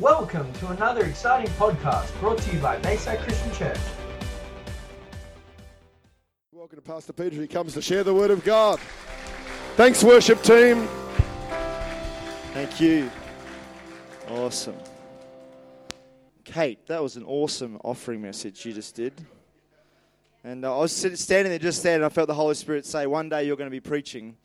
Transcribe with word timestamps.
Welcome 0.00 0.52
to 0.54 0.70
another 0.70 1.04
exciting 1.04 1.48
podcast 1.52 2.18
brought 2.18 2.38
to 2.38 2.52
you 2.52 2.58
by 2.58 2.78
Bayside 2.78 3.20
Christian 3.20 3.52
Church. 3.52 3.78
Welcome 6.50 6.78
to 6.78 6.82
Pastor 6.82 7.12
Peter. 7.12 7.40
He 7.40 7.46
comes 7.46 7.74
to 7.74 7.80
share 7.80 8.02
the 8.02 8.12
word 8.12 8.32
of 8.32 8.42
God. 8.42 8.80
Thanks, 9.76 10.02
worship 10.02 10.42
team. 10.42 10.88
Thank 12.52 12.80
you. 12.80 13.08
Awesome. 14.30 14.74
Kate, 16.42 16.84
that 16.88 17.00
was 17.00 17.14
an 17.14 17.22
awesome 17.24 17.78
offering 17.84 18.20
message 18.20 18.66
you 18.66 18.72
just 18.72 18.96
did. 18.96 19.12
And 20.42 20.64
uh, 20.64 20.76
I 20.76 20.80
was 20.80 20.92
standing 20.92 21.50
there 21.50 21.60
just 21.60 21.84
then, 21.84 21.96
and 21.96 22.04
I 22.04 22.08
felt 22.08 22.26
the 22.26 22.34
Holy 22.34 22.56
Spirit 22.56 22.84
say, 22.84 23.06
One 23.06 23.28
day 23.28 23.44
you're 23.44 23.56
going 23.56 23.70
to 23.70 23.74
be 23.74 23.78
preaching, 23.78 24.36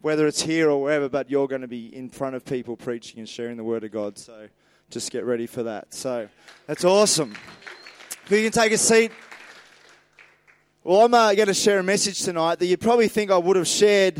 whether 0.00 0.26
it's 0.26 0.40
here 0.40 0.70
or 0.70 0.80
wherever, 0.80 1.10
but 1.10 1.30
you're 1.30 1.46
going 1.46 1.60
to 1.60 1.68
be 1.68 1.94
in 1.94 2.08
front 2.08 2.36
of 2.36 2.46
people 2.46 2.74
preaching 2.74 3.18
and 3.18 3.28
sharing 3.28 3.58
the 3.58 3.64
Word 3.64 3.84
of 3.84 3.90
God. 3.90 4.16
So 4.16 4.48
just 4.90 5.10
get 5.10 5.24
ready 5.24 5.46
for 5.46 5.62
that. 5.64 5.92
So 5.92 6.28
that's 6.66 6.84
awesome. 6.84 7.34
If 8.24 8.30
You 8.30 8.42
can 8.42 8.52
take 8.52 8.72
a 8.72 8.78
seat. 8.78 9.12
Well, 10.82 11.04
I'm 11.04 11.12
uh, 11.12 11.34
going 11.34 11.48
to 11.48 11.54
share 11.54 11.78
a 11.78 11.82
message 11.82 12.22
tonight 12.22 12.58
that 12.60 12.66
you 12.66 12.78
probably 12.78 13.08
think 13.08 13.30
I 13.30 13.36
would 13.36 13.56
have 13.56 13.68
shared 13.68 14.18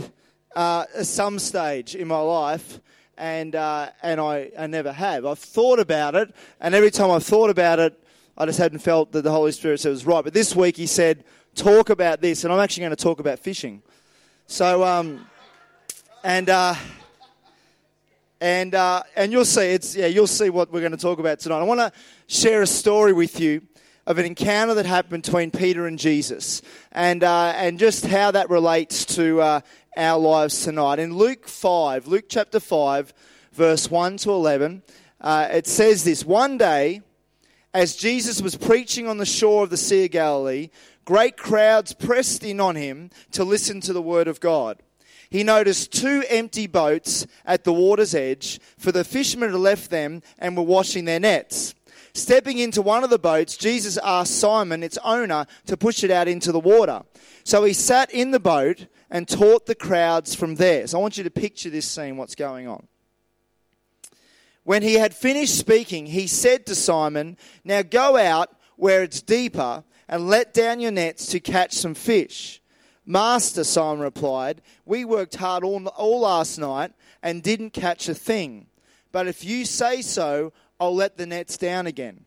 uh, 0.54 0.84
at 0.94 1.06
some 1.06 1.38
stage 1.38 1.94
in 1.94 2.06
my 2.08 2.18
life, 2.20 2.80
and 3.16 3.54
uh, 3.54 3.90
and 4.02 4.20
I, 4.20 4.50
I 4.58 4.66
never 4.66 4.92
have. 4.92 5.24
I've 5.24 5.38
thought 5.38 5.78
about 5.78 6.14
it, 6.14 6.34
and 6.60 6.74
every 6.74 6.90
time 6.90 7.10
I've 7.10 7.24
thought 7.24 7.48
about 7.48 7.78
it, 7.78 7.98
I 8.36 8.44
just 8.44 8.58
hadn't 8.58 8.80
felt 8.80 9.12
that 9.12 9.22
the 9.22 9.30
Holy 9.30 9.52
Spirit 9.52 9.80
said 9.80 9.88
it 9.88 9.92
was 9.92 10.04
right. 10.04 10.22
But 10.22 10.34
this 10.34 10.54
week 10.54 10.76
He 10.76 10.86
said, 10.86 11.24
"Talk 11.54 11.88
about 11.88 12.20
this," 12.20 12.44
and 12.44 12.52
I'm 12.52 12.60
actually 12.60 12.82
going 12.82 12.96
to 12.96 13.02
talk 13.02 13.20
about 13.20 13.38
fishing. 13.38 13.82
So, 14.46 14.84
um, 14.84 15.26
and 16.22 16.50
uh, 16.50 16.74
and 18.40 18.74
uh, 18.74 19.02
and 19.16 19.32
you'll 19.32 19.44
see 19.44 19.72
it's 19.72 19.96
yeah 19.96 20.06
you'll 20.06 20.26
see 20.26 20.50
what 20.50 20.72
we're 20.72 20.80
going 20.80 20.92
to 20.92 20.98
talk 20.98 21.18
about 21.18 21.40
tonight. 21.40 21.60
I 21.60 21.64
want 21.64 21.80
to 21.80 21.92
share 22.26 22.62
a 22.62 22.66
story 22.66 23.12
with 23.12 23.40
you 23.40 23.62
of 24.06 24.18
an 24.18 24.24
encounter 24.24 24.74
that 24.74 24.86
happened 24.86 25.24
between 25.24 25.50
Peter 25.50 25.86
and 25.86 25.98
Jesus, 25.98 26.62
and 26.92 27.24
uh, 27.24 27.52
and 27.56 27.78
just 27.78 28.06
how 28.06 28.30
that 28.30 28.50
relates 28.50 29.04
to 29.16 29.40
uh, 29.40 29.60
our 29.96 30.18
lives 30.18 30.62
tonight. 30.64 30.98
In 30.98 31.14
Luke 31.16 31.48
five, 31.48 32.06
Luke 32.06 32.26
chapter 32.28 32.60
five, 32.60 33.12
verse 33.52 33.90
one 33.90 34.16
to 34.18 34.30
eleven, 34.30 34.82
uh, 35.20 35.48
it 35.50 35.66
says 35.66 36.04
this: 36.04 36.24
One 36.24 36.58
day, 36.58 37.02
as 37.74 37.96
Jesus 37.96 38.40
was 38.40 38.56
preaching 38.56 39.08
on 39.08 39.18
the 39.18 39.26
shore 39.26 39.64
of 39.64 39.70
the 39.70 39.76
Sea 39.76 40.04
of 40.04 40.12
Galilee, 40.12 40.70
great 41.04 41.36
crowds 41.36 41.92
pressed 41.92 42.44
in 42.44 42.60
on 42.60 42.76
him 42.76 43.10
to 43.32 43.42
listen 43.42 43.80
to 43.80 43.92
the 43.92 44.02
word 44.02 44.28
of 44.28 44.40
God 44.40 44.82
he 45.30 45.42
noticed 45.42 45.92
two 45.92 46.24
empty 46.28 46.66
boats 46.66 47.26
at 47.44 47.64
the 47.64 47.72
water's 47.72 48.14
edge, 48.14 48.60
for 48.78 48.92
the 48.92 49.04
fishermen 49.04 49.50
had 49.50 49.60
left 49.60 49.90
them 49.90 50.22
and 50.38 50.56
were 50.56 50.62
washing 50.62 51.04
their 51.04 51.20
nets. 51.20 51.74
Stepping 52.14 52.58
into 52.58 52.82
one 52.82 53.04
of 53.04 53.10
the 53.10 53.18
boats, 53.18 53.56
Jesus 53.56 53.98
asked 54.02 54.38
Simon, 54.38 54.82
its 54.82 54.98
owner, 55.04 55.46
to 55.66 55.76
push 55.76 56.02
it 56.02 56.10
out 56.10 56.28
into 56.28 56.50
the 56.50 56.58
water. 56.58 57.02
So 57.44 57.64
he 57.64 57.72
sat 57.72 58.10
in 58.10 58.30
the 58.30 58.40
boat 58.40 58.86
and 59.10 59.28
taught 59.28 59.66
the 59.66 59.74
crowds 59.74 60.34
from 60.34 60.56
there. 60.56 60.86
So 60.86 60.98
I 60.98 61.02
want 61.02 61.18
you 61.18 61.24
to 61.24 61.30
picture 61.30 61.70
this 61.70 61.86
scene, 61.86 62.16
what's 62.16 62.34
going 62.34 62.66
on. 62.66 62.86
When 64.64 64.82
he 64.82 64.94
had 64.94 65.14
finished 65.14 65.56
speaking, 65.56 66.06
he 66.06 66.26
said 66.26 66.66
to 66.66 66.74
Simon, 66.74 67.36
Now 67.64 67.82
go 67.82 68.16
out 68.16 68.50
where 68.76 69.02
it's 69.02 69.22
deeper 69.22 69.84
and 70.08 70.28
let 70.28 70.52
down 70.52 70.80
your 70.80 70.90
nets 70.90 71.26
to 71.28 71.40
catch 71.40 71.72
some 71.72 71.94
fish. 71.94 72.60
Master, 73.08 73.64
Simon 73.64 74.00
replied, 74.00 74.60
We 74.84 75.06
worked 75.06 75.36
hard 75.36 75.64
all, 75.64 75.86
all 75.88 76.20
last 76.20 76.58
night 76.58 76.92
and 77.22 77.42
didn't 77.42 77.70
catch 77.70 78.06
a 78.06 78.14
thing. 78.14 78.66
But 79.12 79.26
if 79.26 79.42
you 79.42 79.64
say 79.64 80.02
so, 80.02 80.52
I'll 80.78 80.94
let 80.94 81.16
the 81.16 81.24
nets 81.24 81.56
down 81.56 81.86
again. 81.86 82.26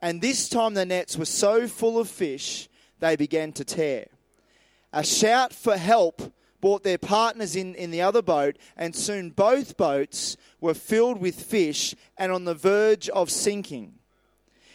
And 0.00 0.22
this 0.22 0.48
time 0.48 0.74
the 0.74 0.86
nets 0.86 1.16
were 1.16 1.24
so 1.24 1.66
full 1.66 1.98
of 1.98 2.08
fish, 2.08 2.68
they 3.00 3.16
began 3.16 3.50
to 3.54 3.64
tear. 3.64 4.06
A 4.92 5.02
shout 5.02 5.52
for 5.52 5.76
help 5.76 6.32
brought 6.60 6.84
their 6.84 6.96
partners 6.96 7.56
in, 7.56 7.74
in 7.74 7.90
the 7.90 8.02
other 8.02 8.22
boat, 8.22 8.56
and 8.76 8.94
soon 8.94 9.30
both 9.30 9.76
boats 9.76 10.36
were 10.60 10.74
filled 10.74 11.20
with 11.20 11.42
fish 11.42 11.92
and 12.16 12.30
on 12.30 12.44
the 12.44 12.54
verge 12.54 13.08
of 13.08 13.32
sinking. 13.32 13.94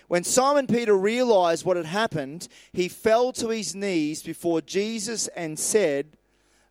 When 0.09 0.23
Simon 0.23 0.65
Peter 0.65 0.97
realized 0.97 1.63
what 1.63 1.77
had 1.77 1.85
happened, 1.85 2.47
he 2.73 2.89
fell 2.89 3.31
to 3.33 3.49
his 3.49 3.75
knees 3.75 4.23
before 4.23 4.59
Jesus 4.59 5.27
and 5.29 5.59
said, 5.59 6.17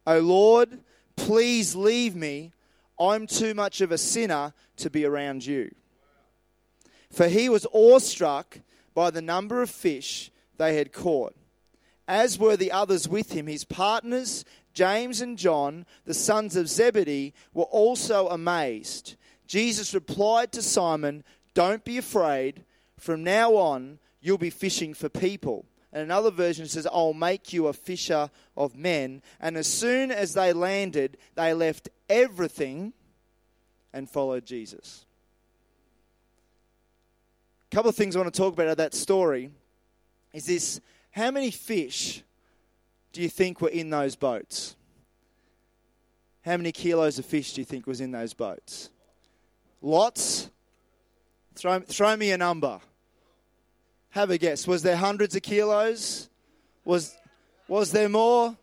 O 0.05 0.19
Lord, 0.19 0.81
please 1.15 1.77
leave 1.77 2.17
me. 2.17 2.53
I'm 2.99 3.29
too 3.29 3.55
much 3.55 3.81
of 3.81 3.93
a 3.93 3.97
sinner 3.97 4.55
to 4.79 4.91
be 4.91 5.05
around 5.05 5.47
you. 5.47 5.73
For 7.13 7.29
he 7.29 7.49
was 7.49 7.65
awestruck 7.73 8.59
by 8.93 9.11
the 9.11 9.23
number 9.23 9.63
of 9.63 9.71
fish 9.71 10.33
they 10.57 10.77
had 10.77 10.93
caught, 10.93 11.37
as 12.09 12.41
were 12.41 12.57
the 12.57 12.73
others 12.73 13.09
with 13.09 13.31
him. 13.31 13.47
His 13.47 13.63
partners, 13.65 14.45
James 14.75 15.21
and 15.21 15.39
John, 15.39 15.87
the 16.07 16.13
sons 16.13 16.57
of 16.57 16.69
Zebedee, 16.69 17.35
were 17.55 17.65
also 17.65 18.27
amazed. 18.31 19.15
Jesus 19.47 19.95
replied 19.95 20.51
to 20.53 20.61
Simon, 20.61 21.23
Don't 21.55 21.85
be 21.85 21.99
afraid. 21.99 22.65
From 22.99 23.25
now 23.25 23.55
on, 23.55 23.99
you'll 24.21 24.39
be 24.39 24.51
fishing 24.51 24.93
for 24.93 25.09
people. 25.09 25.65
And 25.93 26.03
another 26.03 26.31
version 26.31 26.67
says, 26.67 26.87
I'll 26.87 27.15
make 27.15 27.53
you 27.53 27.69
a 27.69 27.73
fisher 27.73 28.31
of 28.57 28.77
men. 28.77 29.23
And 29.41 29.57
as 29.57 29.67
soon 29.67 30.11
as 30.11 30.35
they 30.35 30.53
landed, 30.53 31.17
they 31.35 31.55
left 31.55 31.89
everything 32.09 32.93
and 33.93 34.09
followed 34.09 34.45
Jesus. 34.45 35.07
A 37.71 37.75
couple 37.75 37.89
of 37.89 37.97
things 37.97 38.17
I 38.17 38.21
want 38.21 38.33
to 38.33 38.39
talk 38.39 38.53
about 38.53 38.67
out 38.67 38.73
of 38.73 38.77
that 38.79 38.95
story 38.95 39.51
is 40.33 40.47
this 40.47 40.81
how 41.11 41.31
many 41.31 41.51
fish 41.51 42.23
do 43.13 43.23
you 43.23 43.29
think 43.29 43.61
were 43.61 43.69
in 43.69 43.91
those 43.91 44.15
boats? 44.15 44.77
How 46.45 46.57
many 46.57 46.73
kilos 46.73 47.19
of 47.19 47.25
fish 47.25 47.55
do 47.55 47.61
you 47.61 47.65
think 47.65 47.87
was 47.87 48.01
in 48.01 48.11
those 48.11 48.35
boats? 48.35 48.91
Lots? 49.83 50.51
Throw, 51.55 51.81
throw 51.81 52.17
me 52.17 52.31
a 52.31 52.39
number. 52.39 52.81
Have 54.19 54.33
a 54.33 54.37
guess. 54.37 54.67
Was 54.67 54.83
there 54.83 54.97
hundreds 54.97 55.37
of 55.37 55.43
kilos? 55.43 56.29
Was, 56.85 57.17
was 57.69 57.93
there 57.93 58.09
more? 58.09 58.57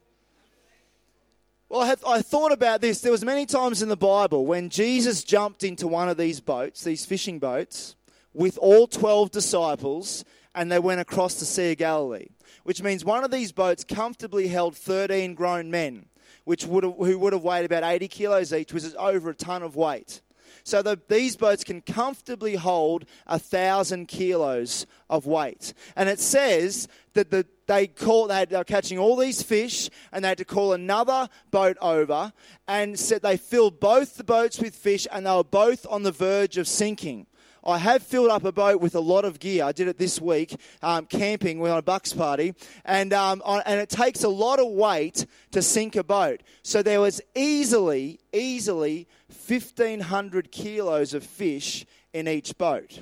Well, 1.70 1.80
I, 1.80 1.86
have, 1.86 2.04
I 2.06 2.22
thought 2.22 2.52
about 2.52 2.82
this. 2.82 3.00
There 3.00 3.14
was 3.14 3.24
many 3.24 3.46
times 3.46 3.82
in 3.82 3.88
the 3.88 3.96
Bible 3.96 4.46
when 4.46 4.70
Jesus 4.70 5.24
jumped 5.24 5.64
into 5.64 5.88
one 5.88 6.10
of 6.10 6.18
these 6.18 6.42
boats, 6.42 6.84
these 6.84 7.06
fishing 7.06 7.40
boats, 7.40 7.96
with 8.34 8.58
all 8.58 8.86
12 8.86 9.32
disciples, 9.32 10.26
and 10.54 10.70
they 10.70 10.80
went 10.80 11.00
across 11.00 11.36
the 11.36 11.46
Sea 11.46 11.72
of 11.72 11.78
Galilee, 11.78 12.28
which 12.64 12.84
means 12.84 13.06
one 13.06 13.24
of 13.24 13.32
these 13.32 13.54
boats 13.54 13.86
comfortably 13.86 14.50
held 14.50 14.76
13 14.76 15.36
grown 15.36 15.72
men, 15.72 16.08
which 16.44 16.66
would 16.66 16.84
have, 16.84 16.96
who 16.98 17.18
would 17.18 17.32
have 17.32 17.44
weighed 17.44 17.64
about 17.64 17.86
80 17.86 18.10
kilos 18.10 18.52
each, 18.52 18.74
which 18.74 18.84
is 18.84 18.96
over 18.96 19.30
a 19.30 19.34
ton 19.34 19.64
of 19.64 19.78
weight. 19.78 20.20
So 20.66 20.82
the, 20.82 21.00
these 21.08 21.36
boats 21.36 21.64
can 21.64 21.82
comfortably 21.82 22.56
hold 22.56 23.06
a 23.28 23.38
thousand 23.38 24.08
kilos 24.08 24.88
of 25.12 25.28
weight. 25.28 25.76
And 25.96 26.10
it 26.10 26.20
says 26.20 26.88
that 27.14 27.30
the, 27.30 27.46
they 27.68 27.86
call 27.86 28.28
they 28.28 28.48
were 28.50 28.64
catching 28.64 28.98
all 28.98 29.16
these 29.16 29.44
fish, 29.44 29.92
and 30.12 30.26
they 30.26 30.30
had 30.30 30.40
to 30.40 30.46
call 30.46 30.74
another 30.74 31.30
boat 31.52 31.78
over, 31.82 32.34
and 32.68 33.00
said 33.00 33.22
they 33.22 33.38
filled 33.38 33.80
both 33.80 34.18
the 34.18 34.24
boats 34.24 34.60
with 34.60 34.76
fish, 34.76 35.06
and 35.12 35.28
they 35.28 35.32
were 35.32 35.44
both 35.44 35.86
on 35.88 36.02
the 36.02 36.12
verge 36.12 36.58
of 36.58 36.68
sinking. 36.68 37.28
I 37.64 37.78
have 37.78 38.02
filled 38.04 38.30
up 38.30 38.44
a 38.44 38.52
boat 38.52 38.80
with 38.80 38.94
a 38.96 39.00
lot 39.00 39.26
of 39.26 39.40
gear. 39.40 39.66
I 39.66 39.72
did 39.72 39.88
it 39.88 39.98
this 39.98 40.22
week, 40.22 40.56
um, 40.84 41.06
camping. 41.08 41.60
We're 41.60 41.72
on 41.72 41.80
a 41.80 41.84
bucks 41.84 42.12
party, 42.12 42.56
and 42.86 43.14
um, 43.14 43.42
on, 43.46 43.62
and 43.68 43.80
it 43.80 43.90
takes 43.90 44.24
a 44.24 44.30
lot 44.30 44.60
of 44.60 44.68
weight 44.68 45.28
to 45.52 45.62
sink 45.62 45.96
a 45.96 46.04
boat. 46.04 46.42
So 46.64 46.82
there 46.82 47.02
was 47.02 47.22
easily, 47.36 48.20
easily 48.34 49.08
1,500 49.30 50.52
kilos 50.52 51.14
of 51.14 51.24
fish 51.24 51.86
in 52.14 52.28
each 52.28 52.58
boat. 52.58 53.02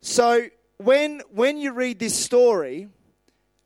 So 0.00 0.46
when 0.78 1.22
when 1.30 1.58
you 1.58 1.72
read 1.72 1.98
this 1.98 2.14
story, 2.14 2.88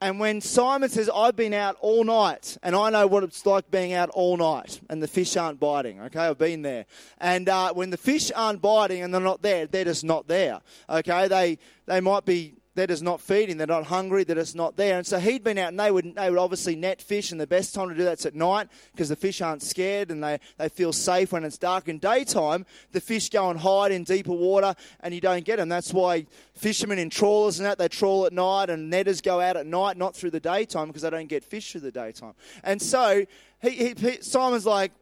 and 0.00 0.20
when 0.20 0.42
Simon 0.42 0.90
says, 0.90 1.08
I've 1.14 1.36
been 1.36 1.54
out 1.54 1.76
all 1.80 2.04
night, 2.04 2.58
and 2.62 2.76
I 2.76 2.90
know 2.90 3.06
what 3.06 3.24
it's 3.24 3.46
like 3.46 3.70
being 3.70 3.94
out 3.94 4.10
all 4.10 4.36
night, 4.36 4.78
and 4.90 5.02
the 5.02 5.08
fish 5.08 5.36
aren't 5.38 5.58
biting, 5.58 6.00
okay? 6.02 6.20
I've 6.20 6.36
been 6.36 6.60
there. 6.60 6.84
And 7.18 7.48
uh, 7.48 7.72
when 7.72 7.88
the 7.88 7.96
fish 7.96 8.30
aren't 8.36 8.60
biting 8.60 9.02
and 9.02 9.12
they're 9.12 9.22
not 9.22 9.40
there, 9.40 9.66
they're 9.66 9.84
just 9.84 10.04
not 10.04 10.28
there, 10.28 10.60
okay? 10.90 11.28
They, 11.28 11.58
they 11.86 12.02
might 12.02 12.26
be 12.26 12.54
they're 12.76 12.86
just 12.86 13.02
not 13.02 13.20
feeding, 13.20 13.56
they're 13.56 13.66
not 13.66 13.84
hungry, 13.84 14.22
they're 14.22 14.36
just 14.36 14.54
not 14.54 14.76
there. 14.76 14.98
And 14.98 15.06
so 15.06 15.18
he'd 15.18 15.42
been 15.42 15.58
out 15.58 15.68
and 15.68 15.80
they 15.80 15.90
would, 15.90 16.14
they 16.14 16.30
would 16.30 16.38
obviously 16.38 16.76
net 16.76 17.00
fish, 17.00 17.32
and 17.32 17.40
the 17.40 17.46
best 17.46 17.74
time 17.74 17.88
to 17.88 17.94
do 17.94 18.04
that's 18.04 18.26
at 18.26 18.34
night 18.34 18.68
because 18.92 19.08
the 19.08 19.16
fish 19.16 19.40
aren't 19.40 19.62
scared 19.62 20.10
and 20.10 20.22
they, 20.22 20.38
they 20.58 20.68
feel 20.68 20.92
safe 20.92 21.32
when 21.32 21.42
it's 21.42 21.58
dark. 21.58 21.88
In 21.88 21.98
daytime, 21.98 22.66
the 22.92 23.00
fish 23.00 23.30
go 23.30 23.50
and 23.50 23.58
hide 23.58 23.92
in 23.92 24.04
deeper 24.04 24.32
water 24.32 24.74
and 25.00 25.14
you 25.14 25.20
don't 25.20 25.44
get 25.44 25.56
them. 25.56 25.68
That's 25.68 25.92
why 25.92 26.26
fishermen 26.54 26.98
in 26.98 27.10
trawlers 27.10 27.58
and 27.58 27.66
that, 27.66 27.78
they 27.78 27.88
trawl 27.88 28.26
at 28.26 28.32
night 28.32 28.70
and 28.70 28.90
netters 28.90 29.20
go 29.20 29.40
out 29.40 29.56
at 29.56 29.66
night, 29.66 29.96
not 29.96 30.14
through 30.14 30.30
the 30.30 30.40
daytime 30.40 30.88
because 30.88 31.02
they 31.02 31.10
don't 31.10 31.28
get 31.28 31.44
fish 31.44 31.72
through 31.72 31.80
the 31.80 31.90
daytime. 31.90 32.34
And 32.62 32.80
so 32.80 33.24
he, 33.62 33.94
he, 33.94 34.20
Simon's 34.20 34.66
like, 34.66 34.92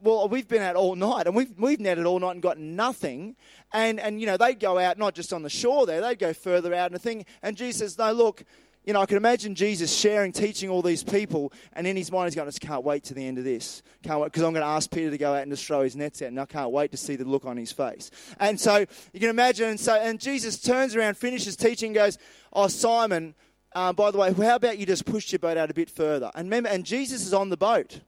well, 0.00 0.28
we've 0.28 0.48
been 0.48 0.62
out 0.62 0.76
all 0.76 0.94
night 0.94 1.26
and 1.26 1.34
we've, 1.34 1.52
we've 1.58 1.80
netted 1.80 2.06
all 2.06 2.18
night 2.20 2.32
and 2.32 2.42
got 2.42 2.58
nothing. 2.58 3.36
And, 3.72 3.98
and, 4.00 4.20
you 4.20 4.26
know, 4.26 4.36
they'd 4.36 4.60
go 4.60 4.78
out 4.78 4.98
not 4.98 5.14
just 5.14 5.32
on 5.32 5.42
the 5.42 5.50
shore 5.50 5.86
there, 5.86 6.00
they'd 6.00 6.18
go 6.18 6.32
further 6.32 6.74
out 6.74 6.86
and 6.86 6.94
the 6.94 7.00
thing. 7.00 7.24
And 7.42 7.56
Jesus 7.56 7.78
says, 7.80 7.98
no, 7.98 8.12
look, 8.12 8.44
you 8.84 8.94
know, 8.94 9.02
I 9.02 9.06
can 9.06 9.18
imagine 9.18 9.54
Jesus 9.54 9.94
sharing, 9.94 10.32
teaching 10.32 10.70
all 10.70 10.80
these 10.80 11.04
people, 11.04 11.52
and 11.74 11.86
in 11.86 11.94
his 11.94 12.10
mind 12.10 12.28
he's 12.28 12.34
going, 12.34 12.46
I 12.46 12.48
just 12.48 12.62
can't 12.62 12.84
wait 12.84 13.04
to 13.04 13.14
the 13.14 13.26
end 13.26 13.36
of 13.36 13.44
this. 13.44 13.82
Can't 14.02 14.18
wait, 14.18 14.32
because 14.32 14.42
I'm 14.42 14.54
going 14.54 14.64
to 14.64 14.70
ask 14.70 14.90
Peter 14.90 15.10
to 15.10 15.18
go 15.18 15.34
out 15.34 15.42
and 15.42 15.52
just 15.52 15.66
throw 15.66 15.82
his 15.82 15.94
nets 15.94 16.22
out, 16.22 16.28
and 16.28 16.40
I 16.40 16.46
can't 16.46 16.70
wait 16.70 16.92
to 16.92 16.96
see 16.96 17.14
the 17.14 17.26
look 17.26 17.44
on 17.44 17.58
his 17.58 17.70
face. 17.70 18.10
And 18.40 18.58
so 18.58 18.86
you 19.12 19.20
can 19.20 19.28
imagine, 19.28 19.68
and 19.68 19.78
so, 19.78 19.94
and 19.94 20.18
Jesus 20.18 20.58
turns 20.58 20.96
around, 20.96 21.18
finishes 21.18 21.54
teaching, 21.54 21.92
goes, 21.92 22.16
Oh, 22.50 22.68
Simon, 22.68 23.34
uh, 23.74 23.92
by 23.92 24.10
the 24.10 24.16
way, 24.16 24.32
how 24.32 24.56
about 24.56 24.78
you 24.78 24.86
just 24.86 25.04
push 25.04 25.32
your 25.32 25.38
boat 25.38 25.58
out 25.58 25.70
a 25.70 25.74
bit 25.74 25.90
further? 25.90 26.30
And 26.34 26.46
remember, 26.46 26.70
and 26.70 26.84
Jesus 26.84 27.26
is 27.26 27.34
on 27.34 27.50
the 27.50 27.58
boat. 27.58 28.00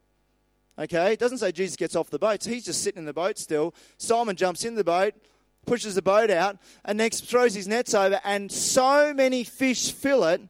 Okay, 0.80 1.12
it 1.12 1.18
doesn't 1.18 1.38
say 1.38 1.52
Jesus 1.52 1.76
gets 1.76 1.94
off 1.94 2.08
the 2.08 2.18
boat. 2.18 2.42
So 2.42 2.50
he's 2.50 2.64
just 2.64 2.82
sitting 2.82 3.00
in 3.00 3.04
the 3.04 3.12
boat 3.12 3.38
still. 3.38 3.74
Simon 3.98 4.34
jumps 4.34 4.64
in 4.64 4.76
the 4.76 4.84
boat, 4.84 5.12
pushes 5.66 5.94
the 5.94 6.00
boat 6.00 6.30
out, 6.30 6.56
and 6.86 6.96
next 6.96 7.26
throws 7.26 7.54
his 7.54 7.68
nets 7.68 7.92
over, 7.92 8.18
and 8.24 8.50
so 8.50 9.12
many 9.12 9.44
fish 9.44 9.92
fill 9.92 10.24
it 10.24 10.40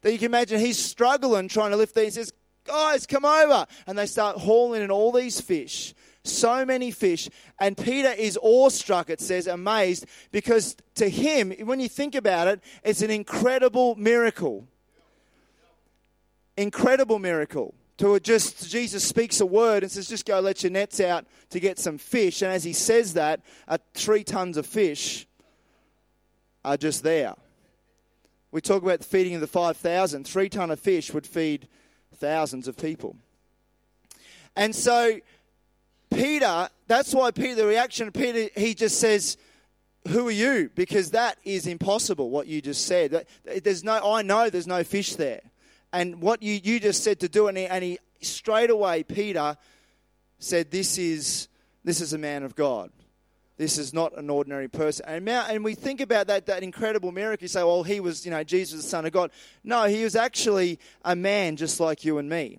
that 0.00 0.12
you 0.12 0.18
can 0.18 0.26
imagine 0.26 0.60
he's 0.60 0.78
struggling 0.78 1.46
trying 1.46 1.72
to 1.72 1.76
lift 1.76 1.94
these. 1.94 2.14
He 2.14 2.22
says, 2.22 2.32
Guys, 2.64 3.06
come 3.06 3.24
over. 3.24 3.66
And 3.86 3.98
they 3.98 4.06
start 4.06 4.38
hauling 4.38 4.82
in 4.82 4.90
all 4.90 5.12
these 5.12 5.40
fish. 5.40 5.94
So 6.24 6.64
many 6.64 6.90
fish. 6.90 7.28
And 7.60 7.76
Peter 7.76 8.10
is 8.10 8.38
awestruck, 8.42 9.10
it 9.10 9.20
says, 9.20 9.46
amazed, 9.46 10.06
because 10.32 10.76
to 10.96 11.08
him, 11.08 11.52
when 11.64 11.78
you 11.78 11.88
think 11.88 12.16
about 12.16 12.48
it, 12.48 12.60
it's 12.82 13.02
an 13.02 13.10
incredible 13.10 13.94
miracle. 13.94 14.66
Incredible 16.56 17.20
miracle 17.20 17.74
to 17.98 18.20
just 18.20 18.68
Jesus 18.70 19.04
speaks 19.04 19.40
a 19.40 19.46
word 19.46 19.82
and 19.82 19.90
says, 19.90 20.08
"Just 20.08 20.26
go, 20.26 20.40
let 20.40 20.62
your 20.62 20.70
nets 20.70 21.00
out 21.00 21.26
to 21.50 21.60
get 21.60 21.78
some 21.78 21.98
fish." 21.98 22.42
And 22.42 22.52
as 22.52 22.64
he 22.64 22.72
says 22.72 23.14
that, 23.14 23.40
uh, 23.68 23.78
three 23.94 24.22
tons 24.22 24.56
of 24.56 24.66
fish 24.66 25.26
are 26.64 26.76
just 26.76 27.02
there. 27.02 27.34
We 28.50 28.60
talk 28.60 28.82
about 28.82 28.98
the 28.98 29.04
feeding 29.04 29.34
of 29.34 29.40
the 29.40 29.46
five 29.46 29.76
thousand. 29.76 30.26
Three 30.26 30.48
ton 30.48 30.70
of 30.70 30.78
fish 30.78 31.12
would 31.14 31.26
feed 31.26 31.68
thousands 32.16 32.68
of 32.68 32.76
people. 32.76 33.16
And 34.54 34.74
so, 34.74 35.20
Peter, 36.10 36.68
that's 36.86 37.14
why 37.14 37.30
Peter, 37.30 37.54
the 37.54 37.66
reaction 37.66 38.08
of 38.08 38.14
Peter, 38.14 38.50
he 38.60 38.74
just 38.74 39.00
says, 39.00 39.38
"Who 40.08 40.28
are 40.28 40.32
you?" 40.32 40.70
Because 40.74 41.12
that 41.12 41.38
is 41.44 41.66
impossible. 41.66 42.28
What 42.28 42.46
you 42.46 42.60
just 42.60 42.86
said. 42.86 43.26
There's 43.44 43.84
no. 43.84 44.12
I 44.12 44.20
know 44.20 44.50
there's 44.50 44.66
no 44.66 44.84
fish 44.84 45.16
there 45.16 45.40
and 45.96 46.20
what 46.20 46.42
you, 46.42 46.60
you 46.62 46.78
just 46.78 47.02
said 47.02 47.20
to 47.20 47.28
do, 47.28 47.48
and 47.48 47.56
he, 47.56 47.64
and 47.64 47.82
he 47.82 47.98
straight 48.20 48.68
away, 48.68 49.02
Peter 49.02 49.56
said, 50.38 50.70
This 50.70 50.98
is, 50.98 51.48
this 51.84 52.02
is 52.02 52.12
a 52.12 52.18
man 52.18 52.42
of 52.42 52.54
God. 52.54 52.90
This 53.56 53.78
is 53.78 53.94
not 53.94 54.14
an 54.18 54.28
ordinary 54.28 54.68
person. 54.68 55.06
And, 55.08 55.26
and 55.26 55.64
we 55.64 55.74
think 55.74 56.02
about 56.02 56.26
that, 56.26 56.44
that 56.46 56.62
incredible 56.62 57.12
miracle. 57.12 57.44
You 57.44 57.48
say, 57.48 57.62
well, 57.62 57.82
he 57.82 58.00
was, 58.00 58.26
you 58.26 58.30
know, 58.30 58.44
Jesus, 58.44 58.82
the 58.82 58.86
Son 58.86 59.06
of 59.06 59.12
God. 59.12 59.30
No, 59.64 59.84
he 59.84 60.04
was 60.04 60.14
actually 60.14 60.78
a 61.02 61.16
man 61.16 61.56
just 61.56 61.80
like 61.80 62.04
you 62.04 62.18
and 62.18 62.28
me, 62.28 62.58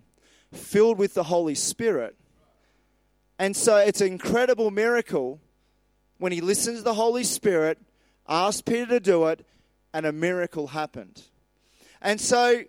filled 0.51 0.97
with 0.97 1.13
the 1.13 1.21
Holy 1.21 1.53
Spirit. 1.53 2.15
And 3.37 3.55
so 3.55 3.77
it's 3.77 4.01
an 4.01 4.07
incredible 4.07 4.71
miracle 4.71 5.39
when 6.17 6.31
he 6.31 6.41
listened 6.41 6.77
to 6.77 6.83
the 6.83 6.95
Holy 6.95 7.23
Spirit, 7.23 7.77
asked 8.27 8.65
Peter 8.65 8.87
to 8.87 8.99
do 8.99 9.27
it, 9.27 9.45
and 9.93 10.07
a 10.07 10.11
miracle 10.11 10.65
happened. 10.65 11.21
And 12.01 12.19
so 12.19 12.63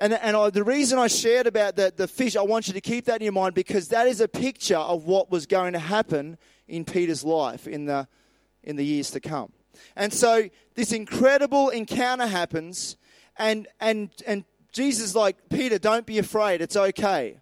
and, 0.00 0.12
and 0.12 0.36
I, 0.36 0.50
the 0.50 0.64
reason 0.64 0.98
I 0.98 1.08
shared 1.08 1.46
about 1.46 1.76
the, 1.76 1.92
the 1.94 2.06
fish, 2.06 2.36
I 2.36 2.42
want 2.42 2.68
you 2.68 2.74
to 2.74 2.80
keep 2.80 3.06
that 3.06 3.16
in 3.16 3.24
your 3.24 3.32
mind 3.32 3.54
because 3.54 3.88
that 3.88 4.06
is 4.06 4.20
a 4.20 4.28
picture 4.28 4.76
of 4.76 5.04
what 5.04 5.30
was 5.30 5.46
going 5.46 5.72
to 5.72 5.78
happen 5.78 6.38
in 6.68 6.84
Peter's 6.84 7.24
life 7.24 7.66
in 7.66 7.86
the, 7.86 8.06
in 8.62 8.76
the 8.76 8.84
years 8.84 9.10
to 9.12 9.20
come. 9.20 9.52
And 9.96 10.12
so 10.12 10.48
this 10.74 10.92
incredible 10.92 11.70
encounter 11.70 12.26
happens, 12.26 12.96
and, 13.36 13.66
and, 13.80 14.10
and 14.26 14.44
Jesus 14.72 15.14
like, 15.14 15.36
Peter, 15.48 15.78
don't 15.78 16.06
be 16.06 16.18
afraid, 16.18 16.60
it's 16.60 16.76
okay. 16.76 17.38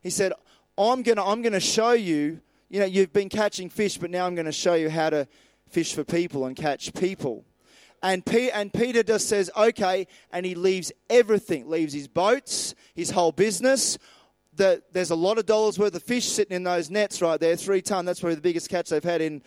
He 0.00 0.10
said, 0.10 0.32
I'm 0.78 1.02
going 1.02 1.16
to 1.16 1.24
I'm 1.24 1.42
going 1.42 1.54
to 1.54 1.60
show 1.60 1.92
you, 1.92 2.40
you 2.68 2.78
know, 2.78 2.86
you've 2.86 3.12
been 3.12 3.28
catching 3.28 3.68
fish, 3.68 3.98
but 3.98 4.10
now 4.10 4.26
I'm 4.26 4.34
going 4.34 4.46
to 4.46 4.52
show 4.52 4.74
you 4.74 4.88
how 4.88 5.10
to 5.10 5.26
fish 5.68 5.92
for 5.92 6.04
people 6.04 6.46
and 6.46 6.54
catch 6.54 6.94
people. 6.94 7.44
And, 8.02 8.24
P- 8.24 8.50
and 8.50 8.72
Peter 8.72 9.02
just 9.02 9.28
says, 9.28 9.50
okay, 9.56 10.06
and 10.32 10.46
he 10.46 10.54
leaves 10.54 10.92
everything, 11.10 11.68
leaves 11.68 11.92
his 11.92 12.06
boats, 12.06 12.74
his 12.94 13.10
whole 13.10 13.32
business. 13.32 13.98
The, 14.54 14.82
there's 14.92 15.10
a 15.10 15.16
lot 15.16 15.38
of 15.38 15.46
dollars 15.46 15.78
worth 15.78 15.94
of 15.94 16.02
fish 16.02 16.26
sitting 16.26 16.54
in 16.54 16.62
those 16.64 16.90
nets 16.90 17.20
right 17.20 17.40
there, 17.40 17.56
three 17.56 17.82
ton. 17.82 18.04
That's 18.04 18.20
probably 18.20 18.36
the 18.36 18.40
biggest 18.40 18.68
catch 18.68 18.88
they've 18.88 19.02
had 19.02 19.20
in 19.20 19.42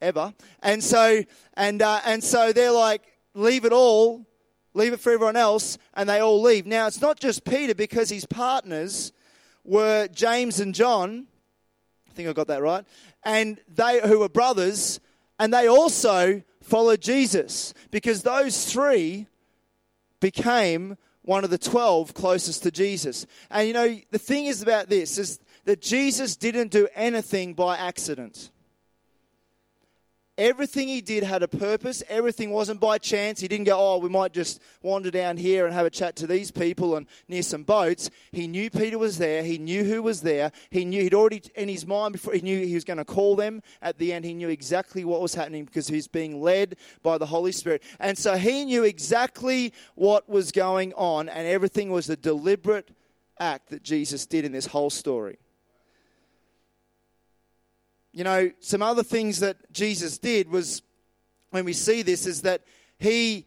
ever. 0.00 0.34
And 0.62 0.82
so, 0.82 1.22
and, 1.54 1.82
uh, 1.82 2.00
and 2.04 2.22
so 2.22 2.52
they're 2.52 2.70
like, 2.70 3.02
leave 3.34 3.64
it 3.64 3.72
all, 3.72 4.26
leave 4.74 4.92
it 4.92 5.00
for 5.00 5.12
everyone 5.12 5.36
else, 5.36 5.78
and 5.94 6.08
they 6.08 6.20
all 6.20 6.40
leave. 6.42 6.66
Now, 6.66 6.86
it's 6.86 7.00
not 7.00 7.18
just 7.18 7.44
Peter 7.44 7.74
because 7.74 8.10
his 8.10 8.26
partners 8.26 9.12
were 9.64 10.08
James 10.08 10.60
and 10.60 10.74
John. 10.74 11.26
I 12.08 12.12
think 12.12 12.28
I 12.28 12.32
got 12.32 12.46
that 12.48 12.62
right. 12.62 12.84
And 13.24 13.58
they, 13.74 14.00
who 14.06 14.20
were 14.20 14.28
brothers, 14.28 15.00
and 15.38 15.52
they 15.52 15.68
also 15.68 16.42
followed 16.66 17.00
Jesus 17.00 17.72
because 17.90 18.22
those 18.22 18.70
three 18.70 19.26
became 20.20 20.96
one 21.22 21.44
of 21.44 21.50
the 21.50 21.58
12 21.58 22.14
closest 22.14 22.62
to 22.64 22.70
Jesus. 22.70 23.26
And 23.50 23.68
you 23.68 23.74
know, 23.74 23.98
the 24.10 24.18
thing 24.18 24.46
is 24.46 24.62
about 24.62 24.88
this 24.88 25.18
is 25.18 25.40
that 25.64 25.80
Jesus 25.80 26.36
didn't 26.36 26.70
do 26.70 26.88
anything 26.94 27.54
by 27.54 27.76
accident. 27.76 28.50
Everything 30.38 30.88
he 30.88 31.00
did 31.00 31.22
had 31.22 31.42
a 31.42 31.48
purpose. 31.48 32.02
Everything 32.10 32.50
wasn't 32.50 32.78
by 32.78 32.98
chance. 32.98 33.40
He 33.40 33.48
didn't 33.48 33.64
go, 33.64 33.78
oh, 33.78 33.98
we 33.98 34.10
might 34.10 34.34
just 34.34 34.60
wander 34.82 35.10
down 35.10 35.38
here 35.38 35.64
and 35.64 35.72
have 35.72 35.86
a 35.86 35.90
chat 35.90 36.14
to 36.16 36.26
these 36.26 36.50
people 36.50 36.94
and 36.96 37.06
near 37.26 37.42
some 37.42 37.62
boats. 37.62 38.10
He 38.32 38.46
knew 38.46 38.68
Peter 38.68 38.98
was 38.98 39.16
there. 39.16 39.42
He 39.42 39.56
knew 39.56 39.84
who 39.84 40.02
was 40.02 40.20
there. 40.20 40.52
He 40.70 40.84
knew 40.84 41.02
he'd 41.02 41.14
already, 41.14 41.42
in 41.54 41.70
his 41.70 41.86
mind, 41.86 42.12
before 42.12 42.34
he 42.34 42.42
knew 42.42 42.66
he 42.66 42.74
was 42.74 42.84
going 42.84 42.98
to 42.98 43.04
call 43.04 43.34
them. 43.34 43.62
At 43.80 43.96
the 43.96 44.12
end, 44.12 44.26
he 44.26 44.34
knew 44.34 44.50
exactly 44.50 45.06
what 45.06 45.22
was 45.22 45.34
happening 45.34 45.64
because 45.64 45.88
he's 45.88 46.08
being 46.08 46.42
led 46.42 46.76
by 47.02 47.16
the 47.16 47.26
Holy 47.26 47.52
Spirit. 47.52 47.82
And 47.98 48.18
so 48.18 48.36
he 48.36 48.66
knew 48.66 48.84
exactly 48.84 49.72
what 49.94 50.28
was 50.28 50.52
going 50.52 50.92
on, 50.94 51.30
and 51.30 51.48
everything 51.48 51.90
was 51.90 52.10
a 52.10 52.16
deliberate 52.16 52.90
act 53.40 53.70
that 53.70 53.82
Jesus 53.82 54.26
did 54.26 54.44
in 54.44 54.52
this 54.52 54.66
whole 54.66 54.90
story 54.90 55.38
you 58.16 58.24
know, 58.24 58.50
some 58.60 58.80
other 58.80 59.02
things 59.02 59.40
that 59.40 59.70
Jesus 59.74 60.16
did 60.16 60.48
was 60.48 60.80
when 61.50 61.66
we 61.66 61.74
see 61.74 62.00
this 62.00 62.24
is 62.24 62.40
that 62.42 62.62
he 62.98 63.44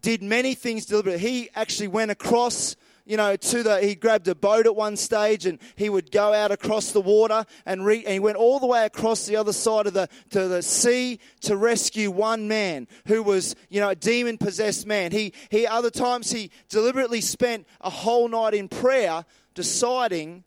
did 0.00 0.24
many 0.24 0.54
things 0.54 0.86
deliberately. 0.86 1.20
He 1.20 1.50
actually 1.54 1.86
went 1.86 2.10
across, 2.10 2.74
you 3.04 3.16
know, 3.16 3.36
to 3.36 3.62
the, 3.62 3.80
he 3.80 3.94
grabbed 3.94 4.26
a 4.26 4.34
boat 4.34 4.66
at 4.66 4.74
one 4.74 4.96
stage 4.96 5.46
and 5.46 5.60
he 5.76 5.88
would 5.88 6.10
go 6.10 6.32
out 6.32 6.50
across 6.50 6.90
the 6.90 7.00
water 7.00 7.46
and, 7.64 7.86
re, 7.86 7.98
and 7.98 8.14
he 8.14 8.18
went 8.18 8.38
all 8.38 8.58
the 8.58 8.66
way 8.66 8.84
across 8.86 9.26
the 9.26 9.36
other 9.36 9.52
side 9.52 9.86
of 9.86 9.94
the, 9.94 10.08
to 10.30 10.48
the 10.48 10.62
sea 10.62 11.20
to 11.42 11.56
rescue 11.56 12.10
one 12.10 12.48
man 12.48 12.88
who 13.06 13.22
was, 13.22 13.54
you 13.68 13.78
know, 13.78 13.90
a 13.90 13.94
demon 13.94 14.36
possessed 14.36 14.84
man. 14.84 15.12
He, 15.12 15.32
he, 15.48 15.64
other 15.64 15.90
times 15.90 16.32
he 16.32 16.50
deliberately 16.68 17.20
spent 17.20 17.68
a 17.80 17.90
whole 17.90 18.26
night 18.26 18.54
in 18.54 18.66
prayer 18.66 19.24
deciding 19.54 20.42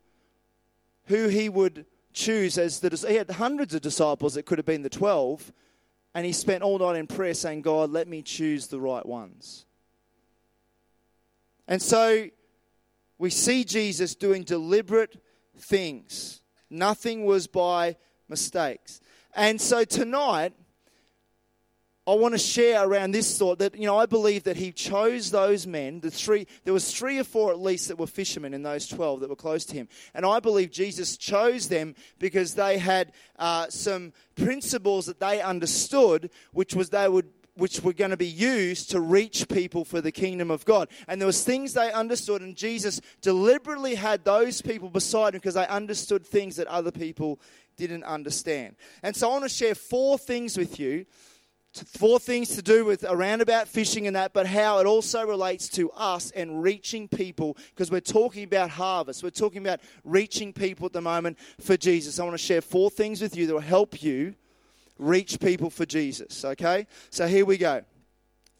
who 1.05 1.29
he 1.29 1.47
would 1.47 1.85
choose 2.15 2.57
as 2.57 2.79
the 2.79 3.05
he 3.07 3.15
had 3.15 3.29
hundreds 3.29 3.75
of 3.75 3.81
disciples 3.81 4.37
it 4.37 4.45
could 4.45 4.57
have 4.57 4.65
been 4.65 4.81
the 4.81 4.89
12 4.89 5.51
and 6.15 6.25
he 6.25 6.31
spent 6.31 6.63
all 6.63 6.79
night 6.79 6.95
in 6.95 7.05
prayer 7.05 7.33
saying 7.33 7.61
god 7.61 7.91
let 7.91 8.07
me 8.07 8.21
choose 8.21 8.67
the 8.67 8.79
right 8.79 9.05
ones. 9.05 9.65
And 11.67 11.81
so 11.81 12.27
we 13.17 13.29
see 13.29 13.63
jesus 13.63 14.15
doing 14.15 14.43
deliberate 14.43 15.21
things. 15.57 16.41
Nothing 16.69 17.25
was 17.25 17.47
by 17.47 17.97
mistakes. 18.27 19.01
And 19.35 19.59
so 19.59 19.83
tonight 19.83 20.53
I 22.07 22.13
want 22.13 22.35
to 22.35 22.37
share 22.37 22.87
around 22.87 23.11
this 23.11 23.35
thought 23.35 23.57
that 23.59 23.75
you 23.75 23.87
know 23.87 23.97
I 23.97 24.05
believe 24.05 24.43
that 24.43 24.57
he 24.57 24.71
chose 24.71 25.31
those 25.31 25.65
men. 25.65 26.01
The 26.01 26.11
three 26.11 26.45
there 26.63 26.73
was 26.73 26.93
three 26.93 27.17
or 27.17 27.23
four 27.23 27.51
at 27.51 27.59
least 27.59 27.87
that 27.87 27.97
were 27.97 28.05
fishermen 28.05 28.53
in 28.53 28.61
those 28.61 28.87
twelve 28.87 29.21
that 29.21 29.29
were 29.29 29.35
close 29.35 29.65
to 29.65 29.73
him, 29.73 29.87
and 30.13 30.25
I 30.25 30.39
believe 30.39 30.69
Jesus 30.69 31.17
chose 31.17 31.67
them 31.67 31.95
because 32.19 32.53
they 32.53 32.77
had 32.77 33.11
uh, 33.39 33.67
some 33.69 34.13
principles 34.35 35.07
that 35.07 35.19
they 35.19 35.41
understood, 35.41 36.29
which 36.51 36.75
was 36.75 36.89
they 36.89 37.09
would 37.09 37.27
which 37.55 37.81
were 37.81 37.93
going 37.93 38.11
to 38.11 38.17
be 38.17 38.27
used 38.27 38.91
to 38.91 38.99
reach 38.99 39.47
people 39.47 39.85
for 39.85 40.01
the 40.01 40.11
kingdom 40.11 40.51
of 40.51 40.65
God. 40.65 40.89
And 41.07 41.21
there 41.21 41.25
was 41.25 41.43
things 41.43 41.73
they 41.73 41.91
understood, 41.91 42.41
and 42.41 42.55
Jesus 42.55 43.01
deliberately 43.21 43.95
had 43.95 44.25
those 44.25 44.61
people 44.61 44.89
beside 44.89 45.33
him 45.33 45.39
because 45.39 45.53
they 45.55 45.67
understood 45.67 46.25
things 46.25 46.57
that 46.57 46.67
other 46.67 46.91
people 46.91 47.39
didn't 47.77 48.03
understand. 48.03 48.75
And 49.03 49.15
so 49.15 49.29
I 49.29 49.31
want 49.31 49.43
to 49.45 49.49
share 49.49 49.73
four 49.73 50.17
things 50.17 50.57
with 50.57 50.79
you 50.79 51.05
four 51.83 52.19
things 52.19 52.55
to 52.55 52.61
do 52.61 52.85
with 52.85 53.03
around 53.03 53.41
about 53.41 53.67
fishing 53.67 54.07
and 54.07 54.15
that, 54.15 54.33
but 54.33 54.47
how 54.47 54.79
it 54.79 54.85
also 54.85 55.25
relates 55.25 55.67
to 55.69 55.91
us 55.91 56.31
and 56.31 56.61
reaching 56.61 57.07
people 57.07 57.57
because 57.69 57.91
we're 57.91 57.99
talking 57.99 58.43
about 58.43 58.69
harvest. 58.69 59.23
We're 59.23 59.29
talking 59.29 59.61
about 59.61 59.81
reaching 60.03 60.53
people 60.53 60.85
at 60.85 60.93
the 60.93 61.01
moment 61.01 61.37
for 61.59 61.77
Jesus. 61.77 62.19
I 62.19 62.23
want 62.23 62.33
to 62.33 62.43
share 62.43 62.61
four 62.61 62.89
things 62.89 63.21
with 63.21 63.35
you 63.35 63.47
that 63.47 63.53
will 63.53 63.59
help 63.59 64.01
you 64.01 64.35
reach 64.97 65.39
people 65.39 65.69
for 65.69 65.85
Jesus. 65.85 66.45
Okay? 66.45 66.87
So 67.09 67.27
here 67.27 67.45
we 67.45 67.57
go. 67.57 67.83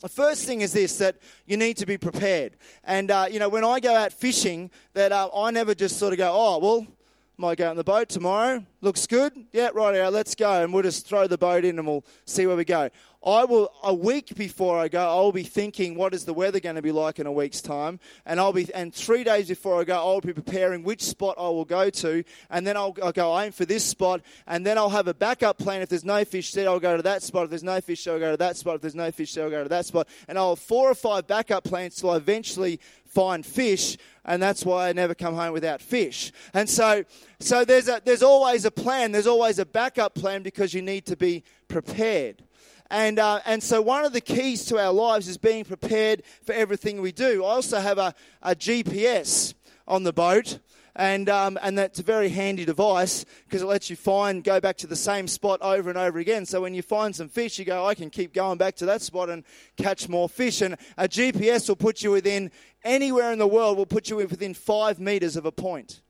The 0.01 0.09
first 0.09 0.45
thing 0.45 0.61
is 0.61 0.73
this 0.73 0.97
that 0.97 1.17
you 1.45 1.57
need 1.57 1.77
to 1.77 1.85
be 1.85 1.97
prepared. 1.97 2.57
And, 2.83 3.09
uh, 3.09 3.27
you 3.31 3.39
know, 3.39 3.49
when 3.49 3.63
I 3.63 3.79
go 3.79 3.95
out 3.95 4.11
fishing, 4.11 4.69
that 4.93 5.11
uh, 5.11 5.29
I 5.33 5.51
never 5.51 5.73
just 5.73 5.97
sort 5.97 6.11
of 6.11 6.17
go, 6.17 6.31
oh, 6.31 6.59
well, 6.59 6.87
might 7.37 7.57
go 7.57 7.67
out 7.67 7.71
in 7.71 7.77
the 7.77 7.83
boat 7.83 8.09
tomorrow. 8.09 8.65
Looks 8.81 9.07
good. 9.07 9.33
Yeah, 9.51 9.69
right. 9.73 9.99
Out. 9.99 10.13
Let's 10.13 10.35
go, 10.35 10.63
and 10.63 10.73
we'll 10.73 10.83
just 10.83 11.07
throw 11.07 11.27
the 11.27 11.37
boat 11.37 11.65
in, 11.65 11.77
and 11.79 11.87
we'll 11.87 12.05
see 12.25 12.47
where 12.47 12.55
we 12.55 12.65
go. 12.65 12.89
I 13.25 13.43
will 13.45 13.71
a 13.83 13.93
week 13.93 14.35
before 14.35 14.77
I 14.77 14.87
go. 14.87 15.01
I'll 15.01 15.31
be 15.31 15.43
thinking, 15.43 15.95
what 15.95 16.13
is 16.13 16.25
the 16.25 16.33
weather 16.33 16.59
going 16.59 16.75
to 16.75 16.81
be 16.81 16.91
like 16.91 17.17
in 17.17 17.25
a 17.25 17.31
week's 17.31 17.59
time? 17.59 17.99
And 18.25 18.39
I'll 18.39 18.53
be 18.53 18.71
and 18.73 18.93
three 18.93 19.23
days 19.23 19.47
before 19.47 19.81
I 19.81 19.83
go, 19.83 19.95
I'll 19.95 20.21
be 20.21 20.33
preparing 20.33 20.83
which 20.83 21.01
spot 21.01 21.35
I 21.37 21.49
will 21.49 21.65
go 21.65 21.89
to, 21.89 22.23
and 22.51 22.67
then 22.67 22.77
I'll, 22.77 22.95
I'll 23.01 23.11
go 23.11 23.39
aim 23.39 23.51
for 23.51 23.65
this 23.65 23.83
spot, 23.83 24.21
and 24.45 24.65
then 24.65 24.77
I'll 24.77 24.89
have 24.89 25.07
a 25.07 25.13
backup 25.13 25.57
plan. 25.57 25.81
If 25.81 25.89
there's 25.89 26.05
no 26.05 26.23
fish 26.23 26.51
there, 26.51 26.69
I'll 26.69 26.79
go 26.79 26.97
to 26.97 27.03
that 27.03 27.23
spot. 27.23 27.45
If 27.45 27.49
there's 27.49 27.63
no 27.63 27.81
fish 27.81 28.03
there, 28.03 28.13
I'll 28.13 28.19
go 28.19 28.31
to 28.31 28.37
that 28.37 28.57
spot. 28.57 28.75
If 28.75 28.81
there's 28.81 28.95
no 28.95 29.11
fish 29.11 29.33
there, 29.33 29.45
I'll 29.45 29.49
go 29.49 29.63
to 29.63 29.69
that 29.69 29.85
spot. 29.87 30.07
And 30.27 30.37
I'll 30.37 30.55
have 30.55 30.59
four 30.59 30.91
or 30.91 30.95
five 30.95 31.25
backup 31.25 31.63
plans 31.63 31.95
till 31.95 32.11
I 32.11 32.17
eventually 32.17 32.79
find 33.05 33.45
fish 33.45 33.97
and 34.25 34.41
that's 34.41 34.65
why 34.65 34.89
I 34.89 34.93
never 34.93 35.13
come 35.13 35.35
home 35.35 35.53
without 35.53 35.81
fish. 35.81 36.31
And 36.53 36.67
so, 36.67 37.05
so 37.39 37.63
there's, 37.63 37.87
a, 37.87 38.01
there's 38.03 38.23
always 38.23 38.65
a 38.65 38.71
plan, 38.71 39.11
there's 39.11 39.27
always 39.27 39.59
a 39.59 39.65
backup 39.65 40.15
plan 40.15 40.41
because 40.41 40.73
you 40.73 40.81
need 40.81 41.05
to 41.05 41.15
be 41.15 41.43
prepared. 41.67 42.43
And, 42.89 43.17
uh, 43.17 43.39
and 43.45 43.63
so, 43.63 43.81
one 43.81 44.05
of 44.05 44.13
the 44.13 44.21
keys 44.21 44.65
to 44.65 44.77
our 44.77 44.93
lives 44.93 45.27
is 45.27 45.37
being 45.37 45.65
prepared 45.65 46.23
for 46.43 46.53
everything 46.53 47.01
we 47.01 47.11
do. 47.11 47.43
I 47.43 47.47
also 47.47 47.79
have 47.79 47.97
a, 47.97 48.13
a 48.41 48.55
GPS 48.55 49.53
on 49.87 50.03
the 50.03 50.13
boat 50.13 50.59
and 50.95 51.27
um, 51.27 51.59
and 51.61 51.77
that's 51.77 51.99
a 51.99 52.03
very 52.03 52.29
handy 52.29 52.63
device 52.63 53.25
because 53.45 53.61
it 53.61 53.65
lets 53.65 53.89
you 53.89 53.95
find 53.95 54.43
go 54.43 54.59
back 54.59 54.77
to 54.77 54.87
the 54.87 54.95
same 54.95 55.27
spot 55.27 55.61
over 55.61 55.89
and 55.89 55.97
over 55.97 56.19
again. 56.19 56.45
So 56.45 56.61
when 56.61 56.73
you 56.73 56.81
find 56.81 57.13
some 57.13 57.27
fish, 57.27 57.59
you 57.59 57.65
go, 57.65 57.85
I 57.85 57.95
can 57.95 58.09
keep 58.09 58.33
going 58.33 58.57
back 58.57 58.75
to 58.77 58.85
that 58.85 59.01
spot 59.01 59.29
and 59.29 59.43
catch 59.75 60.07
more 60.07 60.29
fish. 60.29 60.61
And 60.61 60.75
a 60.97 61.07
GPS 61.07 61.67
will 61.67 61.75
put 61.75 62.01
you 62.01 62.11
within 62.11 62.49
anywhere 62.83 63.33
in 63.33 63.39
the 63.39 63.47
world 63.47 63.77
will 63.77 63.85
put 63.85 64.09
you 64.09 64.15
within 64.15 64.53
five 64.53 64.99
meters 64.99 65.35
of 65.35 65.45
a 65.45 65.51
point. 65.51 66.01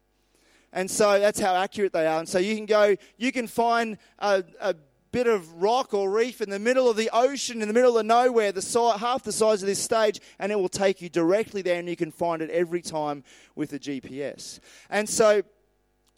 And 0.72 0.92
so 0.92 1.20
that's 1.20 1.40
how 1.40 1.56
accurate 1.56 1.94
they 1.94 2.06
are. 2.06 2.20
And 2.20 2.30
so 2.30 2.38
you 2.38 2.56
can 2.56 2.66
go, 2.66 2.96
you 3.18 3.32
can 3.32 3.48
find 3.48 3.98
a, 4.20 4.44
a 4.60 4.76
bit 5.16 5.28
of 5.28 5.62
rock 5.62 5.94
or 5.94 6.12
reef 6.12 6.42
in 6.42 6.50
the 6.50 6.60
middle 6.60 6.90
of 6.90 6.98
the 6.98 7.10
ocean, 7.14 7.62
in 7.62 7.70
the 7.70 7.74
middle 7.74 7.98
of 7.98 8.06
nowhere, 8.06 8.52
the 8.52 8.62
size, 8.62 9.00
half 9.00 9.24
the 9.24 9.32
size 9.32 9.64
of 9.64 9.68
this 9.68 9.82
stage, 9.82 10.20
and 10.40 10.52
it 10.52 10.60
will 10.60 10.68
take 10.68 11.02
you 11.02 11.08
directly 11.08 11.62
there, 11.62 11.80
and 11.80 11.88
you 11.88 11.96
can 11.96 12.12
find 12.12 12.42
it 12.42 12.50
every 12.50 12.82
time 12.82 13.24
with 13.56 13.72
a 13.72 13.80
GPS. 13.80 14.60
And 14.90 15.08
so 15.08 15.42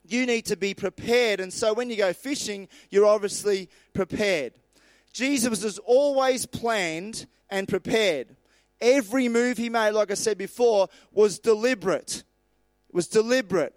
you 0.03 0.25
need 0.25 0.45
to 0.45 0.57
be 0.57 0.73
prepared. 0.73 1.39
And 1.39 1.53
so 1.53 1.75
when 1.75 1.91
you 1.91 1.95
go 1.95 2.11
fishing, 2.11 2.67
you're 2.89 3.05
obviously 3.05 3.69
prepared. 3.93 4.53
Jesus 5.13 5.63
was 5.63 5.77
always 5.77 6.47
planned 6.47 7.27
and 7.51 7.67
prepared. 7.67 8.35
Every 8.81 9.29
move 9.29 9.59
he 9.59 9.69
made, 9.69 9.91
like 9.91 10.09
I 10.09 10.15
said 10.15 10.39
before, 10.39 10.87
was 11.11 11.37
deliberate. 11.37 12.23
It 12.89 12.95
was 12.95 13.07
deliberate. 13.07 13.75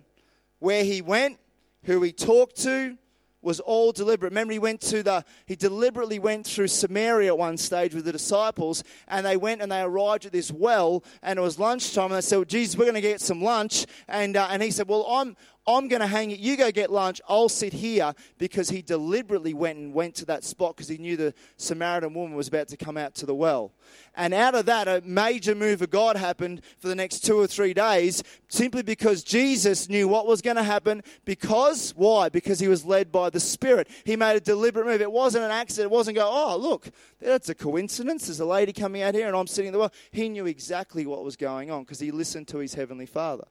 Where 0.61 0.83
he 0.83 1.03
went, 1.03 1.39
who 1.85 2.00
he 2.00 2.11
talked 2.11 2.57
to, 2.62 2.97
was 3.42 3.61
all 3.61 3.92
deliberate. 3.92 4.30
Remember, 4.30 4.52
he 4.52 4.59
went 4.59 4.80
to 4.82 5.02
the, 5.02 5.25
he 5.47 5.56
deliberately 5.56 6.18
went 6.18 6.47
through 6.47 6.68
Samaria 6.68 7.28
at 7.28 7.38
one 7.38 7.56
stage 7.56 7.94
with 7.94 8.04
the 8.04 8.12
disciples, 8.12 8.85
and 9.09 9.25
they 9.25 9.37
went 9.37 9.62
and 9.62 9.70
they 9.70 9.80
arrived 9.80 10.26
at 10.26 10.32
this 10.32 10.52
well, 10.52 11.04
and 11.23 11.38
it 11.38 11.42
was 11.42 11.59
lunchtime, 11.59 12.06
and 12.06 12.14
they 12.14 12.20
said, 12.20 12.37
well, 12.37 12.44
Jesus, 12.44 12.76
we're 12.76 12.85
going 12.85 12.94
to 12.94 13.00
get 13.00 13.20
some 13.20 13.42
lunch. 13.42 13.87
And, 14.09 14.37
uh, 14.37 14.49
and 14.50 14.62
he 14.62 14.70
said, 14.70 14.88
Well, 14.88 15.06
I'm, 15.09 15.37
I'm 15.67 15.88
going 15.88 16.00
to 16.00 16.07
hang 16.07 16.31
it. 16.31 16.40
You 16.40 16.57
go 16.57 16.71
get 16.71 16.90
lunch. 16.90 17.21
I'll 17.29 17.49
sit 17.49 17.73
here 17.73 18.14
because 18.38 18.71
he 18.71 18.83
deliberately 18.83 19.52
went 19.52 19.79
and 19.79 19.93
went 19.93 20.14
to 20.17 20.25
that 20.26 20.43
spot 20.43 20.76
because 20.76 20.88
he 20.88 20.97
knew 20.97 21.17
the 21.17 21.35
Samaritan 21.59 22.14
woman 22.14 22.35
was 22.35 22.49
about 22.49 22.69
to 22.69 22.76
come 22.76 22.97
out 22.97 23.14
to 23.17 23.26
the 23.26 23.35
well. 23.35 23.73
And 24.17 24.33
out 24.33 24.55
of 24.55 24.67
that, 24.67 24.88
a 24.88 25.02
major 25.05 25.55
move 25.55 25.83
of 25.83 25.90
God 25.90 26.17
happened 26.17 26.62
for 26.79 26.88
the 26.88 26.95
next 26.95 27.21
two 27.21 27.38
or 27.38 27.47
three 27.47 27.75
days 27.75 28.23
simply 28.49 28.83
because 28.83 29.23
Jesus 29.23 29.88
knew 29.88 30.09
what 30.09 30.26
was 30.26 30.40
going 30.40 30.57
to 30.57 30.62
happen. 30.62 31.02
Because, 31.25 31.95
why? 31.95 32.31
Because 32.31 32.59
he 32.59 32.69
was 32.69 32.85
led 32.85 33.12
by 33.12 33.29
the 33.31 33.40
Spirit. 33.40 33.88
He 34.05 34.17
made 34.17 34.37
a 34.37 34.40
deliberate 34.40 34.87
move. 34.87 35.02
It 35.02 35.12
wasn't 35.12 35.45
an 35.45 35.50
accident. 35.50 35.93
It 35.93 35.95
wasn't 35.95 36.17
go, 36.17 36.29
oh, 36.31 36.57
look, 36.57 36.88
that's 37.21 37.50
a 37.50 37.55
coincidence. 37.55 38.26
There's 38.26 38.40
a 38.40 38.47
lady 38.47 38.73
coming 38.73 39.02
out 39.02 39.14
here 39.14 39.26
and 39.26 39.37
I'm 39.37 39.47
sitting 39.47 39.69
in 39.69 39.73
the 39.75 39.79
well. 39.79 39.93
He 40.11 40.29
knew 40.31 40.47
exactly 40.47 41.07
what 41.07 41.23
was 41.23 41.37
going 41.37 41.71
on 41.71 41.83
because 41.83 42.00
he 42.00 42.11
listened 42.11 42.49
to 42.49 42.59
his 42.59 42.75
Heavenly 42.75 43.07
Father. 43.07 43.45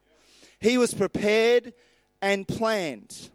He 0.60 0.78
was 0.78 0.94
prepared 0.94 1.74
and 2.22 2.48
planned. 2.48 3.30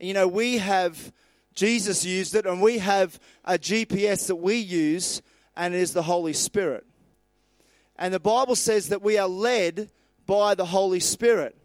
You 0.00 0.14
know, 0.14 0.28
we 0.28 0.58
have, 0.58 1.12
Jesus 1.54 2.04
used 2.04 2.34
it, 2.34 2.46
and 2.46 2.62
we 2.62 2.78
have 2.78 3.18
a 3.44 3.58
GPS 3.58 4.28
that 4.28 4.36
we 4.36 4.56
use, 4.56 5.22
and 5.56 5.74
it 5.74 5.80
is 5.80 5.92
the 5.92 6.02
Holy 6.02 6.32
Spirit. 6.32 6.86
And 7.96 8.14
the 8.14 8.20
Bible 8.20 8.54
says 8.54 8.90
that 8.90 9.02
we 9.02 9.18
are 9.18 9.28
led 9.28 9.90
by 10.24 10.54
the 10.54 10.66
Holy 10.66 11.00
Spirit. 11.00 11.56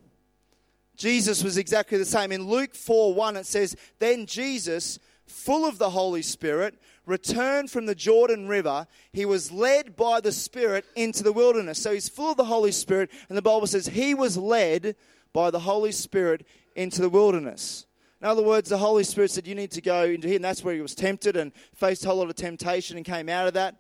Jesus 0.96 1.44
was 1.44 1.58
exactly 1.58 1.98
the 1.98 2.06
same. 2.06 2.32
In 2.32 2.48
Luke 2.48 2.74
4 2.76 3.14
1, 3.14 3.38
it 3.38 3.46
says, 3.46 3.76
Then 4.00 4.26
Jesus, 4.26 5.00
full 5.28 5.66
of 5.66 5.78
the 5.78 5.92
Holy 5.92 6.22
Spirit, 6.22 6.76
returned 7.06 7.70
from 7.70 7.86
the 7.86 7.96
Jordan 7.96 8.48
River. 8.48 8.88
He 9.12 9.26
was 9.26 9.52
led 9.52 9.96
by 9.96 10.22
the 10.22 10.32
Spirit 10.32 10.86
into 10.96 11.24
the 11.24 11.34
wilderness. 11.34 11.82
So 11.82 11.94
he's 11.94 12.10
full 12.10 12.32
of 12.32 12.38
the 12.38 12.46
Holy 12.46 12.72
Spirit, 12.72 13.12
and 13.30 13.38
the 13.38 13.42
Bible 13.42 13.68
says 13.68 13.88
he 13.88 14.14
was 14.14 14.38
led 14.38 14.96
by 15.34 15.50
the 15.52 15.60
Holy 15.60 15.92
Spirit 15.92 16.46
into 16.76 17.02
the 17.02 17.10
wilderness. 17.10 17.86
In 18.22 18.28
other 18.28 18.44
words, 18.44 18.70
the 18.70 18.78
Holy 18.78 19.04
Spirit 19.04 19.32
said, 19.32 19.48
You 19.48 19.56
need 19.56 19.72
to 19.72 19.82
go 19.82 20.06
into 20.06 20.28
here. 20.28 20.38
And 20.38 20.46
that's 20.46 20.64
where 20.64 20.74
he 20.74 20.82
was 20.82 20.96
tempted 20.96 21.36
and 21.36 21.52
faced 21.76 22.06
a 22.06 22.08
whole 22.08 22.20
lot 22.20 22.30
of 22.30 22.36
temptation 22.36 22.96
and 22.96 23.06
came 23.06 23.28
out 23.28 23.48
of 23.48 23.54
that 23.56 23.76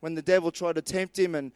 when 0.00 0.14
the 0.14 0.22
devil 0.22 0.50
tried 0.50 0.76
to 0.76 0.82
tempt 0.82 1.18
him 1.18 1.34
and, 1.34 1.52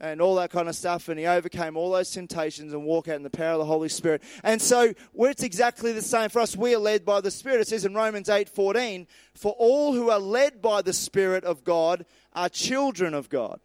and 0.00 0.22
all 0.22 0.36
that 0.36 0.50
kind 0.50 0.68
of 0.68 0.74
stuff. 0.74 1.08
And 1.08 1.18
he 1.18 1.26
overcame 1.26 1.76
all 1.76 1.90
those 1.90 2.10
temptations 2.10 2.72
and 2.72 2.84
walked 2.84 3.08
out 3.08 3.16
in 3.16 3.22
the 3.22 3.28
power 3.28 3.52
of 3.52 3.58
the 3.58 3.66
Holy 3.66 3.90
Spirit. 3.90 4.22
And 4.42 4.62
so 4.62 4.94
it's 5.18 5.42
exactly 5.42 5.92
the 5.92 6.00
same 6.00 6.30
for 6.30 6.40
us. 6.40 6.56
We 6.56 6.74
are 6.74 6.78
led 6.78 7.04
by 7.04 7.20
the 7.20 7.30
Spirit. 7.30 7.60
It 7.60 7.68
says 7.68 7.84
in 7.84 7.92
Romans 7.92 8.30
8 8.30 8.48
14, 8.48 9.06
For 9.34 9.54
all 9.58 9.92
who 9.92 10.08
are 10.08 10.20
led 10.20 10.62
by 10.62 10.80
the 10.80 10.94
Spirit 10.94 11.44
of 11.44 11.64
God 11.64 12.06
are 12.32 12.48
children 12.48 13.12
of 13.12 13.28
God 13.28 13.60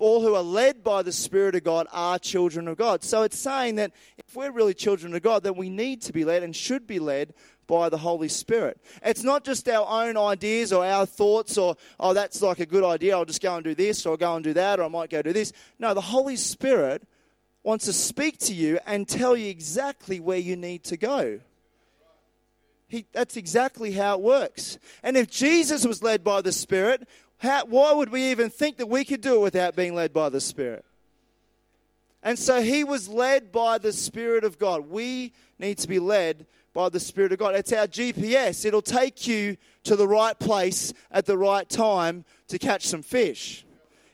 all 0.00 0.22
who 0.22 0.34
are 0.34 0.42
led 0.42 0.82
by 0.82 1.02
the 1.02 1.12
Spirit 1.12 1.54
of 1.54 1.64
God 1.64 1.86
are 1.92 2.18
children 2.18 2.68
of 2.68 2.76
God. 2.76 3.02
So 3.04 3.22
it's 3.22 3.38
saying 3.38 3.76
that 3.76 3.92
if 4.18 4.34
we're 4.34 4.50
really 4.50 4.74
children 4.74 5.14
of 5.14 5.22
God, 5.22 5.42
then 5.42 5.56
we 5.56 5.68
need 5.68 6.02
to 6.02 6.12
be 6.12 6.24
led 6.24 6.42
and 6.42 6.54
should 6.54 6.86
be 6.86 6.98
led 6.98 7.34
by 7.66 7.88
the 7.88 7.98
Holy 7.98 8.28
Spirit. 8.28 8.80
It's 9.02 9.22
not 9.22 9.44
just 9.44 9.68
our 9.68 9.86
own 10.04 10.16
ideas 10.16 10.72
or 10.72 10.84
our 10.84 11.06
thoughts 11.06 11.56
or, 11.56 11.76
oh, 11.98 12.12
that's 12.14 12.42
like 12.42 12.60
a 12.60 12.66
good 12.66 12.84
idea, 12.84 13.16
I'll 13.16 13.24
just 13.24 13.42
go 13.42 13.54
and 13.54 13.64
do 13.64 13.74
this 13.74 14.04
or 14.04 14.10
I'll 14.10 14.16
go 14.16 14.34
and 14.34 14.44
do 14.44 14.52
that 14.54 14.80
or 14.80 14.84
I 14.84 14.88
might 14.88 15.10
go 15.10 15.22
do 15.22 15.32
this. 15.32 15.52
No, 15.78 15.94
the 15.94 16.00
Holy 16.00 16.36
Spirit 16.36 17.06
wants 17.62 17.84
to 17.86 17.92
speak 17.92 18.38
to 18.38 18.54
you 18.54 18.78
and 18.86 19.08
tell 19.08 19.36
you 19.36 19.48
exactly 19.48 20.20
where 20.20 20.38
you 20.38 20.56
need 20.56 20.84
to 20.84 20.96
go. 20.96 21.40
He, 22.88 23.06
that's 23.12 23.38
exactly 23.38 23.92
how 23.92 24.16
it 24.16 24.20
works. 24.20 24.76
And 25.02 25.16
if 25.16 25.30
Jesus 25.30 25.86
was 25.86 26.02
led 26.02 26.22
by 26.22 26.42
the 26.42 26.52
Spirit, 26.52 27.08
how, 27.42 27.64
why 27.66 27.92
would 27.92 28.10
we 28.10 28.30
even 28.30 28.50
think 28.50 28.76
that 28.76 28.86
we 28.86 29.04
could 29.04 29.20
do 29.20 29.34
it 29.34 29.40
without 29.40 29.74
being 29.74 29.96
led 29.96 30.12
by 30.12 30.28
the 30.28 30.40
Spirit? 30.40 30.84
And 32.22 32.38
so 32.38 32.62
he 32.62 32.84
was 32.84 33.08
led 33.08 33.50
by 33.50 33.78
the 33.78 33.92
Spirit 33.92 34.44
of 34.44 34.60
God. 34.60 34.88
We 34.88 35.32
need 35.58 35.78
to 35.78 35.88
be 35.88 35.98
led 35.98 36.46
by 36.72 36.88
the 36.88 37.00
Spirit 37.00 37.32
of 37.32 37.40
God. 37.40 37.56
It's 37.56 37.72
our 37.72 37.88
GPS. 37.88 38.64
It'll 38.64 38.80
take 38.80 39.26
you 39.26 39.56
to 39.82 39.96
the 39.96 40.06
right 40.06 40.38
place 40.38 40.92
at 41.10 41.26
the 41.26 41.36
right 41.36 41.68
time 41.68 42.24
to 42.46 42.60
catch 42.60 42.86
some 42.86 43.02
fish. 43.02 43.66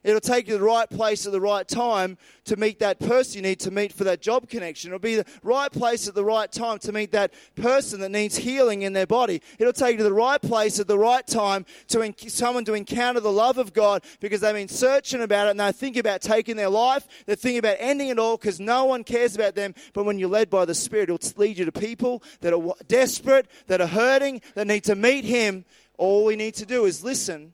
It'll 0.05 0.21
take 0.21 0.47
you 0.47 0.55
to 0.55 0.59
the 0.59 0.65
right 0.65 0.89
place 0.89 1.27
at 1.27 1.33
the 1.33 1.41
right 1.41 1.67
time 1.67 2.19
to 2.45 2.57
meet 2.57 2.79
that 2.79 3.01
person 3.01 3.37
you 3.37 3.43
need 3.43 3.61
to 3.61 3.71
meet 3.71 3.93
for 3.93 4.05
that 4.05 4.23
job 4.23 4.49
connection. 4.49 4.89
It'll 4.89 5.01
be 5.01 5.17
the 5.17 5.27
right 5.43 5.71
place 5.71 6.07
at 6.07 6.15
the 6.15 6.25
right 6.25 6.51
time 6.51 6.79
to 6.81 6.93
meet 6.93 7.13
that 7.13 7.33
person 7.57 8.01
that 8.01 8.11
needs 8.11 8.37
healing 8.37 8.83
in 8.83 8.93
their 8.93 9.07
body. 9.07 9.43
It'll 9.59 9.73
take 9.73 9.93
you 9.93 9.99
to 9.99 10.05
the 10.05 10.13
right 10.13 10.41
place 10.41 10.79
at 10.79 10.87
the 10.87 10.99
right 10.99 11.27
time 11.27 11.67
to 11.89 12.03
en- 12.03 12.17
someone 12.17 12.65
to 12.67 12.75
encounter 12.75 13.21
the 13.21 13.33
love 13.33 13.59
of 13.59 13.73
God 13.73 14.05
because 14.21 14.41
they've 14.41 14.55
been 14.55 14.69
searching 14.69 15.23
about 15.23 15.49
it 15.49 15.51
and 15.51 15.61
they 15.61 15.73
think 15.73 15.97
about 15.97 16.23
taking 16.23 16.57
their 16.57 16.69
life. 16.69 17.07
They 17.27 17.35
think 17.35 17.59
about 17.59 17.77
ending 17.81 18.09
it 18.09 18.19
all 18.19 18.37
because 18.37 18.61
no 18.61 18.85
one 18.85 19.03
cares 19.03 19.35
about 19.35 19.57
them. 19.57 19.75
But 19.93 20.05
when 20.05 20.19
you're 20.19 20.29
led 20.29 20.49
by 20.49 20.65
the 20.65 20.75
Spirit, 20.75 21.11
it'll 21.11 21.41
lead 21.41 21.59
you 21.59 21.65
to 21.65 21.73
people 21.73 22.23
that 22.41 22.55
are 22.55 22.75
desperate, 22.87 23.49
that 23.67 23.81
are 23.81 23.87
hurting, 23.87 24.43
that 24.55 24.67
need 24.67 24.85
to 24.85 24.95
meet 24.95 25.25
Him. 25.25 25.65
All 25.97 26.25
we 26.25 26.37
need 26.37 26.55
to 26.55 26.67
do 26.67 26.85
is 26.85 27.03
listen 27.03 27.53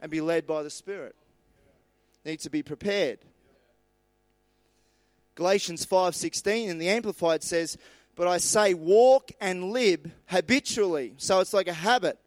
and 0.00 0.10
be 0.10 0.20
led 0.20 0.46
by 0.46 0.62
the 0.62 0.70
Spirit 0.70 1.16
need 2.24 2.40
to 2.40 2.50
be 2.50 2.62
prepared. 2.62 3.18
Galatians 5.34 5.84
5:16 5.84 6.68
in 6.68 6.78
the 6.78 6.88
amplified 6.88 7.42
says, 7.42 7.76
"But 8.14 8.28
I 8.28 8.38
say 8.38 8.74
walk 8.74 9.32
and 9.40 9.72
live 9.72 10.12
habitually." 10.26 11.14
So 11.18 11.40
it's 11.40 11.52
like 11.52 11.68
a 11.68 11.72
habit. 11.72 12.18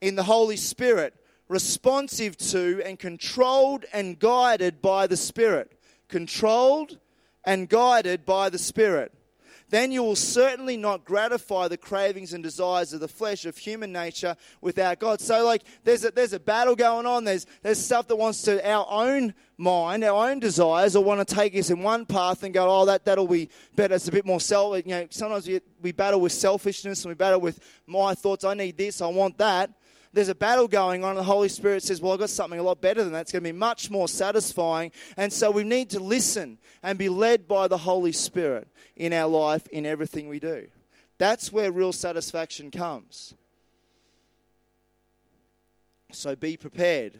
in 0.00 0.16
the 0.16 0.24
Holy 0.24 0.56
Spirit, 0.56 1.14
responsive 1.48 2.36
to 2.36 2.82
and 2.84 2.98
controlled 2.98 3.86
and 3.90 4.18
guided 4.18 4.82
by 4.82 5.06
the 5.06 5.16
Spirit. 5.16 5.72
Controlled 6.08 6.98
and 7.42 7.70
guided 7.70 8.26
by 8.26 8.50
the 8.50 8.58
Spirit 8.58 9.14
then 9.70 9.90
you 9.90 10.02
will 10.02 10.16
certainly 10.16 10.76
not 10.76 11.04
gratify 11.04 11.68
the 11.68 11.76
cravings 11.76 12.32
and 12.32 12.42
desires 12.42 12.92
of 12.92 13.00
the 13.00 13.08
flesh 13.08 13.44
of 13.46 13.56
human 13.56 13.92
nature 13.92 14.36
without 14.60 15.00
God. 15.00 15.20
So, 15.20 15.44
like, 15.44 15.62
there's 15.84 16.04
a, 16.04 16.10
there's 16.10 16.32
a 16.32 16.40
battle 16.40 16.76
going 16.76 17.06
on. 17.06 17.24
There's, 17.24 17.46
there's 17.62 17.78
stuff 17.78 18.06
that 18.08 18.16
wants 18.16 18.42
to, 18.42 18.66
our 18.68 18.86
own 18.88 19.34
mind, 19.56 20.04
our 20.04 20.30
own 20.30 20.40
desires, 20.40 20.96
or 20.96 21.02
want 21.02 21.26
to 21.26 21.34
take 21.34 21.56
us 21.56 21.70
in 21.70 21.82
one 21.82 22.06
path 22.06 22.42
and 22.42 22.52
go, 22.52 22.68
oh, 22.68 22.84
that, 22.86 23.04
that'll 23.04 23.26
be 23.26 23.48
better. 23.74 23.94
It's 23.94 24.08
a 24.08 24.12
bit 24.12 24.26
more 24.26 24.40
self. 24.40 24.76
You 24.76 24.82
know, 24.86 25.06
sometimes 25.10 25.48
we, 25.48 25.60
we 25.80 25.92
battle 25.92 26.20
with 26.20 26.32
selfishness 26.32 27.04
and 27.04 27.10
we 27.10 27.14
battle 27.14 27.40
with 27.40 27.60
my 27.86 28.14
thoughts. 28.14 28.44
I 28.44 28.54
need 28.54 28.76
this, 28.76 29.00
I 29.00 29.06
want 29.06 29.38
that 29.38 29.70
there's 30.14 30.28
a 30.28 30.34
battle 30.34 30.68
going 30.68 31.02
on, 31.02 31.10
and 31.10 31.18
the 31.18 31.24
Holy 31.24 31.48
Spirit 31.48 31.82
says, 31.82 32.00
Well, 32.00 32.12
I've 32.12 32.20
got 32.20 32.30
something 32.30 32.58
a 32.58 32.62
lot 32.62 32.80
better 32.80 33.02
than 33.02 33.12
that. 33.12 33.22
It's 33.22 33.32
going 33.32 33.42
to 33.42 33.52
be 33.52 33.58
much 33.58 33.90
more 33.90 34.08
satisfying. 34.08 34.92
And 35.16 35.32
so 35.32 35.50
we 35.50 35.64
need 35.64 35.90
to 35.90 36.00
listen 36.00 36.58
and 36.82 36.98
be 36.98 37.08
led 37.08 37.48
by 37.48 37.68
the 37.68 37.78
Holy 37.78 38.12
Spirit 38.12 38.68
in 38.96 39.12
our 39.12 39.28
life, 39.28 39.66
in 39.68 39.84
everything 39.84 40.28
we 40.28 40.38
do. 40.38 40.68
That's 41.18 41.52
where 41.52 41.72
real 41.72 41.92
satisfaction 41.92 42.70
comes. 42.70 43.34
So 46.12 46.36
be 46.36 46.56
prepared. 46.56 47.18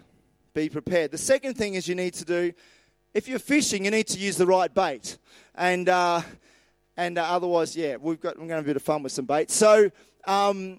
Be 0.54 0.68
prepared. 0.68 1.10
The 1.10 1.18
second 1.18 1.54
thing 1.54 1.74
is 1.74 1.88
you 1.88 1.96
need 1.96 2.14
to 2.14 2.24
do, 2.24 2.52
if 3.12 3.26
you're 3.26 3.40
fishing, 3.40 3.84
you 3.84 3.90
need 3.90 4.06
to 4.08 4.18
use 4.18 4.36
the 4.36 4.46
right 4.46 4.72
bait. 4.72 5.18
And, 5.56 5.88
uh, 5.88 6.22
and 6.96 7.18
uh, 7.18 7.24
otherwise, 7.24 7.76
yeah, 7.76 7.96
we've 7.96 8.20
got, 8.20 8.36
we're 8.36 8.46
going 8.46 8.50
to 8.50 8.54
have 8.56 8.64
a 8.64 8.68
bit 8.68 8.76
of 8.76 8.82
fun 8.82 9.02
with 9.02 9.10
some 9.10 9.24
bait. 9.24 9.50
So, 9.50 9.90
um, 10.26 10.78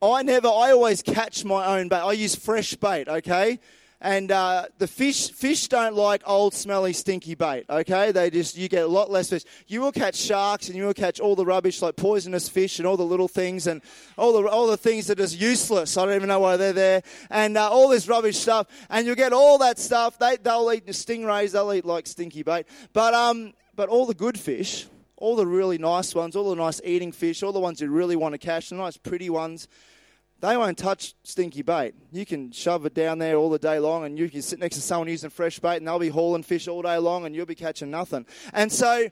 I 0.00 0.22
never, 0.22 0.48
I 0.48 0.70
always 0.70 1.02
catch 1.02 1.44
my 1.44 1.78
own 1.78 1.88
bait. 1.88 1.96
I 1.96 2.12
use 2.12 2.36
fresh 2.36 2.74
bait, 2.76 3.08
okay? 3.08 3.58
And 4.00 4.30
uh, 4.30 4.66
the 4.78 4.86
fish, 4.86 5.32
fish 5.32 5.66
don't 5.66 5.96
like 5.96 6.22
old, 6.24 6.54
smelly, 6.54 6.92
stinky 6.92 7.34
bait. 7.34 7.64
Okay, 7.68 8.12
they 8.12 8.30
just 8.30 8.56
you 8.56 8.68
get 8.68 8.84
a 8.84 8.86
lot 8.86 9.10
less 9.10 9.30
fish. 9.30 9.42
You 9.66 9.80
will 9.80 9.90
catch 9.90 10.14
sharks, 10.14 10.68
and 10.68 10.76
you 10.76 10.86
will 10.86 10.94
catch 10.94 11.18
all 11.18 11.34
the 11.34 11.44
rubbish 11.44 11.82
like 11.82 11.96
poisonous 11.96 12.48
fish 12.48 12.78
and 12.78 12.86
all 12.86 12.96
the 12.96 13.04
little 13.04 13.26
things 13.26 13.66
and 13.66 13.82
all 14.16 14.40
the 14.40 14.48
all 14.48 14.68
the 14.68 14.76
things 14.76 15.08
that 15.08 15.18
is 15.18 15.34
useless. 15.34 15.96
I 15.96 16.06
don't 16.06 16.14
even 16.14 16.28
know 16.28 16.38
why 16.38 16.56
they're 16.56 16.72
there, 16.72 17.02
and 17.28 17.58
uh, 17.58 17.68
all 17.68 17.88
this 17.88 18.06
rubbish 18.06 18.36
stuff. 18.36 18.68
And 18.88 19.04
you'll 19.04 19.16
get 19.16 19.32
all 19.32 19.58
that 19.58 19.80
stuff. 19.80 20.16
They 20.16 20.36
they'll 20.36 20.70
eat 20.72 20.86
the 20.86 20.92
stingrays. 20.92 21.50
They'll 21.50 21.72
eat 21.72 21.84
like 21.84 22.06
stinky 22.06 22.44
bait. 22.44 22.66
But 22.92 23.14
um, 23.14 23.52
but 23.74 23.88
all 23.88 24.06
the 24.06 24.14
good 24.14 24.38
fish, 24.38 24.86
all 25.16 25.34
the 25.34 25.46
really 25.46 25.78
nice 25.78 26.14
ones, 26.14 26.36
all 26.36 26.50
the 26.50 26.56
nice 26.56 26.80
eating 26.84 27.10
fish, 27.10 27.42
all 27.42 27.52
the 27.52 27.58
ones 27.58 27.80
you 27.80 27.90
really 27.90 28.14
want 28.14 28.32
to 28.34 28.38
catch, 28.38 28.68
the 28.68 28.76
nice 28.76 28.96
pretty 28.96 29.28
ones 29.28 29.66
they 30.40 30.56
won't 30.56 30.78
touch 30.78 31.14
stinky 31.24 31.62
bait. 31.62 31.94
You 32.12 32.24
can 32.24 32.52
shove 32.52 32.86
it 32.86 32.94
down 32.94 33.18
there 33.18 33.36
all 33.36 33.50
the 33.50 33.58
day 33.58 33.78
long, 33.78 34.04
and 34.04 34.18
you 34.18 34.30
can 34.30 34.42
sit 34.42 34.58
next 34.58 34.76
to 34.76 34.82
someone 34.82 35.08
using 35.08 35.30
fresh 35.30 35.58
bait, 35.58 35.78
and 35.78 35.86
they'll 35.86 35.98
be 35.98 36.08
hauling 36.08 36.42
fish 36.44 36.68
all 36.68 36.82
day 36.82 36.96
long, 36.98 37.26
and 37.26 37.34
you'll 37.34 37.46
be 37.46 37.54
catching 37.54 37.90
nothing. 37.90 38.24
And 38.52 38.70
so, 38.70 39.08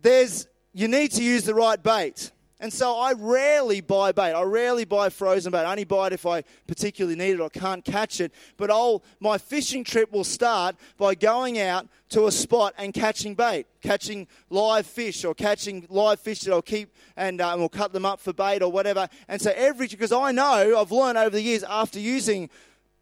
there's 0.00 0.46
you 0.72 0.86
need 0.86 1.10
to 1.12 1.22
use 1.22 1.44
the 1.44 1.54
right 1.54 1.82
bait. 1.82 2.30
And 2.60 2.72
so 2.72 2.98
I 2.98 3.12
rarely 3.12 3.80
buy 3.80 4.10
bait. 4.10 4.32
I 4.32 4.42
rarely 4.42 4.84
buy 4.84 5.10
frozen 5.10 5.52
bait. 5.52 5.60
I 5.60 5.70
only 5.70 5.84
buy 5.84 6.08
it 6.08 6.12
if 6.12 6.26
I 6.26 6.42
particularly 6.66 7.16
need 7.16 7.32
it 7.32 7.40
or 7.40 7.48
can't 7.48 7.84
catch 7.84 8.20
it. 8.20 8.32
But 8.56 8.70
I'll, 8.70 9.04
my 9.20 9.38
fishing 9.38 9.84
trip 9.84 10.10
will 10.10 10.24
start 10.24 10.74
by 10.96 11.14
going 11.14 11.60
out 11.60 11.86
to 12.10 12.26
a 12.26 12.32
spot 12.32 12.74
and 12.76 12.92
catching 12.92 13.34
bait, 13.34 13.66
catching 13.80 14.26
live 14.50 14.86
fish 14.86 15.24
or 15.24 15.34
catching 15.34 15.86
live 15.88 16.18
fish 16.18 16.40
that 16.40 16.52
I'll 16.52 16.62
keep 16.62 16.92
and 17.16 17.40
um, 17.40 17.60
we'll 17.60 17.68
cut 17.68 17.92
them 17.92 18.04
up 18.04 18.18
for 18.18 18.32
bait 18.32 18.60
or 18.60 18.72
whatever. 18.72 19.08
And 19.28 19.40
so 19.40 19.52
every, 19.54 19.86
because 19.86 20.10
I 20.10 20.32
know, 20.32 20.80
I've 20.80 20.90
learned 20.90 21.18
over 21.18 21.30
the 21.30 21.42
years 21.42 21.62
after 21.62 22.00
using 22.00 22.50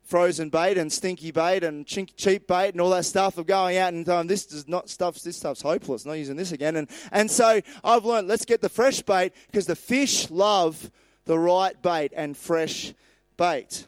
frozen 0.06 0.48
bait 0.48 0.78
and 0.78 0.90
stinky 0.90 1.32
bait 1.32 1.64
and 1.64 1.84
cheap 1.84 2.46
bait 2.46 2.68
and 2.68 2.80
all 2.80 2.90
that 2.90 3.04
stuff 3.04 3.38
of 3.38 3.46
going 3.46 3.76
out 3.76 3.92
and 3.92 4.08
um, 4.08 4.28
this 4.28 4.52
is 4.52 4.68
not 4.68 4.88
stuff 4.88 5.20
this 5.20 5.36
stuff's 5.36 5.60
hopeless 5.60 6.06
not 6.06 6.14
using 6.14 6.36
this 6.36 6.52
again. 6.52 6.76
And 6.76 6.88
and 7.10 7.30
so 7.30 7.60
I've 7.82 8.04
learned 8.04 8.28
let's 8.28 8.44
get 8.44 8.62
the 8.62 8.68
fresh 8.68 9.02
bait 9.02 9.32
because 9.48 9.66
the 9.66 9.76
fish 9.76 10.30
love 10.30 10.90
the 11.24 11.38
right 11.38 11.80
bait 11.82 12.12
and 12.16 12.36
fresh 12.36 12.94
bait. 13.36 13.86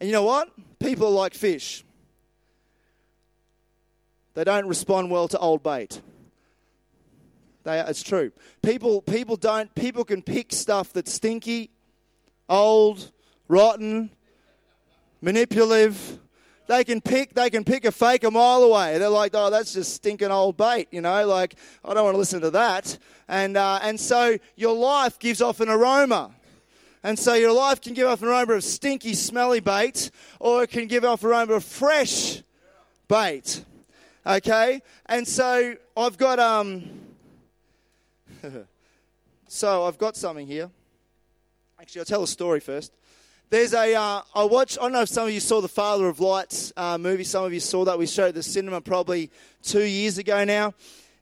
And 0.00 0.08
you 0.08 0.12
know 0.12 0.24
what? 0.24 0.48
People 0.80 1.12
like 1.12 1.34
fish. 1.34 1.84
They 4.34 4.42
don't 4.42 4.66
respond 4.66 5.10
well 5.10 5.28
to 5.28 5.38
old 5.38 5.62
bait. 5.62 6.00
They, 7.62 7.78
it's 7.78 8.02
true. 8.02 8.32
People 8.62 9.02
people 9.02 9.36
don't 9.36 9.72
people 9.76 10.04
can 10.04 10.20
pick 10.20 10.52
stuff 10.52 10.92
that's 10.92 11.12
stinky 11.12 11.70
old 12.48 13.12
rotten 13.46 14.10
manipulative. 15.22 16.18
They 16.66 16.84
can 16.84 17.00
pick, 17.00 17.34
they 17.34 17.48
can 17.48 17.64
pick 17.64 17.84
a 17.84 17.92
fake 17.92 18.24
a 18.24 18.30
mile 18.30 18.62
away. 18.62 18.98
They're 18.98 19.08
like, 19.08 19.32
oh, 19.34 19.50
that's 19.50 19.72
just 19.72 19.94
stinking 19.94 20.30
old 20.30 20.56
bait, 20.56 20.88
you 20.90 21.00
know. 21.00 21.26
Like, 21.26 21.54
I 21.84 21.94
don't 21.94 22.04
want 22.04 22.14
to 22.14 22.18
listen 22.18 22.42
to 22.42 22.50
that. 22.50 22.98
And 23.28 23.56
uh, 23.56 23.80
and 23.82 23.98
so 23.98 24.36
your 24.56 24.76
life 24.76 25.18
gives 25.18 25.40
off 25.40 25.60
an 25.60 25.68
aroma. 25.68 26.32
And 27.04 27.18
so 27.18 27.34
your 27.34 27.52
life 27.52 27.80
can 27.80 27.94
give 27.94 28.06
off 28.06 28.22
an 28.22 28.28
aroma 28.28 28.54
of 28.54 28.64
stinky, 28.64 29.14
smelly 29.14 29.58
bait, 29.58 30.10
or 30.38 30.62
it 30.62 30.68
can 30.68 30.86
give 30.86 31.04
off 31.04 31.24
an 31.24 31.30
aroma 31.30 31.54
of 31.54 31.64
fresh 31.64 32.42
bait. 33.08 33.64
Okay? 34.24 34.82
And 35.06 35.26
so 35.26 35.74
I've 35.96 36.16
got 36.16 36.38
um 36.38 36.84
so 39.48 39.84
I've 39.84 39.98
got 39.98 40.16
something 40.16 40.46
here. 40.46 40.70
Actually, 41.80 42.00
I'll 42.00 42.06
tell 42.06 42.22
a 42.22 42.28
story 42.28 42.60
first. 42.60 42.92
There's 43.52 43.74
a, 43.74 43.94
uh, 43.94 44.22
I 44.34 44.44
watched, 44.44 44.78
I 44.78 44.84
don't 44.84 44.92
know 44.92 45.02
if 45.02 45.10
some 45.10 45.28
of 45.28 45.34
you 45.34 45.38
saw 45.38 45.60
the 45.60 45.68
Father 45.68 46.08
of 46.08 46.20
Lights 46.20 46.72
uh, 46.74 46.96
movie. 46.96 47.22
Some 47.22 47.44
of 47.44 47.52
you 47.52 47.60
saw 47.60 47.84
that. 47.84 47.98
We 47.98 48.06
showed 48.06 48.32
the 48.32 48.42
cinema 48.42 48.80
probably 48.80 49.30
two 49.62 49.82
years 49.82 50.16
ago 50.16 50.42
now. 50.44 50.72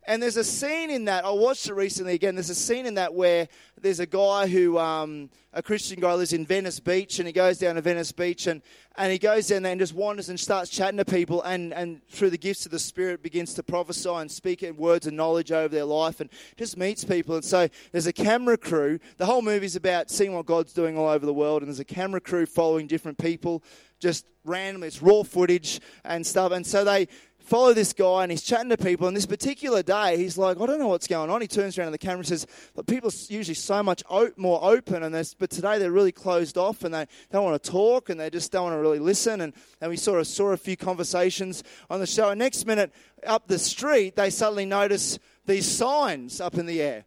And 0.06 0.22
there's 0.22 0.38
a 0.38 0.44
scene 0.44 0.90
in 0.90 1.04
that, 1.04 1.24
I 1.26 1.30
watched 1.30 1.68
it 1.68 1.74
recently 1.74 2.14
again. 2.14 2.34
There's 2.34 2.50
a 2.50 2.54
scene 2.54 2.86
in 2.86 2.94
that 2.94 3.12
where 3.12 3.48
there's 3.80 4.00
a 4.00 4.06
guy 4.06 4.46
who, 4.46 4.78
um, 4.78 5.28
a 5.52 5.62
Christian 5.62 6.00
guy, 6.00 6.14
lives 6.14 6.32
in 6.32 6.46
Venice 6.46 6.80
Beach, 6.80 7.18
and 7.18 7.26
he 7.26 7.32
goes 7.32 7.58
down 7.58 7.74
to 7.74 7.82
Venice 7.82 8.10
Beach, 8.10 8.46
and, 8.46 8.62
and 8.96 9.12
he 9.12 9.18
goes 9.18 9.48
down 9.48 9.62
there 9.62 9.72
and 9.72 9.80
just 9.80 9.94
wanders 9.94 10.30
and 10.30 10.40
starts 10.40 10.70
chatting 10.70 10.96
to 10.96 11.04
people, 11.04 11.42
and, 11.42 11.74
and 11.74 12.06
through 12.08 12.30
the 12.30 12.38
gifts 12.38 12.64
of 12.64 12.72
the 12.72 12.78
Spirit 12.78 13.22
begins 13.22 13.52
to 13.54 13.62
prophesy 13.62 14.08
and 14.08 14.30
speak 14.30 14.62
in 14.62 14.76
words 14.76 15.06
of 15.06 15.12
knowledge 15.12 15.52
over 15.52 15.74
their 15.74 15.84
life, 15.84 16.20
and 16.20 16.30
just 16.56 16.78
meets 16.78 17.04
people. 17.04 17.34
And 17.34 17.44
so 17.44 17.68
there's 17.92 18.06
a 18.06 18.12
camera 18.12 18.56
crew. 18.56 19.00
The 19.18 19.26
whole 19.26 19.42
movie's 19.42 19.76
about 19.76 20.10
seeing 20.10 20.34
what 20.34 20.46
God's 20.46 20.72
doing 20.72 20.96
all 20.96 21.08
over 21.08 21.26
the 21.26 21.34
world, 21.34 21.62
and 21.62 21.68
there's 21.68 21.78
a 21.78 21.84
camera 21.84 22.22
crew 22.22 22.46
following 22.46 22.86
different 22.86 23.18
people, 23.18 23.62
just 23.98 24.24
randomly. 24.44 24.88
It's 24.88 25.02
raw 25.02 25.22
footage 25.22 25.80
and 26.04 26.26
stuff. 26.26 26.52
And 26.52 26.66
so 26.66 26.84
they 26.84 27.08
follow 27.40 27.74
this 27.74 27.92
guy 27.92 28.22
and 28.22 28.31
he's 28.31 28.42
chatting 28.42 28.68
to 28.70 28.76
people. 28.76 29.09
And 29.09 29.16
this 29.16 29.26
particular 29.26 29.83
day, 29.83 30.16
he's 30.16 30.38
like, 30.38 30.61
I 30.61 30.66
don't 30.66 30.79
know 30.79 30.88
what's 30.88 31.07
going 31.07 31.31
on. 31.31 31.40
He 31.40 31.48
turns 31.48 31.79
around 31.79 31.88
to 31.88 31.92
the 31.92 31.98
camera 31.98 32.18
and 32.18 32.26
says, 32.26 32.46
but 32.74 32.87
people 32.87 33.11
are 33.11 33.33
usually 33.33 33.55
so 33.55 33.83
much 33.83 34.03
more 34.37 34.61
open, 34.62 35.03
and 35.03 35.35
but 35.38 35.50
today 35.50 35.79
they're 35.79 35.90
really 35.90 36.12
closed 36.12 36.57
off 36.57 36.85
and 36.85 36.94
they 36.94 37.07
don't 37.33 37.44
want 37.44 37.62
to 37.62 37.70
talk 37.70 38.09
and 38.09 38.18
they 38.18 38.31
just 38.31 38.53
don't 38.53 38.64
want 38.64 38.74
to 38.74 38.81
really 38.81 38.98
listen. 38.98 39.40
And, 39.40 39.53
and 39.81 39.90
we 39.90 39.96
sort 39.96 40.20
of 40.20 40.26
saw 40.26 40.50
a 40.50 40.57
few 40.57 40.76
conversations 40.76 41.64
on 41.88 42.00
the 42.00 42.07
show. 42.07 42.31
And 42.31 42.38
next 42.38 42.66
minute, 42.66 42.92
up 43.26 43.46
the 43.48 43.59
street, 43.59 44.16
they 44.16 44.31
suddenly 44.31 44.66
notice 44.66 45.18
these 45.46 45.66
signs 45.66 46.40
up 46.40 46.55
in 46.57 46.66
the 46.66 46.81
air. 46.81 47.05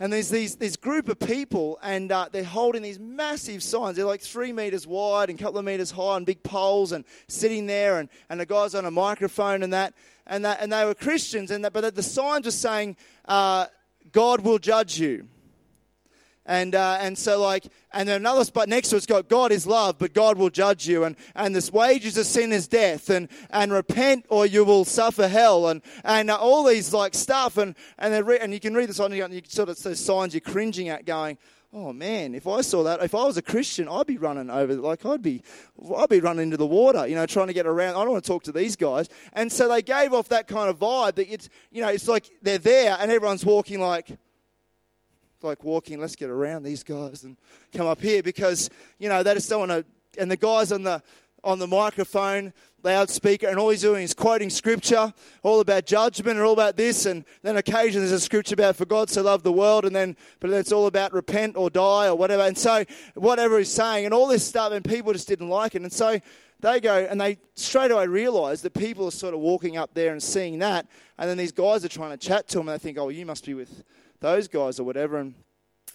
And 0.00 0.10
there's 0.10 0.30
these, 0.30 0.56
this 0.56 0.76
group 0.76 1.10
of 1.10 1.18
people, 1.18 1.78
and 1.82 2.10
uh, 2.10 2.30
they're 2.32 2.42
holding 2.42 2.80
these 2.80 2.98
massive 2.98 3.62
signs. 3.62 3.96
They're 3.96 4.06
like 4.06 4.22
three 4.22 4.50
meters 4.50 4.86
wide 4.86 5.28
and 5.28 5.38
a 5.38 5.42
couple 5.42 5.58
of 5.58 5.64
meters 5.66 5.90
high 5.90 6.14
on 6.14 6.24
big 6.24 6.42
poles, 6.42 6.92
and 6.92 7.04
sitting 7.28 7.66
there, 7.66 7.98
and, 7.98 8.08
and 8.30 8.40
the 8.40 8.46
guy's 8.46 8.74
on 8.74 8.86
a 8.86 8.90
microphone 8.90 9.62
and 9.62 9.74
that. 9.74 9.92
And, 10.26 10.46
that, 10.46 10.62
and 10.62 10.72
they 10.72 10.86
were 10.86 10.94
Christians, 10.94 11.50
and 11.50 11.64
that, 11.66 11.74
but 11.74 11.94
the 11.94 12.02
signs 12.02 12.46
were 12.46 12.50
saying, 12.50 12.96
uh, 13.26 13.66
God 14.10 14.40
will 14.40 14.58
judge 14.58 14.98
you. 14.98 15.28
And, 16.50 16.74
uh, 16.74 16.98
and 17.00 17.16
so, 17.16 17.40
like, 17.40 17.68
and 17.92 18.08
then 18.08 18.16
another 18.16 18.44
spot 18.44 18.68
next 18.68 18.88
to 18.88 18.96
it's 18.96 19.06
got 19.06 19.28
God 19.28 19.52
is 19.52 19.68
love, 19.68 19.98
but 20.00 20.12
God 20.12 20.36
will 20.36 20.50
judge 20.50 20.88
you. 20.88 21.04
And, 21.04 21.14
and 21.36 21.54
this 21.54 21.72
wages 21.72 22.18
of 22.18 22.26
sin 22.26 22.50
is 22.50 22.66
death. 22.66 23.08
And, 23.08 23.28
and 23.50 23.72
repent 23.72 24.26
or 24.28 24.46
you 24.46 24.64
will 24.64 24.84
suffer 24.84 25.28
hell. 25.28 25.68
And, 25.68 25.80
and 26.02 26.28
uh, 26.28 26.36
all 26.36 26.64
these, 26.64 26.92
like, 26.92 27.14
stuff. 27.14 27.56
And, 27.56 27.76
and, 27.98 28.26
re- 28.26 28.40
and 28.40 28.52
you 28.52 28.58
can 28.58 28.74
read 28.74 28.88
this 28.88 28.98
on, 28.98 29.12
and 29.12 29.32
you 29.32 29.42
sort 29.46 29.68
of, 29.68 29.80
those 29.80 30.00
signs 30.00 30.34
you're 30.34 30.40
cringing 30.40 30.88
at 30.88 31.04
going, 31.04 31.38
oh 31.72 31.92
man, 31.92 32.34
if 32.34 32.48
I 32.48 32.62
saw 32.62 32.82
that, 32.82 33.00
if 33.00 33.14
I 33.14 33.24
was 33.24 33.36
a 33.36 33.42
Christian, 33.42 33.86
I'd 33.88 34.08
be 34.08 34.18
running 34.18 34.50
over, 34.50 34.74
like 34.74 35.06
I'd 35.06 35.22
be, 35.22 35.44
I'd 35.96 36.08
be 36.08 36.18
running 36.18 36.42
into 36.42 36.56
the 36.56 36.66
water, 36.66 37.06
you 37.06 37.14
know, 37.14 37.26
trying 37.26 37.46
to 37.46 37.52
get 37.52 37.64
around. 37.64 37.94
I 37.94 38.00
don't 38.00 38.10
want 38.10 38.24
to 38.24 38.28
talk 38.28 38.42
to 38.44 38.52
these 38.52 38.74
guys. 38.74 39.08
And 39.34 39.52
so 39.52 39.68
they 39.68 39.82
gave 39.82 40.12
off 40.12 40.30
that 40.30 40.48
kind 40.48 40.68
of 40.68 40.80
vibe 40.80 41.14
that 41.14 41.32
it's, 41.32 41.48
you 41.70 41.80
know, 41.80 41.88
it's 41.90 42.08
like 42.08 42.28
they're 42.42 42.58
there 42.58 42.96
and 42.98 43.12
everyone's 43.12 43.46
walking 43.46 43.78
like, 43.78 44.18
like 45.42 45.64
walking, 45.64 46.00
let's 46.00 46.16
get 46.16 46.30
around 46.30 46.62
these 46.62 46.82
guys 46.82 47.24
and 47.24 47.36
come 47.72 47.86
up 47.86 48.00
here 48.00 48.22
because, 48.22 48.70
you 48.98 49.08
know, 49.08 49.22
they 49.22 49.34
just 49.34 49.48
don't 49.48 49.68
want 49.68 49.70
to. 49.70 49.84
And 50.20 50.30
the 50.30 50.36
guys 50.36 50.72
on 50.72 50.82
the 50.82 51.02
on 51.42 51.58
the 51.58 51.66
microphone, 51.66 52.52
loudspeaker, 52.82 53.46
and 53.48 53.58
all 53.58 53.70
he's 53.70 53.80
doing 53.80 54.02
is 54.02 54.14
quoting 54.14 54.50
scripture, 54.50 55.12
all 55.42 55.60
about 55.60 55.86
judgment 55.86 56.36
and 56.36 56.46
all 56.46 56.52
about 56.52 56.76
this, 56.76 57.06
and 57.06 57.24
then 57.42 57.56
occasionally 57.56 58.06
there's 58.06 58.12
a 58.12 58.20
scripture 58.20 58.54
about 58.54 58.76
for 58.76 58.84
God 58.84 59.10
so 59.10 59.22
loved 59.22 59.44
the 59.44 59.52
world, 59.52 59.84
and 59.84 59.94
then 59.94 60.16
but 60.40 60.50
then 60.50 60.60
it's 60.60 60.72
all 60.72 60.86
about 60.86 61.12
repent 61.12 61.56
or 61.56 61.70
die 61.70 62.08
or 62.08 62.14
whatever. 62.14 62.42
And 62.42 62.56
so 62.56 62.84
whatever 63.14 63.58
he's 63.58 63.72
saying, 63.72 64.04
and 64.04 64.14
all 64.14 64.26
this 64.26 64.46
stuff, 64.46 64.72
and 64.72 64.84
people 64.84 65.12
just 65.12 65.28
didn't 65.28 65.48
like 65.48 65.74
it. 65.74 65.82
And 65.82 65.92
so 65.92 66.18
they 66.60 66.80
go 66.80 67.06
and 67.08 67.20
they 67.20 67.38
straight 67.54 67.90
away 67.90 68.06
realise 68.06 68.60
that 68.62 68.74
people 68.74 69.06
are 69.06 69.12
sort 69.12 69.34
of 69.34 69.40
walking 69.40 69.76
up 69.76 69.94
there 69.94 70.12
and 70.12 70.22
seeing 70.22 70.58
that, 70.58 70.86
and 71.18 71.28
then 71.28 71.38
these 71.38 71.52
guys 71.52 71.84
are 71.84 71.88
trying 71.88 72.10
to 72.10 72.18
chat 72.18 72.48
to 72.48 72.58
them, 72.58 72.68
and 72.68 72.78
they 72.78 72.82
think, 72.82 72.98
oh, 72.98 73.08
you 73.08 73.24
must 73.24 73.46
be 73.46 73.54
with 73.54 73.82
those 74.20 74.48
guys 74.48 74.78
or 74.78 74.84
whatever, 74.84 75.18
and 75.18 75.34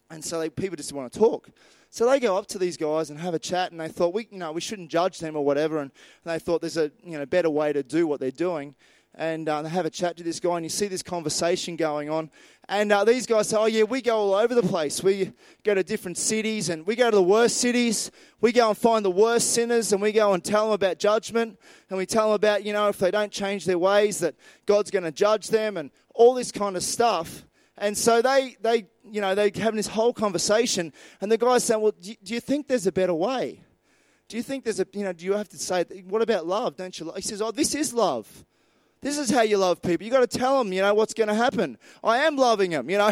and 0.10 0.24
so 0.24 0.40
they, 0.40 0.50
people 0.50 0.76
just 0.76 0.94
want 0.94 1.12
to 1.12 1.20
talk. 1.20 1.50
So 1.90 2.10
they 2.10 2.20
go 2.20 2.38
up 2.38 2.48
to 2.48 2.60
these 2.60 2.78
guys 2.78 3.10
and 3.10 3.20
have 3.20 3.34
a 3.34 3.40
chat, 3.40 3.72
and 3.72 3.80
they 3.80 3.88
thought, 3.88 4.14
we, 4.14 4.28
you 4.30 4.38
know, 4.38 4.52
we 4.52 4.62
shouldn't 4.62 4.90
judge 4.90 5.20
them 5.20 5.36
or 5.36 5.46
whatever. 5.46 5.78
And, 5.78 5.92
and 6.24 6.34
they 6.34 6.40
thought 6.40 6.62
there's 6.62 6.78
a 6.78 6.92
you 7.04 7.18
know 7.18 7.26
better 7.26 7.50
way 7.50 7.74
to 7.74 7.84
do 7.84 8.06
what 8.06 8.20
they're 8.20 8.32
doing. 8.32 8.76
And 9.18 9.48
uh, 9.48 9.62
they 9.62 9.70
have 9.70 9.86
a 9.86 9.90
chat 9.90 10.18
to 10.18 10.24
this 10.24 10.42
guy, 10.42 10.58
and 10.58 10.66
you 10.66 10.70
see 10.70 10.88
this 10.88 11.02
conversation 11.02 11.78
going 11.78 12.10
on. 12.10 12.30
And 12.68 12.92
uh, 12.92 13.06
these 13.06 13.26
guys 13.26 13.48
say, 13.48 13.56
"Oh 13.58 13.66
yeah, 13.66 13.84
we 13.84 14.02
go 14.02 14.18
all 14.18 14.34
over 14.34 14.54
the 14.54 14.62
place. 14.62 15.02
We 15.02 15.32
go 15.64 15.74
to 15.74 15.84
different 15.84 16.18
cities, 16.18 16.68
and 16.68 16.86
we 16.86 16.98
go 16.98 17.10
to 17.10 17.16
the 17.16 17.24
worst 17.24 17.58
cities. 17.58 18.12
We 18.42 18.52
go 18.52 18.68
and 18.68 18.78
find 18.78 19.06
the 19.06 19.12
worst 19.12 19.54
sinners, 19.54 19.94
and 19.94 20.02
we 20.02 20.12
go 20.12 20.34
and 20.34 20.44
tell 20.44 20.66
them 20.66 20.74
about 20.74 21.00
judgment, 21.00 21.58
and 21.90 21.98
we 21.98 22.06
tell 22.06 22.28
them 22.28 22.36
about 22.36 22.66
you 22.66 22.74
know 22.74 22.90
if 22.90 22.98
they 22.98 23.10
don't 23.10 23.32
change 23.32 23.64
their 23.64 23.80
ways, 23.80 24.20
that 24.20 24.36
God's 24.66 24.92
going 24.92 25.06
to 25.06 25.14
judge 25.14 25.48
them, 25.48 25.78
and 25.78 25.92
all 26.14 26.34
this 26.34 26.52
kind 26.52 26.76
of 26.76 26.84
stuff." 26.84 27.46
And 27.78 27.98
so 27.98 28.22
they, 28.22 28.56
they, 28.62 28.86
you 29.04 29.22
know, 29.22 29.36
they're 29.36 29.52
having 29.54 29.76
this 29.76 29.88
whole 29.88 30.14
conversation, 30.14 30.94
and 31.20 31.32
the 31.32 31.38
guy's 31.38 31.64
saying, 31.64 31.82
"Well, 31.82 31.94
do 32.00 32.34
you, 32.34 32.40
think 32.40 32.68
there's 32.68 32.88
a 32.88 32.92
better 32.92 33.14
way? 33.14 33.62
Do 34.30 34.38
you 34.38 34.44
think 34.44 34.64
there's 34.64 34.80
a, 34.80 34.88
you 34.94 35.04
know, 35.04 35.14
do 35.14 35.26
you 35.26 35.34
have 35.34 35.50
to 35.50 35.58
say, 35.58 35.84
what 36.08 36.22
about 36.22 36.48
love? 36.48 36.78
Don't 36.78 36.98
you?" 36.98 37.12
He 37.16 37.22
says, 37.22 37.42
"Oh, 37.42 37.52
this 37.52 37.76
is 37.76 37.94
love. 37.94 38.46
This 39.02 39.18
is 39.18 39.30
how 39.30 39.42
you 39.42 39.58
love 39.58 39.82
people. 39.82 40.06
You've 40.06 40.14
got 40.14 40.28
to 40.28 40.38
tell 40.38 40.58
them, 40.58 40.74
you 40.74 40.82
know, 40.82 40.94
what's 40.94 41.14
going 41.14 41.28
to 41.28 41.36
happen. 41.36 41.78
I 42.04 42.20
am 42.20 42.38
loving 42.38 42.72
them, 42.72 42.90
you 42.90 42.98
know." 42.98 43.12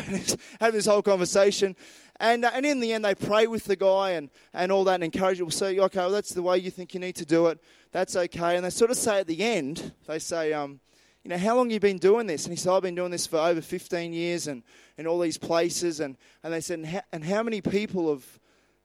having 0.60 0.76
this 0.78 0.86
whole 0.86 1.02
conversation, 1.02 1.76
and 2.22 2.46
uh, 2.46 2.52
and 2.54 2.66
in 2.66 2.80
the 2.80 2.94
end, 2.94 3.04
they 3.04 3.16
pray 3.16 3.48
with 3.48 3.66
the 3.66 3.76
guy 3.76 4.12
and 4.12 4.30
and 4.54 4.72
all 4.72 4.86
that, 4.86 4.96
and 4.96 5.04
encourage 5.04 5.42
him. 5.42 5.52
Say, 5.52 5.78
"Okay, 5.78 6.00
well, 6.00 6.12
that's 6.12 6.34
the 6.34 6.42
way 6.42 6.58
you 6.58 6.72
think 6.72 6.94
you 6.94 7.02
need 7.02 7.18
to 7.18 7.26
do 7.26 7.48
it. 7.48 7.60
That's 7.92 8.16
okay." 8.16 8.56
And 8.56 8.64
they 8.64 8.70
sort 8.70 8.92
of 8.92 8.98
say 8.98 9.20
at 9.20 9.28
the 9.28 9.44
end, 9.44 9.92
they 10.08 10.20
say, 10.20 10.54
um, 10.54 10.80
you 11.24 11.30
know, 11.30 11.38
how 11.38 11.56
long 11.56 11.70
you 11.70 11.80
been 11.80 11.98
doing 11.98 12.28
this? 12.28 12.46
And 12.46 12.52
he 12.52 12.58
said, 12.58 12.74
I've 12.74 12.82
been 12.82 12.96
doing 12.96 13.12
this 13.12 13.26
for 13.26 13.38
over 13.38 13.62
15 13.62 14.12
years 14.12 14.48
and 14.48 14.62
in 14.98 15.08
all 15.08 15.20
these 15.20 15.38
places. 15.38 16.02
And, 16.02 16.18
and 16.44 16.52
they 16.52 16.60
said, 16.60 16.80
and 16.80 16.88
how, 16.88 17.02
and 17.14 17.24
how 17.24 17.44
many 17.44 17.62
people 17.62 18.10
have 18.10 18.26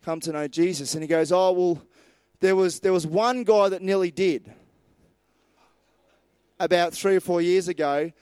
come 0.05 0.21
to 0.21 0.33
know 0.33 0.47
Jesus? 0.47 0.95
And 0.95 1.03
he 1.03 1.09
goes, 1.09 1.33
oh, 1.33 1.53
well, 1.53 1.83
there 2.41 2.55
was, 2.55 2.79
there 2.81 2.93
was 2.93 3.07
one 3.07 3.43
guy 3.43 3.69
that 3.71 3.83
nearly 3.83 4.13
did 4.13 4.53
about 6.61 6.93
three 6.93 7.17
or 7.17 7.21
four 7.21 7.41
years 7.41 7.67
ago, 7.67 8.13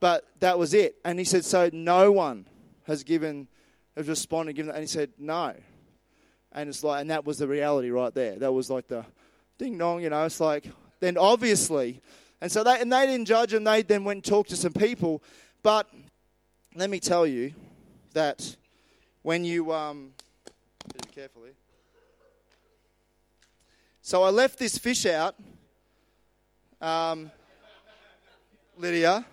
but 0.00 0.24
that 0.40 0.58
was 0.58 0.72
it. 0.72 0.96
And 1.04 1.18
he 1.18 1.24
said, 1.26 1.44
so 1.44 1.68
no 1.72 2.10
one 2.10 2.46
has 2.84 3.04
given, 3.04 3.46
has 3.94 4.08
responded, 4.08 4.54
given. 4.54 4.70
And 4.70 4.80
he 4.80 4.86
said, 4.86 5.10
no. 5.18 5.54
And 6.52 6.70
it's 6.70 6.82
like, 6.82 7.02
and 7.02 7.10
that 7.10 7.26
was 7.26 7.36
the 7.36 7.48
reality 7.48 7.90
right 7.90 8.14
there. 8.14 8.36
That 8.36 8.52
was 8.52 8.70
like 8.70 8.88
the 8.88 9.04
ding 9.58 9.76
dong, 9.76 10.02
you 10.02 10.08
know, 10.08 10.24
it's 10.24 10.40
like, 10.40 10.66
then 11.00 11.18
obviously 11.18 12.00
and 12.40 12.52
so 12.52 12.62
they, 12.62 12.80
and 12.80 12.92
they 12.92 13.06
didn't 13.06 13.26
judge 13.26 13.54
him. 13.54 13.64
They 13.64 13.82
then 13.82 14.04
went 14.04 14.18
and 14.18 14.24
talked 14.24 14.50
to 14.50 14.56
some 14.56 14.72
people. 14.72 15.22
But 15.62 15.88
let 16.74 16.90
me 16.90 17.00
tell 17.00 17.26
you 17.26 17.54
that 18.12 18.56
when 19.22 19.44
you, 19.44 19.72
um. 19.72 20.12
So 24.02 24.22
I 24.22 24.30
left 24.30 24.58
this 24.58 24.78
fish 24.78 25.06
out, 25.06 25.34
um, 26.80 27.30
Lydia. 28.78 29.24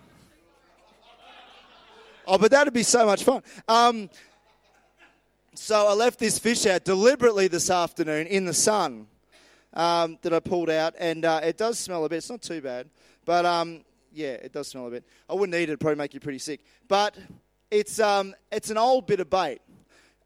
Oh, 2.26 2.38
but 2.38 2.50
that'd 2.50 2.72
be 2.72 2.82
so 2.82 3.06
much 3.06 3.22
fun. 3.22 3.42
Um, 3.68 4.08
so 5.54 5.86
I 5.86 5.92
left 5.92 6.18
this 6.18 6.38
fish 6.38 6.66
out 6.66 6.84
deliberately 6.84 7.46
this 7.46 7.70
afternoon 7.70 8.26
in 8.26 8.46
the 8.46 8.54
sun 8.54 9.06
um, 9.74 10.18
that 10.22 10.32
I 10.32 10.40
pulled 10.40 10.70
out, 10.70 10.94
and 10.98 11.24
uh, 11.24 11.40
it 11.42 11.58
does 11.58 11.78
smell 11.78 12.04
a 12.04 12.08
bit. 12.08 12.16
It's 12.16 12.30
not 12.30 12.42
too 12.42 12.60
bad, 12.60 12.88
but 13.24 13.44
um, 13.44 13.84
yeah, 14.12 14.32
it 14.32 14.52
does 14.52 14.68
smell 14.68 14.86
a 14.86 14.90
bit. 14.90 15.04
I 15.28 15.34
wouldn't 15.34 15.54
eat 15.54 15.64
it; 15.64 15.64
it'd 15.64 15.80
probably 15.80 15.96
make 15.96 16.14
you 16.14 16.20
pretty 16.20 16.38
sick. 16.38 16.64
But 16.88 17.16
it's 17.70 17.98
um, 18.00 18.34
it's 18.50 18.70
an 18.70 18.78
old 18.78 19.06
bit 19.06 19.20
of 19.20 19.28
bait, 19.28 19.60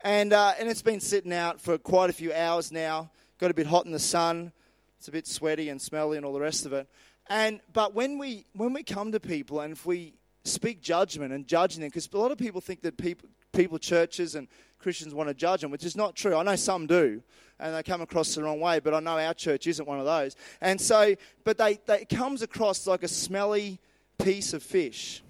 and 0.02 0.32
uh, 0.32 0.52
and 0.58 0.68
it's 0.68 0.82
been 0.82 1.00
sitting 1.00 1.32
out 1.32 1.61
for 1.61 1.78
quite 1.78 2.11
a 2.11 2.12
few 2.12 2.32
hours 2.32 2.70
now. 2.70 3.11
Got 3.38 3.50
a 3.50 3.54
bit 3.54 3.66
hot 3.66 3.87
in 3.87 3.92
the 3.92 3.98
sun. 3.98 4.52
It's 4.98 5.08
a 5.08 5.12
bit 5.12 5.26
sweaty 5.26 5.68
and 5.68 5.80
smelly 5.80 6.16
and 6.16 6.26
all 6.26 6.32
the 6.32 6.40
rest 6.40 6.66
of 6.66 6.72
it. 6.72 6.88
And 7.28 7.61
but 7.72 7.94
when 7.94 8.18
we 8.18 8.46
when 8.54 8.72
we 8.72 8.82
come 8.82 9.12
to 9.12 9.20
people 9.20 9.61
and 9.61 9.72
if 9.72 9.87
we 9.87 10.14
speak 10.44 10.82
judgment 10.82 11.32
and 11.32 11.46
judging 11.46 11.80
them, 11.80 11.88
because 11.88 12.08
a 12.12 12.18
lot 12.18 12.32
of 12.32 12.38
people 12.38 12.61
think 12.61 12.82
that 12.82 12.96
people 12.96 13.28
people 13.59 13.77
churches 13.77 14.37
and 14.37 14.47
Christians 14.79 15.12
want 15.12 15.29
to 15.29 15.35
judge 15.35 15.62
them, 15.62 15.73
which 15.73 15.85
is 15.85 15.97
not 15.97 16.14
true. 16.14 16.37
I 16.37 16.44
know 16.44 16.55
some 16.55 16.87
do, 16.87 17.21
and 17.59 17.75
they 17.75 17.83
come 17.83 18.01
across 18.01 18.37
the 18.37 18.44
wrong 18.44 18.61
way, 18.61 18.79
but 18.79 18.94
I 18.94 19.01
know 19.01 19.18
our 19.18 19.35
church 19.35 19.66
isn't 19.66 19.85
one 19.85 19.99
of 19.99 20.07
those. 20.07 20.37
And 20.61 20.81
so, 20.81 21.16
but 21.42 21.59
they, 21.59 21.81
they 21.87 22.03
it 22.03 22.09
comes 22.09 22.42
across 22.42 22.87
like 22.87 23.03
a 23.03 23.09
smelly 23.09 23.81
piece 24.16 24.53
of 24.53 24.62
fish. 24.62 25.25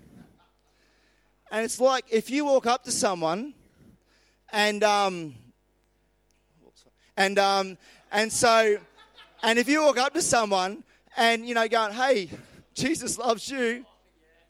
And 1.50 1.64
it's 1.64 1.80
like 1.80 2.04
if 2.10 2.28
you 2.28 2.44
walk 2.44 2.66
up 2.66 2.84
to 2.84 2.90
someone 2.90 3.54
and 4.52 4.84
um, 4.84 5.34
and 7.16 7.38
um, 7.38 7.78
and 8.12 8.30
so 8.30 8.76
and 9.42 9.58
if 9.58 9.70
you 9.70 9.82
walk 9.82 9.96
up 9.96 10.12
to 10.12 10.20
someone 10.20 10.84
and 11.16 11.48
you 11.48 11.54
know 11.54 11.66
going, 11.66 11.94
hey, 11.94 12.28
Jesus 12.74 13.16
loves 13.16 13.48
you, 13.50 13.86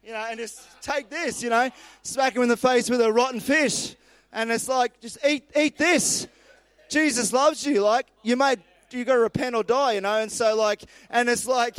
you 0.09 0.15
know, 0.15 0.27
and 0.27 0.41
just 0.41 0.67
take 0.81 1.11
this, 1.11 1.43
you 1.43 1.51
know, 1.51 1.71
smack 2.03 2.35
him 2.35 2.43
in 2.43 2.49
the 2.49 2.57
face 2.57 2.89
with 2.89 3.03
a 3.03 3.13
rotten 3.13 3.41
fish. 3.41 3.95
And 4.33 4.51
it's 4.51 4.67
like, 4.67 4.99
just 5.01 5.19
eat, 5.23 5.45
eat 5.55 5.77
this. 5.77 6.27
Jesus 6.89 7.31
loves 7.31 7.67
you. 7.67 7.83
Like, 7.83 8.07
you 8.23 8.35
made, 8.35 8.61
you 8.91 9.05
got 9.05 9.17
to 9.17 9.21
repent 9.21 9.55
or 9.55 9.63
die, 9.63 9.93
you 9.93 10.01
know. 10.01 10.17
And 10.19 10.33
so, 10.33 10.57
like, 10.57 10.83
and 11.11 11.29
it's 11.29 11.47
like, 11.47 11.77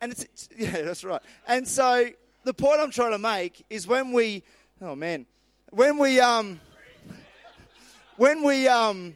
and 0.00 0.12
it's, 0.12 0.48
yeah, 0.56 0.82
that's 0.82 1.02
right. 1.02 1.20
And 1.48 1.66
so, 1.66 2.08
the 2.44 2.54
point 2.54 2.78
I'm 2.78 2.92
trying 2.92 3.10
to 3.10 3.18
make 3.18 3.64
is 3.68 3.88
when 3.88 4.12
we, 4.12 4.44
oh 4.80 4.94
man, 4.94 5.26
when 5.70 5.98
we, 5.98 6.20
um, 6.20 6.60
when 8.16 8.44
we, 8.44 8.68
um, 8.68 9.12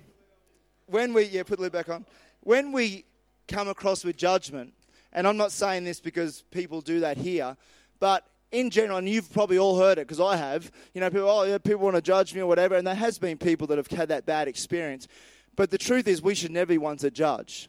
when 0.86 1.12
we, 1.12 1.26
yeah, 1.26 1.44
put 1.44 1.58
the 1.58 1.62
lid 1.62 1.72
back 1.72 1.88
on. 1.88 2.04
When 2.40 2.72
we 2.72 3.04
come 3.46 3.68
across 3.68 4.04
with 4.04 4.16
judgment, 4.16 4.72
and 5.12 5.28
I'm 5.28 5.36
not 5.36 5.52
saying 5.52 5.84
this 5.84 6.00
because 6.00 6.42
people 6.50 6.80
do 6.80 7.00
that 7.00 7.16
here, 7.16 7.56
but 8.00 8.26
in 8.52 8.70
general, 8.70 8.98
and 8.98 9.08
you've 9.08 9.32
probably 9.32 9.58
all 9.58 9.78
heard 9.78 9.98
it 9.98 10.06
because 10.06 10.20
I 10.20 10.36
have, 10.36 10.70
you 10.94 11.00
know, 11.00 11.10
people, 11.10 11.28
oh, 11.28 11.42
yeah, 11.44 11.58
people 11.58 11.82
want 11.82 11.96
to 11.96 12.02
judge 12.02 12.34
me 12.34 12.40
or 12.40 12.46
whatever, 12.46 12.74
and 12.76 12.86
there 12.86 12.94
has 12.94 13.18
been 13.18 13.38
people 13.38 13.66
that 13.68 13.78
have 13.78 13.88
had 13.88 14.08
that 14.08 14.26
bad 14.26 14.48
experience. 14.48 15.08
But 15.56 15.70
the 15.70 15.78
truth 15.78 16.06
is, 16.06 16.22
we 16.22 16.34
should 16.34 16.50
never 16.50 16.68
be 16.68 16.78
ones 16.78 17.00
to 17.00 17.10
judge. 17.10 17.68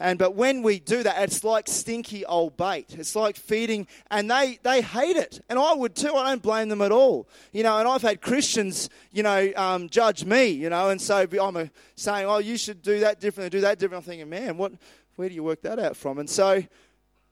And 0.00 0.18
but 0.18 0.36
when 0.36 0.62
we 0.62 0.78
do 0.78 1.02
that, 1.02 1.20
it's 1.22 1.42
like 1.42 1.66
stinky 1.66 2.24
old 2.24 2.56
bait. 2.56 2.94
It's 2.96 3.16
like 3.16 3.36
feeding, 3.36 3.88
and 4.10 4.30
they 4.30 4.60
they 4.62 4.80
hate 4.80 5.16
it, 5.16 5.40
and 5.48 5.58
I 5.58 5.74
would 5.74 5.96
too. 5.96 6.14
I 6.14 6.28
don't 6.28 6.42
blame 6.42 6.68
them 6.68 6.82
at 6.82 6.92
all, 6.92 7.28
you 7.52 7.64
know. 7.64 7.78
And 7.78 7.88
I've 7.88 8.02
had 8.02 8.20
Christians, 8.20 8.90
you 9.12 9.24
know, 9.24 9.52
um, 9.56 9.88
judge 9.88 10.24
me, 10.24 10.46
you 10.50 10.70
know, 10.70 10.90
and 10.90 11.00
so 11.00 11.26
I'm 11.42 11.56
a, 11.56 11.70
saying, 11.96 12.26
oh, 12.26 12.38
you 12.38 12.56
should 12.56 12.80
do 12.80 13.00
that 13.00 13.20
differently, 13.20 13.50
do 13.50 13.62
that 13.62 13.80
different. 13.80 14.04
I'm 14.04 14.08
thinking, 14.08 14.28
man, 14.28 14.56
what? 14.56 14.72
Where 15.16 15.28
do 15.28 15.34
you 15.34 15.42
work 15.42 15.62
that 15.62 15.80
out 15.80 15.96
from? 15.96 16.20
And 16.20 16.30
so 16.30 16.62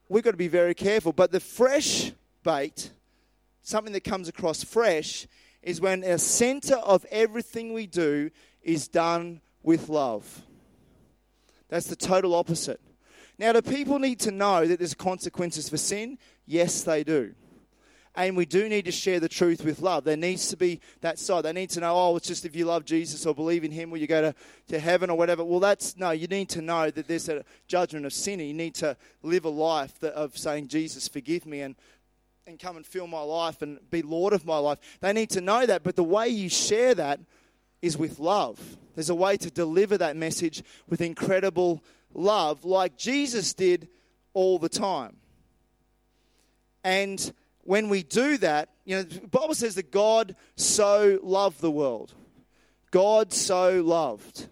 we've 0.09 0.23
got 0.23 0.31
to 0.31 0.37
be 0.37 0.49
very 0.49 0.73
careful. 0.73 1.13
But 1.13 1.31
the 1.31 1.39
fresh 1.39 2.11
bait, 2.47 2.91
something 3.61 3.91
that 3.91 4.05
comes 4.05 4.29
across 4.29 4.63
fresh, 4.63 5.27
is 5.61 5.81
when 5.81 6.01
a 6.03 6.17
center 6.17 6.75
of 6.75 7.05
everything 7.11 7.73
we 7.73 7.85
do 7.85 8.31
is 8.63 8.87
done 8.87 9.41
with 9.63 9.89
love. 9.89 10.43
That's 11.67 11.87
the 11.87 11.97
total 11.97 12.33
opposite. 12.33 12.79
Now, 13.37 13.51
do 13.51 13.61
people 13.61 13.99
need 13.99 14.21
to 14.21 14.31
know 14.31 14.65
that 14.65 14.79
there's 14.79 14.93
consequences 14.93 15.67
for 15.67 15.75
sin? 15.75 16.17
Yes, 16.45 16.83
they 16.83 17.03
do. 17.03 17.35
And 18.15 18.37
we 18.37 18.45
do 18.45 18.69
need 18.69 18.85
to 18.85 18.91
share 18.91 19.19
the 19.19 19.29
truth 19.29 19.65
with 19.65 19.81
love. 19.81 20.05
There 20.05 20.17
needs 20.17 20.47
to 20.47 20.57
be 20.57 20.79
that 21.01 21.19
side. 21.19 21.43
They 21.43 21.53
need 21.53 21.69
to 21.71 21.81
know, 21.81 21.93
oh, 21.95 22.15
it's 22.15 22.29
just 22.29 22.45
if 22.45 22.55
you 22.55 22.65
love 22.65 22.85
Jesus 22.85 23.25
or 23.25 23.35
believe 23.35 23.65
in 23.65 23.71
Him, 23.71 23.91
will 23.91 23.99
you 23.99 24.07
go 24.07 24.21
to, 24.21 24.35
to 24.69 24.79
heaven 24.79 25.09
or 25.09 25.17
whatever. 25.17 25.43
Well, 25.43 25.59
that's 25.59 25.97
no, 25.97 26.11
you 26.11 26.27
need 26.27 26.49
to 26.49 26.61
know 26.61 26.89
that 26.89 27.07
there's 27.07 27.27
a 27.27 27.43
judgment 27.67 28.05
of 28.05 28.13
sin. 28.13 28.39
You 28.39 28.53
need 28.53 28.73
to 28.75 28.95
live 29.21 29.43
a 29.43 29.49
life 29.49 29.99
that, 29.99 30.13
of 30.13 30.37
saying, 30.37 30.69
Jesus, 30.69 31.09
forgive 31.09 31.45
me 31.45 31.59
and, 31.59 31.75
and 32.47 32.57
come 32.57 32.77
and 32.77 32.85
fill 32.85 33.07
my 33.07 33.21
life 33.21 33.61
and 33.61 33.77
be 33.91 34.01
Lord 34.01 34.31
of 34.31 34.45
my 34.45 34.57
life. 34.57 34.79
They 35.01 35.11
need 35.11 35.29
to 35.31 35.41
know 35.41 35.65
that. 35.65 35.83
But 35.83 35.97
the 35.97 36.03
way 36.03 36.29
you 36.29 36.49
share 36.49 36.95
that 36.95 37.19
is 37.81 37.97
with 37.97 38.19
love. 38.19 38.77
There's 38.95 39.09
a 39.09 39.15
way 39.15 39.37
to 39.37 39.51
deliver 39.51 39.97
that 39.97 40.15
message 40.15 40.63
with 40.89 41.01
incredible 41.01 41.83
love, 42.13 42.65
like 42.65 42.97
Jesus 42.97 43.53
did 43.53 43.89
all 44.33 44.57
the 44.57 44.69
time. 44.69 45.17
And 46.83 47.31
when 47.63 47.89
we 47.89 48.01
do 48.01 48.37
that, 48.37 48.69
you 48.85 48.95
know, 48.95 49.03
the 49.03 49.27
Bible 49.27 49.53
says 49.53 49.75
that 49.75 49.91
God 49.91 50.35
so 50.55 51.19
loved 51.21 51.59
the 51.59 51.69
world. 51.69 52.13
God 52.91 53.33
so 53.33 53.81
loved. 53.81 54.47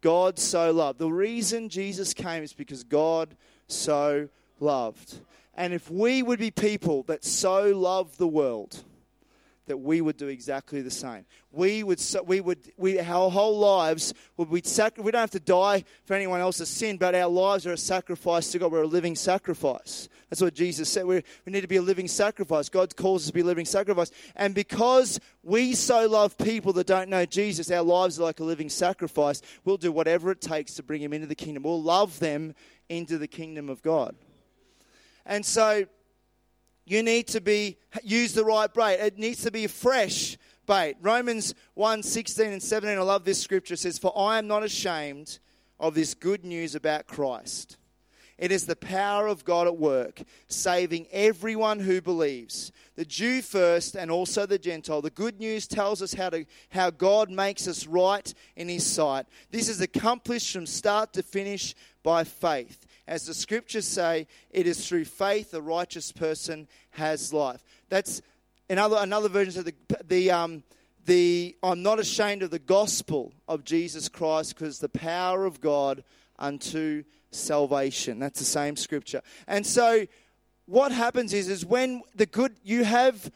God 0.00 0.38
so 0.38 0.70
loved. 0.72 1.00
The 1.00 1.10
reason 1.10 1.68
Jesus 1.68 2.14
came 2.14 2.44
is 2.44 2.52
because 2.52 2.84
God 2.84 3.36
so 3.66 4.28
loved. 4.62 5.20
And 5.54 5.74
if 5.74 5.90
we 5.90 6.22
would 6.22 6.38
be 6.38 6.50
people 6.50 7.02
that 7.04 7.24
so 7.24 7.76
love 7.76 8.16
the 8.16 8.26
world, 8.26 8.82
that 9.66 9.76
we 9.76 10.00
would 10.00 10.16
do 10.16 10.28
exactly 10.28 10.82
the 10.82 10.90
same. 10.90 11.24
We 11.52 11.82
would, 11.84 12.02
we 12.26 12.40
would, 12.40 12.58
we, 12.76 12.98
our 12.98 13.30
whole 13.30 13.58
lives 13.58 14.12
would 14.36 14.48
we 14.48 14.60
sac- 14.64 14.98
we 14.98 15.12
don't 15.12 15.20
have 15.20 15.30
to 15.30 15.40
die 15.40 15.84
for 16.04 16.14
anyone 16.14 16.40
else's 16.40 16.68
sin, 16.68 16.96
but 16.96 17.14
our 17.14 17.28
lives 17.28 17.66
are 17.66 17.72
a 17.72 17.78
sacrifice 17.78 18.50
to 18.52 18.58
God. 18.58 18.72
We're 18.72 18.82
a 18.82 18.86
living 18.86 19.14
sacrifice. 19.14 20.08
That's 20.28 20.42
what 20.42 20.54
Jesus 20.54 20.88
said. 20.88 21.04
we 21.04 21.22
we 21.46 21.52
need 21.52 21.60
to 21.60 21.68
be 21.68 21.76
a 21.76 21.82
living 21.82 22.08
sacrifice. 22.08 22.68
God 22.68 22.96
calls 22.96 23.22
us 23.22 23.26
to 23.28 23.32
be 23.34 23.42
a 23.42 23.44
living 23.44 23.66
sacrifice. 23.66 24.10
And 24.34 24.54
because 24.54 25.20
we 25.42 25.74
so 25.74 26.08
love 26.08 26.36
people 26.38 26.72
that 26.74 26.86
don't 26.86 27.08
know 27.08 27.24
Jesus, 27.26 27.70
our 27.70 27.82
lives 27.82 28.18
are 28.18 28.24
like 28.24 28.40
a 28.40 28.44
living 28.44 28.70
sacrifice. 28.70 29.42
We'll 29.64 29.76
do 29.76 29.92
whatever 29.92 30.30
it 30.32 30.40
takes 30.40 30.74
to 30.74 30.82
bring 30.82 31.02
them 31.02 31.12
into 31.12 31.26
the 31.26 31.34
kingdom. 31.34 31.62
We'll 31.62 31.82
love 31.82 32.18
them 32.18 32.54
into 32.88 33.16
the 33.18 33.28
kingdom 33.28 33.68
of 33.68 33.82
God. 33.82 34.16
And 35.26 35.44
so 35.44 35.86
you 36.84 37.02
need 37.02 37.28
to 37.28 37.40
be 37.40 37.78
use 38.02 38.32
the 38.32 38.44
right 38.44 38.72
bait. 38.72 39.00
It 39.00 39.18
needs 39.18 39.42
to 39.42 39.50
be 39.50 39.66
fresh 39.66 40.36
bait. 40.66 40.96
Romans 41.00 41.54
1, 41.74 42.02
16 42.02 42.52
and 42.52 42.62
17. 42.62 42.98
I 42.98 43.02
love 43.02 43.24
this 43.24 43.40
scripture. 43.40 43.74
It 43.74 43.80
says, 43.80 43.98
For 43.98 44.16
I 44.16 44.38
am 44.38 44.46
not 44.46 44.62
ashamed 44.62 45.38
of 45.78 45.94
this 45.94 46.14
good 46.14 46.44
news 46.44 46.74
about 46.74 47.06
Christ. 47.06 47.76
It 48.38 48.50
is 48.50 48.66
the 48.66 48.74
power 48.74 49.28
of 49.28 49.44
God 49.44 49.68
at 49.68 49.76
work, 49.76 50.22
saving 50.48 51.06
everyone 51.12 51.78
who 51.78 52.00
believes, 52.00 52.72
the 52.96 53.04
Jew 53.04 53.40
first 53.40 53.94
and 53.94 54.10
also 54.10 54.46
the 54.46 54.58
Gentile. 54.58 55.00
The 55.00 55.10
good 55.10 55.38
news 55.38 55.68
tells 55.68 56.02
us 56.02 56.14
how, 56.14 56.30
to, 56.30 56.44
how 56.70 56.90
God 56.90 57.30
makes 57.30 57.68
us 57.68 57.86
right 57.86 58.34
in 58.56 58.68
His 58.68 58.84
sight. 58.84 59.26
This 59.52 59.68
is 59.68 59.80
accomplished 59.80 60.52
from 60.52 60.66
start 60.66 61.12
to 61.12 61.22
finish 61.22 61.76
by 62.02 62.24
faith. 62.24 62.84
As 63.06 63.26
the 63.26 63.34
scriptures 63.34 63.86
say, 63.86 64.26
it 64.50 64.66
is 64.66 64.86
through 64.86 65.06
faith 65.06 65.54
a 65.54 65.60
righteous 65.60 66.12
person 66.12 66.68
has 66.90 67.32
life. 67.32 67.64
That's 67.88 68.22
another 68.70 68.96
another 69.00 69.28
version 69.28 69.58
of 69.60 69.64
the 69.64 69.74
the 70.04 70.30
um, 70.30 70.62
the 71.04 71.56
I'm 71.62 71.82
not 71.82 71.98
ashamed 71.98 72.42
of 72.42 72.50
the 72.50 72.58
gospel 72.58 73.32
of 73.48 73.64
Jesus 73.64 74.08
Christ 74.08 74.54
because 74.56 74.78
the 74.78 74.88
power 74.88 75.44
of 75.44 75.60
God 75.60 76.04
unto 76.38 77.04
salvation. 77.30 78.18
That's 78.18 78.38
the 78.38 78.44
same 78.44 78.76
scripture. 78.76 79.22
And 79.46 79.66
so 79.66 80.06
what 80.66 80.92
happens 80.92 81.32
is 81.32 81.48
is 81.48 81.64
when 81.64 82.02
the 82.14 82.26
good 82.26 82.56
you 82.62 82.84
have 82.84 83.30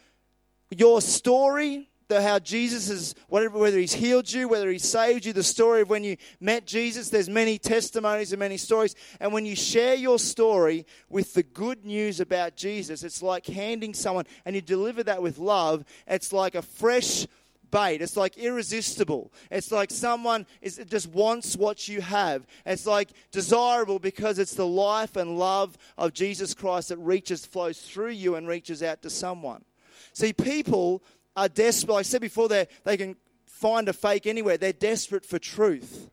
your 0.71 1.01
story 1.01 1.89
the, 2.09 2.23
how 2.23 2.39
Jesus 2.39 2.89
is, 2.89 3.15
whatever, 3.29 3.59
whether 3.59 3.79
he's 3.79 3.95
healed 3.95 4.31
you, 4.31 4.49
whether 4.49 4.71
he 4.71 4.79
saved 4.79 5.25
you, 5.25 5.33
the 5.33 5.43
story 5.43 5.83
of 5.83 5.91
when 5.91 6.05
you 6.05 6.17
met 6.41 6.67
Jesus, 6.67 7.09
there's 7.09 7.29
many 7.29 7.59
testimonies 7.59 8.33
and 8.33 8.41
many 8.41 8.57
stories. 8.57 8.95
And 9.21 9.33
when 9.33 9.47
you 9.47 9.57
share 9.57 9.95
your 9.95 10.19
story 10.19 10.87
with 11.09 11.35
the 11.35 11.43
good 11.43 11.85
news 11.85 12.21
about 12.21 12.57
Jesus, 12.57 13.03
it's 13.03 13.23
like 13.23 13.47
handing 13.47 13.95
someone, 13.95 14.27
and 14.45 14.55
you 14.55 14.63
deliver 14.63 15.03
that 15.05 15.23
with 15.23 15.39
love, 15.39 15.85
it's 16.07 16.33
like 16.33 16.55
a 16.55 16.63
fresh 16.63 17.27
bait. 17.71 18.01
It's 18.01 18.17
like 18.17 18.39
irresistible. 18.39 19.33
It's 19.51 19.73
like 19.73 19.91
someone 19.91 20.47
is, 20.63 20.81
just 20.89 21.09
wants 21.09 21.57
what 21.57 21.89
you 21.89 22.01
have. 22.01 22.47
It's 22.65 22.87
like 22.87 23.11
desirable 23.33 23.99
because 23.99 24.39
it's 24.39 24.55
the 24.55 24.67
life 24.67 25.17
and 25.17 25.39
love 25.39 25.77
of 25.99 26.13
Jesus 26.13 26.55
Christ 26.55 26.91
that 26.91 26.99
reaches, 26.99 27.45
flows 27.45 27.81
through 27.81 28.11
you 28.11 28.37
and 28.37 28.47
reaches 28.47 28.83
out 28.83 29.03
to 29.03 29.11
someone. 29.11 29.65
See, 30.13 30.33
people 30.33 31.03
are 31.37 31.49
desperate. 31.49 31.95
Like 31.95 32.01
I 32.01 32.03
said 32.03 32.21
before, 32.21 32.49
they 32.49 32.67
they 32.85 32.97
can 32.97 33.17
find 33.45 33.89
a 33.89 33.93
fake 33.93 34.27
anywhere. 34.27 34.57
They're 34.57 34.73
desperate 34.73 35.25
for 35.25 35.39
truth. 35.39 36.11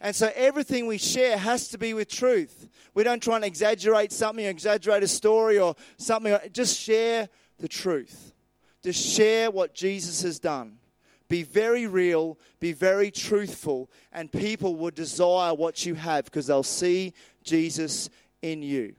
And 0.00 0.16
so 0.16 0.32
everything 0.34 0.86
we 0.86 0.96
share 0.96 1.36
has 1.36 1.68
to 1.68 1.78
be 1.78 1.92
with 1.92 2.08
truth. 2.08 2.68
We 2.94 3.04
don't 3.04 3.22
try 3.22 3.36
and 3.36 3.44
exaggerate 3.44 4.12
something, 4.12 4.44
exaggerate 4.44 5.02
a 5.02 5.08
story 5.08 5.58
or 5.58 5.76
something. 5.98 6.36
Just 6.52 6.78
share 6.78 7.28
the 7.58 7.68
truth. 7.68 8.32
Just 8.82 9.06
share 9.06 9.50
what 9.50 9.74
Jesus 9.74 10.22
has 10.22 10.38
done. 10.38 10.78
Be 11.28 11.42
very 11.42 11.86
real, 11.86 12.38
be 12.58 12.72
very 12.72 13.10
truthful, 13.10 13.90
and 14.10 14.32
people 14.32 14.74
will 14.74 14.90
desire 14.90 15.54
what 15.54 15.84
you 15.86 15.94
have 15.94 16.24
because 16.24 16.46
they'll 16.46 16.62
see 16.62 17.12
Jesus 17.44 18.10
in 18.42 18.62
you. 18.62 18.94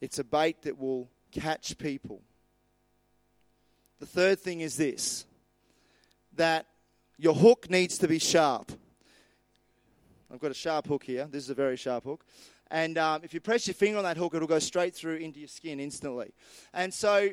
It's 0.00 0.18
a 0.18 0.24
bait 0.24 0.62
that 0.62 0.78
will 0.78 1.08
catch 1.30 1.78
people. 1.78 2.22
The 3.98 4.06
third 4.06 4.40
thing 4.40 4.60
is 4.60 4.76
this 4.76 5.26
that 6.36 6.66
your 7.18 7.34
hook 7.34 7.68
needs 7.68 7.98
to 7.98 8.08
be 8.08 8.18
sharp. 8.18 8.72
I've 10.32 10.40
got 10.40 10.50
a 10.50 10.54
sharp 10.54 10.86
hook 10.86 11.04
here. 11.04 11.26
This 11.30 11.44
is 11.44 11.50
a 11.50 11.54
very 11.54 11.76
sharp 11.76 12.04
hook. 12.04 12.24
And 12.70 12.96
um, 12.98 13.22
if 13.24 13.34
you 13.34 13.40
press 13.40 13.66
your 13.66 13.74
finger 13.74 13.98
on 13.98 14.04
that 14.04 14.16
hook, 14.16 14.32
it'll 14.34 14.46
go 14.46 14.60
straight 14.60 14.94
through 14.94 15.16
into 15.16 15.40
your 15.40 15.48
skin 15.48 15.80
instantly. 15.80 16.32
And 16.72 16.94
so 16.94 17.30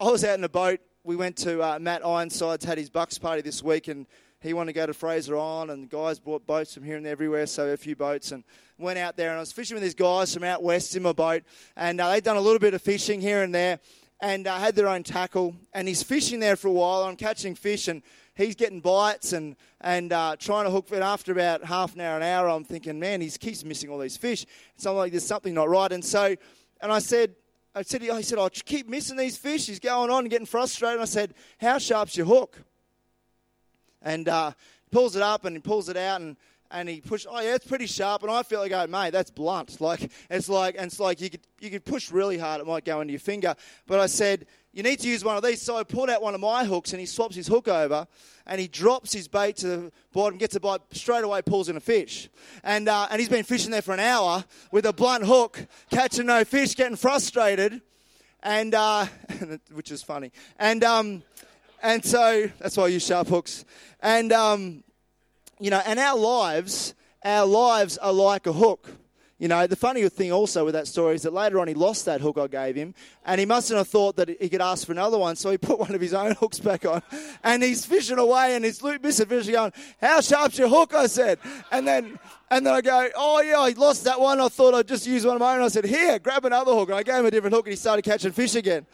I 0.00 0.04
was 0.04 0.24
out 0.24 0.38
in 0.38 0.44
a 0.44 0.48
boat. 0.48 0.80
We 1.02 1.16
went 1.16 1.36
to 1.38 1.60
uh, 1.60 1.78
Matt 1.80 2.02
Ironside's 2.04 2.64
had 2.64 2.78
his 2.78 2.88
Bucks 2.88 3.18
party 3.18 3.42
this 3.42 3.62
week, 3.62 3.88
and 3.88 4.06
he 4.40 4.54
wanted 4.54 4.72
to 4.72 4.78
go 4.78 4.86
to 4.86 4.94
Fraser 4.94 5.36
Island, 5.36 5.70
and 5.70 5.82
the 5.82 5.96
guys 5.96 6.18
brought 6.18 6.46
boats 6.46 6.74
from 6.74 6.84
here 6.84 6.96
and 6.96 7.06
everywhere, 7.06 7.46
so 7.46 7.68
a 7.68 7.76
few 7.76 7.96
boats, 7.96 8.32
and 8.32 8.44
went 8.78 8.98
out 8.98 9.16
there, 9.16 9.30
and 9.30 9.36
I 9.36 9.40
was 9.40 9.52
fishing 9.52 9.74
with 9.74 9.82
these 9.82 9.94
guys 9.94 10.32
from 10.32 10.44
out 10.44 10.62
west 10.62 10.94
in 10.94 11.02
my 11.02 11.12
boat, 11.12 11.42
and 11.76 12.00
uh, 12.00 12.10
they'd 12.10 12.22
done 12.22 12.36
a 12.36 12.40
little 12.40 12.58
bit 12.58 12.74
of 12.74 12.82
fishing 12.82 13.20
here 13.20 13.42
and 13.42 13.54
there, 13.54 13.80
and 14.20 14.46
uh, 14.46 14.56
had 14.58 14.76
their 14.76 14.88
own 14.88 15.02
tackle, 15.02 15.56
and 15.72 15.88
he's 15.88 16.02
fishing 16.02 16.40
there 16.40 16.56
for 16.56 16.68
a 16.68 16.72
while, 16.72 17.02
I'm 17.02 17.16
catching 17.16 17.54
fish, 17.54 17.88
and 17.88 18.02
he's 18.36 18.54
getting 18.54 18.80
bites 18.80 19.32
and, 19.32 19.56
and 19.80 20.12
uh, 20.12 20.36
trying 20.38 20.64
to 20.64 20.70
hook 20.70 20.88
it. 20.92 21.02
After 21.02 21.32
about 21.32 21.64
half 21.64 21.94
an 21.94 22.00
hour, 22.00 22.16
an 22.16 22.22
hour, 22.22 22.48
I'm 22.48 22.64
thinking, 22.64 23.00
man, 23.00 23.20
he 23.20 23.30
keeps 23.30 23.64
missing 23.64 23.90
all 23.90 23.98
these 23.98 24.16
fish. 24.16 24.46
So 24.76 24.92
I'm 24.92 24.96
like, 24.96 25.10
there's 25.10 25.26
something 25.26 25.54
not 25.54 25.68
right, 25.68 25.90
and 25.90 26.04
so, 26.04 26.36
and 26.80 26.92
I 26.92 27.00
said, 27.00 27.34
I 27.74 27.82
said, 27.82 28.02
he 28.02 28.22
said, 28.22 28.38
I 28.38 28.48
keep 28.48 28.88
missing 28.88 29.16
these 29.16 29.36
fish. 29.36 29.66
He's 29.66 29.78
going 29.78 30.10
on 30.10 30.20
and 30.20 30.30
getting 30.30 30.46
frustrated. 30.46 31.00
I 31.00 31.04
said, 31.04 31.34
how 31.60 31.78
sharp's 31.78 32.16
your 32.16 32.26
hook? 32.26 32.58
And 34.02 34.28
uh, 34.28 34.52
pulls 34.90 35.16
it 35.16 35.22
up 35.22 35.44
and 35.44 35.56
he 35.56 35.60
pulls 35.60 35.88
it 35.88 35.96
out 35.96 36.20
and 36.20 36.36
and 36.70 36.88
he 36.88 37.00
pushed. 37.00 37.26
Oh 37.28 37.40
yeah, 37.40 37.54
it's 37.54 37.66
pretty 37.66 37.86
sharp. 37.86 38.22
And 38.22 38.30
I 38.30 38.42
feel 38.42 38.60
like, 38.60 38.72
oh 38.72 38.86
mate, 38.86 39.10
that's 39.10 39.30
blunt. 39.30 39.78
Like 39.88 40.10
it's 40.28 40.48
like 40.48 40.74
and 40.76 40.86
it's 40.86 41.00
like 41.00 41.20
you 41.20 41.30
could 41.30 41.40
you 41.60 41.70
could 41.70 41.84
push 41.84 42.10
really 42.10 42.36
hard, 42.36 42.60
it 42.60 42.66
might 42.66 42.84
go 42.84 43.00
into 43.00 43.12
your 43.12 43.20
finger. 43.20 43.54
But 43.86 44.00
I 44.00 44.06
said 44.06 44.46
you 44.72 44.82
need 44.82 45.00
to 45.00 45.08
use 45.08 45.24
one 45.24 45.36
of 45.36 45.42
these. 45.42 45.62
So 45.62 45.76
I 45.76 45.84
pulled 45.84 46.10
out 46.10 46.20
one 46.20 46.34
of 46.34 46.40
my 46.40 46.64
hooks 46.64 46.92
and 46.92 47.00
he 47.00 47.06
swaps 47.06 47.34
his 47.34 47.46
hook 47.46 47.68
over 47.68 48.06
and 48.46 48.60
he 48.60 48.68
drops 48.68 49.12
his 49.12 49.28
bait 49.28 49.56
to 49.58 49.66
the 49.66 49.92
bottom, 50.12 50.38
gets 50.38 50.56
a 50.56 50.60
bite 50.60 50.80
straight 50.92 51.24
away, 51.24 51.42
pulls 51.42 51.68
in 51.68 51.76
a 51.76 51.80
fish. 51.80 52.28
And 52.62 52.88
uh, 52.88 53.06
and 53.10 53.20
he's 53.20 53.28
been 53.28 53.44
fishing 53.44 53.70
there 53.70 53.82
for 53.82 53.94
an 53.94 54.00
hour 54.00 54.44
with 54.70 54.84
a 54.84 54.92
blunt 54.92 55.24
hook, 55.24 55.66
catching 55.90 56.26
no 56.26 56.44
fish, 56.44 56.74
getting 56.74 56.96
frustrated, 56.96 57.80
and 58.42 58.74
uh, 58.74 59.06
which 59.72 59.90
is 59.90 60.02
funny. 60.02 60.32
And 60.58 60.84
um, 60.84 61.22
and 61.82 62.04
so 62.04 62.50
that's 62.58 62.76
why 62.76 62.84
I 62.84 62.88
use 62.88 63.06
sharp 63.06 63.28
hooks. 63.28 63.64
And, 64.00 64.32
um, 64.32 64.84
you 65.60 65.70
know, 65.70 65.82
and 65.84 65.98
our 65.98 66.16
lives, 66.16 66.94
our 67.24 67.46
lives 67.46 67.98
are 67.98 68.12
like 68.12 68.46
a 68.46 68.52
hook. 68.52 68.90
You 69.38 69.46
know, 69.46 69.68
the 69.68 69.76
funny 69.76 70.08
thing 70.08 70.32
also 70.32 70.64
with 70.64 70.74
that 70.74 70.88
story 70.88 71.14
is 71.14 71.22
that 71.22 71.32
later 71.32 71.60
on 71.60 71.68
he 71.68 71.74
lost 71.74 72.06
that 72.06 72.20
hook 72.20 72.38
I 72.38 72.48
gave 72.48 72.74
him, 72.74 72.92
and 73.24 73.38
he 73.38 73.46
mustn't 73.46 73.78
have 73.78 73.86
thought 73.86 74.16
that 74.16 74.28
he 74.28 74.48
could 74.48 74.60
ask 74.60 74.84
for 74.84 74.90
another 74.90 75.16
one, 75.16 75.36
so 75.36 75.52
he 75.52 75.58
put 75.58 75.78
one 75.78 75.94
of 75.94 76.00
his 76.00 76.12
own 76.12 76.32
hooks 76.32 76.58
back 76.58 76.84
on, 76.84 77.02
and 77.44 77.62
he's 77.62 77.86
fishing 77.86 78.18
away, 78.18 78.56
and 78.56 78.64
he's 78.64 78.82
missing 78.82 79.26
fishing 79.26 79.52
going, 79.54 79.72
"How 80.00 80.20
sharp's 80.20 80.58
your 80.58 80.68
hook?" 80.68 80.92
I 80.92 81.06
said, 81.06 81.38
and 81.70 81.86
then 81.86 82.18
and 82.50 82.66
then 82.66 82.74
I 82.74 82.80
go, 82.80 83.08
"Oh 83.14 83.40
yeah, 83.40 83.60
I 83.60 83.70
lost 83.76 84.02
that 84.04 84.18
one. 84.20 84.40
I 84.40 84.48
thought 84.48 84.74
I'd 84.74 84.88
just 84.88 85.06
use 85.06 85.24
one 85.24 85.36
of 85.36 85.40
my 85.40 85.54
own." 85.54 85.62
I 85.62 85.68
said, 85.68 85.84
"Here, 85.84 86.18
grab 86.18 86.44
another 86.44 86.72
hook," 86.72 86.88
and 86.88 86.98
I 86.98 87.04
gave 87.04 87.16
him 87.16 87.26
a 87.26 87.30
different 87.30 87.54
hook, 87.54 87.66
and 87.66 87.72
he 87.72 87.76
started 87.76 88.02
catching 88.02 88.32
fish 88.32 88.56
again. 88.56 88.86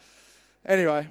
Anyway, 0.63 1.07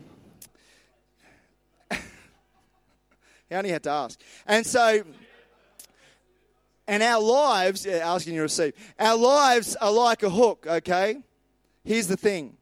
He 3.48 3.54
only 3.54 3.70
had 3.70 3.82
to 3.84 3.90
ask. 3.90 4.20
And 4.46 4.66
so, 4.66 5.02
and 6.86 7.02
our 7.02 7.22
lives, 7.22 7.86
yeah, 7.86 8.00
asking 8.04 8.34
you 8.34 8.40
to 8.40 8.44
receive, 8.44 8.74
our 8.98 9.16
lives 9.16 9.76
are 9.76 9.92
like 9.92 10.22
a 10.22 10.30
hook, 10.30 10.66
okay? 10.68 11.22
Here's 11.84 12.06
the 12.06 12.16
thing, 12.16 12.56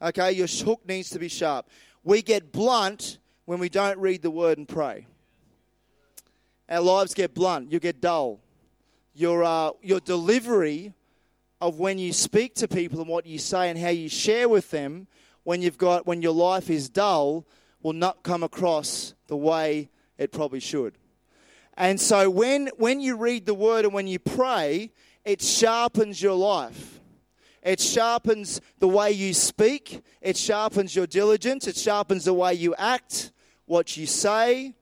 okay? 0.00 0.32
Your 0.32 0.46
hook 0.46 0.82
needs 0.86 1.10
to 1.10 1.18
be 1.18 1.28
sharp. 1.28 1.68
We 2.04 2.22
get 2.22 2.52
blunt 2.52 3.18
when 3.44 3.58
we 3.58 3.68
don't 3.68 3.98
read 3.98 4.22
the 4.22 4.30
word 4.30 4.58
and 4.58 4.68
pray. 4.68 5.06
Our 6.68 6.80
lives 6.80 7.14
get 7.14 7.34
blunt. 7.34 7.72
You 7.72 7.80
get 7.80 8.00
dull. 8.00 8.40
Your, 9.14 9.42
uh, 9.42 9.70
your 9.82 10.00
delivery 10.00 10.92
of 11.60 11.78
when 11.78 11.98
you 11.98 12.12
speak 12.12 12.54
to 12.56 12.68
people 12.68 13.00
and 13.00 13.08
what 13.08 13.26
you 13.26 13.38
say 13.38 13.70
and 13.70 13.78
how 13.78 13.88
you 13.88 14.08
share 14.08 14.48
with 14.48 14.70
them 14.70 15.06
when 15.44 15.62
you've 15.62 15.78
got 15.78 16.06
when 16.06 16.22
your 16.22 16.32
life 16.32 16.70
is 16.70 16.88
dull 16.88 17.44
will 17.82 17.94
not 17.94 18.22
come 18.22 18.42
across 18.42 19.14
the 19.26 19.36
way 19.36 19.88
it 20.18 20.32
probably 20.32 20.60
should. 20.60 20.98
And 21.76 22.00
so 22.00 22.28
when, 22.28 22.70
when 22.76 23.00
you 23.00 23.16
read 23.16 23.46
the 23.46 23.54
word 23.54 23.84
and 23.84 23.94
when 23.94 24.08
you 24.08 24.18
pray, 24.18 24.90
it 25.24 25.40
sharpens 25.40 26.20
your 26.20 26.34
life. 26.34 27.00
It 27.62 27.80
sharpens 27.80 28.60
the 28.78 28.88
way 28.88 29.12
you 29.12 29.32
speak. 29.32 30.02
It 30.20 30.36
sharpens 30.36 30.96
your 30.96 31.06
diligence. 31.06 31.66
It 31.66 31.76
sharpens 31.76 32.24
the 32.24 32.34
way 32.34 32.54
you 32.54 32.74
act, 32.76 33.32
what 33.66 33.96
you 33.96 34.06
say. 34.06 34.74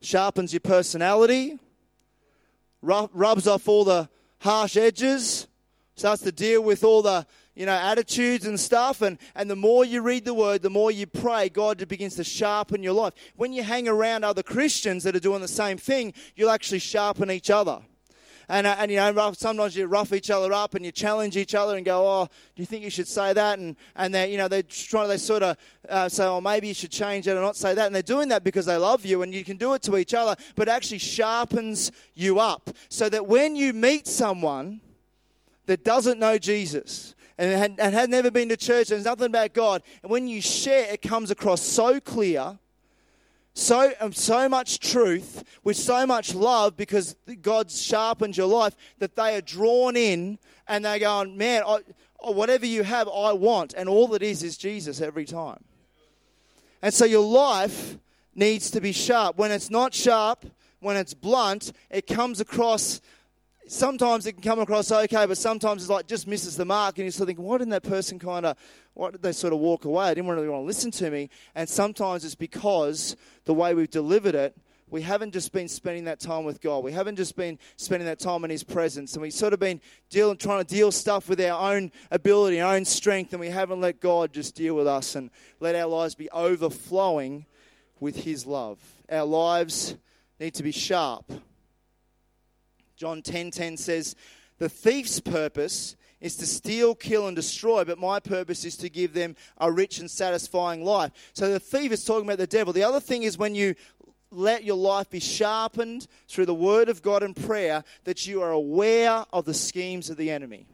sharpens 0.00 0.52
your 0.52 0.60
personality, 0.60 1.58
rubs 2.82 3.46
off 3.46 3.68
all 3.68 3.84
the 3.84 4.08
harsh 4.38 4.76
edges, 4.76 5.46
starts 5.94 6.22
to 6.22 6.32
deal 6.32 6.62
with 6.62 6.84
all 6.84 7.02
the 7.02 7.26
you 7.54 7.66
know 7.66 7.72
attitudes 7.72 8.46
and 8.46 8.58
stuff 8.58 9.02
and, 9.02 9.18
and 9.34 9.50
the 9.50 9.56
more 9.56 9.84
you 9.84 10.02
read 10.02 10.24
the 10.24 10.34
word 10.34 10.62
the 10.62 10.70
more 10.70 10.90
you 10.90 11.06
pray 11.06 11.48
god 11.48 11.86
begins 11.88 12.14
to 12.16 12.24
sharpen 12.24 12.82
your 12.82 12.92
life 12.92 13.12
when 13.36 13.52
you 13.52 13.62
hang 13.62 13.88
around 13.88 14.24
other 14.24 14.42
christians 14.42 15.04
that 15.04 15.16
are 15.16 15.20
doing 15.20 15.40
the 15.40 15.48
same 15.48 15.76
thing 15.76 16.12
you'll 16.36 16.50
actually 16.50 16.78
sharpen 16.78 17.30
each 17.30 17.50
other 17.50 17.82
and, 18.50 18.66
uh, 18.66 18.74
and 18.80 18.90
you 18.90 18.96
know, 18.96 19.32
sometimes 19.32 19.76
you 19.76 19.86
rough 19.86 20.12
each 20.12 20.28
other 20.28 20.52
up 20.52 20.74
and 20.74 20.84
you 20.84 20.90
challenge 20.90 21.36
each 21.36 21.54
other 21.54 21.76
and 21.76 21.86
go, 21.86 22.04
oh, 22.04 22.28
do 22.56 22.62
you 22.62 22.66
think 22.66 22.82
you 22.82 22.90
should 22.90 23.06
say 23.06 23.32
that? 23.32 23.60
And, 23.60 23.76
and 23.94 24.12
they, 24.12 24.32
you 24.32 24.38
know, 24.38 24.48
they're 24.48 24.64
trying, 24.64 25.08
they 25.08 25.18
sort 25.18 25.44
of 25.44 25.56
uh, 25.88 26.08
say, 26.08 26.24
oh, 26.24 26.40
maybe 26.40 26.66
you 26.66 26.74
should 26.74 26.90
change 26.90 27.28
it 27.28 27.36
or 27.36 27.40
not 27.40 27.54
say 27.54 27.74
that. 27.74 27.86
And 27.86 27.94
they're 27.94 28.02
doing 28.02 28.28
that 28.30 28.42
because 28.42 28.66
they 28.66 28.76
love 28.76 29.06
you 29.06 29.22
and 29.22 29.32
you 29.32 29.44
can 29.44 29.56
do 29.56 29.74
it 29.74 29.82
to 29.82 29.96
each 29.96 30.14
other, 30.14 30.34
but 30.56 30.68
actually 30.68 30.98
sharpens 30.98 31.92
you 32.14 32.40
up 32.40 32.70
so 32.88 33.08
that 33.08 33.28
when 33.28 33.54
you 33.54 33.72
meet 33.72 34.08
someone 34.08 34.80
that 35.66 35.84
doesn't 35.84 36.18
know 36.18 36.36
Jesus, 36.36 37.14
and 37.40 37.58
had, 37.58 37.74
and 37.78 37.94
had 37.94 38.10
never 38.10 38.30
been 38.30 38.50
to 38.50 38.56
church, 38.56 38.90
and 38.90 38.96
there's 38.96 39.04
nothing 39.06 39.26
about 39.26 39.54
God. 39.54 39.82
And 40.02 40.12
when 40.12 40.28
you 40.28 40.40
share, 40.40 40.92
it 40.92 41.00
comes 41.00 41.30
across 41.30 41.62
so 41.62 41.98
clear 41.98 42.58
so, 43.54 43.92
um, 44.00 44.12
so 44.12 44.48
much 44.48 44.78
truth 44.78 45.42
with 45.64 45.76
so 45.76 46.06
much 46.06 46.34
love 46.34 46.76
because 46.76 47.16
God 47.42 47.70
sharpens 47.70 48.36
your 48.36 48.46
life 48.46 48.76
that 48.98 49.16
they 49.16 49.36
are 49.36 49.40
drawn 49.40 49.96
in 49.96 50.38
and 50.68 50.84
they're 50.84 51.00
going, 51.00 51.36
man, 51.36 51.64
I, 51.66 51.80
whatever 52.20 52.64
you 52.64 52.84
have, 52.84 53.08
I 53.08 53.32
want. 53.32 53.74
And 53.74 53.88
all 53.88 54.14
it 54.14 54.22
is 54.22 54.42
is 54.42 54.56
Jesus 54.56 55.00
every 55.00 55.24
time. 55.24 55.64
And 56.80 56.94
so 56.94 57.04
your 57.04 57.26
life 57.26 57.98
needs 58.34 58.70
to 58.70 58.80
be 58.80 58.92
sharp. 58.92 59.36
When 59.36 59.50
it's 59.50 59.70
not 59.70 59.94
sharp, 59.94 60.46
when 60.78 60.96
it's 60.96 61.14
blunt, 61.14 61.72
it 61.90 62.06
comes 62.06 62.40
across. 62.40 63.00
Sometimes 63.72 64.26
it 64.26 64.32
can 64.32 64.42
come 64.42 64.58
across 64.58 64.90
okay, 64.90 65.26
but 65.26 65.38
sometimes 65.38 65.82
it's 65.82 65.90
like 65.90 66.08
just 66.08 66.26
misses 66.26 66.56
the 66.56 66.64
mark, 66.64 66.98
and 66.98 67.04
you're 67.04 67.12
sort 67.12 67.22
of 67.22 67.26
thinking, 67.28 67.44
"Why 67.44 67.58
didn't 67.58 67.70
that 67.70 67.84
person 67.84 68.18
kind 68.18 68.44
of 68.44 68.56
why 68.94 69.12
did 69.12 69.22
they 69.22 69.30
sort 69.30 69.52
of 69.52 69.60
walk 69.60 69.84
away? 69.84 70.06
I 70.06 70.14
didn't 70.14 70.28
really 70.28 70.48
want 70.48 70.62
to 70.62 70.66
listen 70.66 70.90
to 70.90 71.08
me. 71.08 71.30
And 71.54 71.68
sometimes 71.68 72.24
it's 72.24 72.34
because 72.34 73.14
the 73.44 73.54
way 73.54 73.72
we've 73.72 73.88
delivered 73.88 74.34
it, 74.34 74.56
we 74.88 75.02
haven't 75.02 75.32
just 75.32 75.52
been 75.52 75.68
spending 75.68 76.02
that 76.06 76.18
time 76.18 76.44
with 76.44 76.60
God. 76.60 76.82
We 76.82 76.90
haven't 76.90 77.14
just 77.14 77.36
been 77.36 77.60
spending 77.76 78.06
that 78.06 78.18
time 78.18 78.42
in 78.42 78.50
His 78.50 78.64
presence. 78.64 79.12
And 79.12 79.22
we've 79.22 79.32
sort 79.32 79.52
of 79.52 79.60
been 79.60 79.80
dealing, 80.08 80.36
trying 80.36 80.64
to 80.64 80.74
deal 80.74 80.90
stuff 80.90 81.28
with 81.28 81.40
our 81.40 81.72
own 81.72 81.92
ability, 82.10 82.60
our 82.60 82.74
own 82.74 82.84
strength, 82.84 83.32
and 83.32 83.38
we 83.38 83.50
haven't 83.50 83.80
let 83.80 84.00
God 84.00 84.32
just 84.32 84.56
deal 84.56 84.74
with 84.74 84.88
us 84.88 85.14
and 85.14 85.30
let 85.60 85.76
our 85.76 85.86
lives 85.86 86.16
be 86.16 86.28
overflowing 86.30 87.46
with 88.00 88.24
His 88.24 88.46
love. 88.46 88.80
Our 89.08 89.26
lives 89.26 89.94
need 90.40 90.54
to 90.54 90.64
be 90.64 90.72
sharp. 90.72 91.30
John 93.00 93.22
10:10 93.22 93.22
10, 93.22 93.50
10 93.50 93.76
says, 93.78 94.14
"The 94.58 94.68
thief's 94.68 95.20
purpose 95.20 95.96
is 96.20 96.36
to 96.36 96.44
steal, 96.44 96.94
kill, 96.94 97.28
and 97.28 97.34
destroy, 97.34 97.82
but 97.82 97.98
my 97.98 98.20
purpose 98.20 98.66
is 98.66 98.76
to 98.76 98.90
give 98.90 99.14
them 99.14 99.36
a 99.56 99.72
rich 99.72 100.00
and 100.00 100.10
satisfying 100.10 100.84
life. 100.84 101.10
So 101.32 101.50
the 101.50 101.58
thief 101.58 101.92
is 101.92 102.04
talking 102.04 102.26
about 102.26 102.36
the 102.36 102.46
devil. 102.46 102.74
The 102.74 102.82
other 102.82 103.00
thing 103.00 103.22
is 103.22 103.38
when 103.38 103.54
you 103.54 103.74
let 104.30 104.64
your 104.64 104.76
life 104.76 105.08
be 105.08 105.18
sharpened 105.18 106.08
through 106.28 106.44
the 106.44 106.54
word 106.54 106.90
of 106.90 107.00
God 107.00 107.22
and 107.22 107.34
prayer, 107.34 107.84
that 108.04 108.26
you 108.26 108.42
are 108.42 108.50
aware 108.50 109.24
of 109.32 109.46
the 109.46 109.54
schemes 109.54 110.10
of 110.10 110.18
the 110.18 110.30
enemy. 110.30 110.66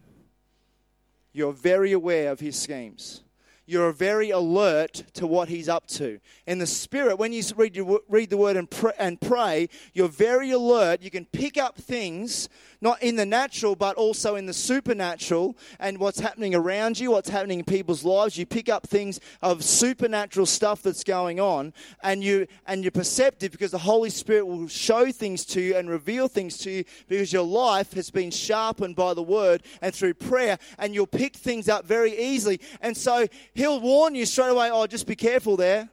You're 1.33 1.53
very 1.53 1.93
aware 1.93 2.33
of 2.33 2.41
his 2.41 2.59
schemes 2.61 3.23
you're 3.67 3.93
very 3.93 4.31
alert 4.31 5.03
to 5.15 5.27
what 5.27 5.49
he's 5.49 5.69
up 5.69 5.87
to. 5.89 6.21
In 6.47 6.59
the 6.59 6.67
spirit, 6.67 7.19
when 7.19 7.33
you 7.33 7.43
read, 7.57 7.79
read 8.09 8.31
the 8.31 8.37
word 8.37 8.57
and 8.57 8.71
pray, 8.71 8.93
and 8.99 9.21
pray, 9.21 9.69
you're 9.93 10.09
very 10.09 10.53
alert. 10.53 11.03
You 11.03 11.11
can 11.11 11.25
pick 11.27 11.59
up 11.59 11.77
things, 11.77 12.49
not 12.81 13.03
in 13.03 13.17
the 13.17 13.27
natural, 13.27 13.77
but 13.77 13.97
also 13.97 14.37
in 14.37 14.47
the 14.47 14.53
supernatural, 14.53 15.57
and 15.79 15.99
what's 15.99 16.21
happening 16.21 16.55
around 16.55 16.99
you, 16.99 17.11
what's 17.11 17.29
happening 17.29 17.61
in 17.61 17.65
people's 17.65 18.05
lives. 18.05 18.37
You 18.37 18.47
pick 18.47 18.69
up 18.69 18.87
things 18.87 19.21
of 19.43 19.65
supernatural 19.65 20.47
stuff 20.47 20.83
that's 20.83 21.05
going 21.05 21.41
on, 21.41 21.73
and, 22.03 22.23
you, 22.23 22.47
and 22.67 22.85
you're 22.85 22.91
perceptive 22.91 23.53
because 23.53 23.71
the 23.71 23.79
Holy 23.79 24.11
Spirit 24.11 24.47
will 24.47 24.69
show 24.69 25.11
things 25.11 25.45
to 25.47 25.61
you 25.61 25.77
and 25.77 25.89
reveal 25.89 26.29
things 26.29 26.59
to 26.59 26.71
you 26.71 26.85
because 27.09 27.33
your 27.33 27.45
life 27.45 27.93
has 27.95 28.11
been 28.11 28.31
sharpened 28.31 28.97
by 28.97 29.15
the 29.15 29.23
word 29.23 29.63
and 29.81 29.95
through 29.95 30.15
prayer, 30.15 30.59
and 30.79 30.95
you'll 30.95 31.07
pick 31.07 31.37
things 31.37 31.69
up 31.69 31.85
very 31.85 32.17
easily. 32.19 32.61
And 32.81 32.97
so 32.97 33.27
he'll 33.55 33.81
warn 33.81 34.15
you 34.15 34.27
straight 34.27 34.51
away, 34.51 34.71
oh, 34.71 34.87
just 34.87 35.07
be 35.07 35.17
careful 35.17 35.57
there. 35.57 35.89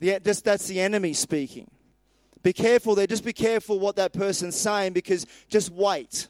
The, 0.00 0.18
just, 0.18 0.44
that's 0.44 0.66
the 0.66 0.80
enemy 0.80 1.12
speaking. 1.12 1.70
Be 2.42 2.52
careful 2.52 2.94
there. 2.94 3.06
Just 3.06 3.24
be 3.24 3.32
careful 3.32 3.78
what 3.78 3.96
that 3.96 4.12
person's 4.12 4.56
saying 4.56 4.92
because 4.92 5.26
just 5.48 5.70
wait. 5.70 6.28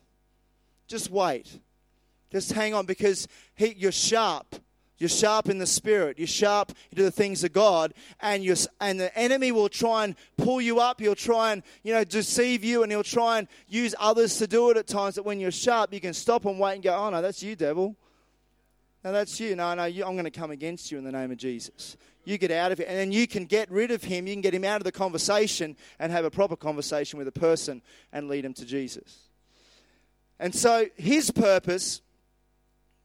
Just 0.86 1.10
wait. 1.10 1.58
Just 2.30 2.52
hang 2.52 2.74
on 2.74 2.86
because 2.86 3.28
he, 3.54 3.74
you're 3.78 3.92
sharp. 3.92 4.56
You're 4.98 5.08
sharp 5.08 5.48
in 5.48 5.58
the 5.58 5.66
spirit. 5.66 6.18
You're 6.18 6.28
sharp 6.28 6.72
into 6.92 7.02
the 7.02 7.10
things 7.10 7.42
of 7.42 7.52
God, 7.52 7.92
and 8.20 8.44
you 8.44 8.54
and 8.80 9.00
the 9.00 9.18
enemy 9.18 9.50
will 9.50 9.68
try 9.68 10.04
and 10.04 10.14
pull 10.36 10.60
you 10.60 10.78
up. 10.78 11.00
He'll 11.00 11.16
try 11.16 11.52
and 11.52 11.64
you 11.82 11.92
know 11.92 12.04
deceive 12.04 12.62
you, 12.62 12.84
and 12.84 12.92
he'll 12.92 13.02
try 13.02 13.38
and 13.38 13.48
use 13.66 13.96
others 13.98 14.36
to 14.38 14.46
do 14.46 14.70
it 14.70 14.76
at 14.76 14.86
times. 14.86 15.16
That 15.16 15.24
when 15.24 15.40
you're 15.40 15.50
sharp, 15.50 15.92
you 15.92 16.00
can 16.00 16.14
stop 16.14 16.44
and 16.44 16.60
wait 16.60 16.74
and 16.74 16.84
go, 16.84 16.94
"Oh 16.94 17.10
no, 17.10 17.20
that's 17.20 17.42
you, 17.42 17.56
devil. 17.56 17.96
No, 19.04 19.10
that's 19.10 19.40
you. 19.40 19.56
No, 19.56 19.74
no, 19.74 19.84
you, 19.84 20.04
I'm 20.04 20.12
going 20.12 20.24
to 20.24 20.30
come 20.30 20.52
against 20.52 20.92
you 20.92 20.98
in 20.98 21.04
the 21.04 21.10
name 21.10 21.32
of 21.32 21.36
Jesus. 21.36 21.96
You 22.24 22.38
get 22.38 22.52
out 22.52 22.70
of 22.70 22.78
it, 22.78 22.86
and 22.88 22.96
then 22.96 23.10
you 23.10 23.26
can 23.26 23.46
get 23.46 23.68
rid 23.70 23.90
of 23.90 24.04
him. 24.04 24.28
You 24.28 24.34
can 24.34 24.42
get 24.42 24.54
him 24.54 24.64
out 24.64 24.76
of 24.76 24.84
the 24.84 24.92
conversation 24.92 25.76
and 25.98 26.12
have 26.12 26.24
a 26.24 26.30
proper 26.30 26.54
conversation 26.54 27.18
with 27.18 27.26
a 27.26 27.32
person 27.32 27.82
and 28.12 28.28
lead 28.28 28.44
him 28.44 28.54
to 28.54 28.64
Jesus. 28.64 29.28
And 30.38 30.54
so 30.54 30.86
his 30.96 31.32
purpose, 31.32 32.00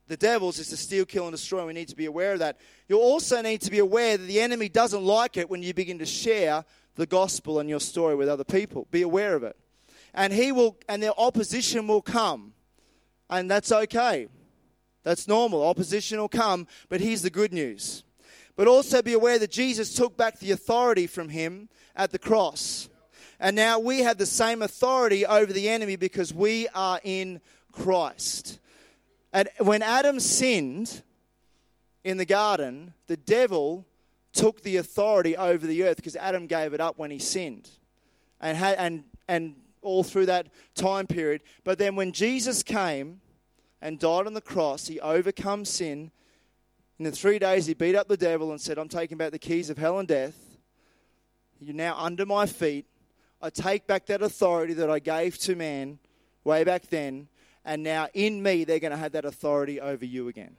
the 0.07 0.17
devil's, 0.17 0.60
is 0.60 0.69
to 0.69 0.77
steal, 0.77 1.05
kill, 1.05 1.23
and 1.23 1.31
destroy. 1.31 1.65
We 1.65 1.73
need 1.73 1.88
to 1.88 1.95
be 1.95 2.05
aware 2.05 2.33
of 2.33 2.39
that. 2.39 2.60
You 2.88 2.99
also 2.99 3.41
need 3.41 3.62
to 3.62 3.71
be 3.71 3.79
aware 3.79 4.17
that 4.17 4.25
the 4.25 4.39
enemy 4.39 4.69
doesn't 4.69 5.03
like 5.03 5.36
it 5.36 5.49
when 5.49 5.63
you 5.63 5.73
begin 5.73 5.97
to 5.97 6.05
share 6.05 6.63
the 6.95 7.07
gospel 7.07 7.60
and 7.60 7.67
your 7.69 7.79
story 7.79 8.13
with 8.13 8.29
other 8.29 8.43
people. 8.43 8.88
Be 8.91 9.01
aware 9.01 9.36
of 9.36 9.43
it. 9.43 9.55
And 10.13 10.31
he 10.31 10.51
will, 10.51 10.77
and 10.88 11.01
their 11.01 11.19
opposition 11.19 11.88
will 11.88 12.01
come. 12.03 12.53
And 13.29 13.49
that's 13.49 13.71
okay. 13.71 14.27
That's 15.07 15.25
normal. 15.25 15.63
Opposition 15.65 16.19
will 16.19 16.27
come, 16.27 16.67
but 16.89 16.99
here's 16.99 17.21
the 17.21 17.29
good 17.29 17.53
news. 17.53 18.03
But 18.57 18.67
also 18.67 19.01
be 19.01 19.13
aware 19.13 19.39
that 19.39 19.51
Jesus 19.51 19.93
took 19.93 20.17
back 20.17 20.39
the 20.39 20.51
authority 20.51 21.07
from 21.07 21.29
him 21.29 21.69
at 21.95 22.11
the 22.11 22.19
cross. 22.19 22.89
And 23.39 23.55
now 23.55 23.79
we 23.79 23.99
have 23.99 24.17
the 24.17 24.25
same 24.25 24.61
authority 24.61 25.25
over 25.25 25.53
the 25.53 25.69
enemy 25.69 25.95
because 25.95 26.33
we 26.33 26.67
are 26.75 26.99
in 27.05 27.39
Christ. 27.71 28.59
And 29.31 29.47
when 29.59 29.81
Adam 29.81 30.19
sinned 30.19 31.03
in 32.03 32.17
the 32.17 32.25
garden, 32.25 32.93
the 33.07 33.15
devil 33.15 33.85
took 34.33 34.61
the 34.61 34.75
authority 34.75 35.37
over 35.37 35.65
the 35.65 35.85
earth 35.85 35.95
because 35.95 36.17
Adam 36.17 36.47
gave 36.47 36.73
it 36.73 36.81
up 36.81 36.97
when 36.97 37.11
he 37.11 37.19
sinned. 37.19 37.69
And, 38.41 38.57
had, 38.57 38.77
and, 38.77 39.05
and 39.29 39.55
all 39.81 40.03
through 40.03 40.25
that 40.25 40.47
time 40.75 41.07
period. 41.07 41.43
But 41.63 41.77
then 41.77 41.95
when 41.95 42.11
Jesus 42.11 42.61
came, 42.61 43.21
and 43.81 43.99
died 43.99 44.27
on 44.27 44.33
the 44.33 44.41
cross, 44.41 44.87
he 44.87 44.99
overcome 44.99 45.65
sin. 45.65 46.11
In 46.99 47.05
the 47.05 47.11
three 47.11 47.39
days, 47.39 47.67
he 47.67 47.73
beat 47.73 47.95
up 47.95 48.07
the 48.07 48.17
devil 48.17 48.51
and 48.51 48.59
said, 48.59 48.77
I'm 48.77 48.89
taking 48.89 49.17
back 49.17 49.31
the 49.31 49.39
keys 49.39 49.69
of 49.69 49.77
hell 49.77 49.99
and 49.99 50.07
death. 50.07 50.35
You're 51.59 51.75
now 51.75 51.95
under 51.97 52.25
my 52.25 52.45
feet. 52.45 52.85
I 53.41 53.49
take 53.49 53.85
back 53.85 54.07
that 54.07 54.21
authority 54.21 54.73
that 54.73 54.89
I 54.89 54.99
gave 54.99 55.37
to 55.39 55.55
man 55.55 55.99
way 56.43 56.63
back 56.63 56.87
then, 56.87 57.27
and 57.63 57.83
now 57.83 58.07
in 58.13 58.41
me, 58.41 58.63
they're 58.63 58.79
going 58.79 58.91
to 58.91 58.97
have 58.97 59.11
that 59.11 59.25
authority 59.25 59.79
over 59.79 60.05
you 60.05 60.27
again. 60.27 60.55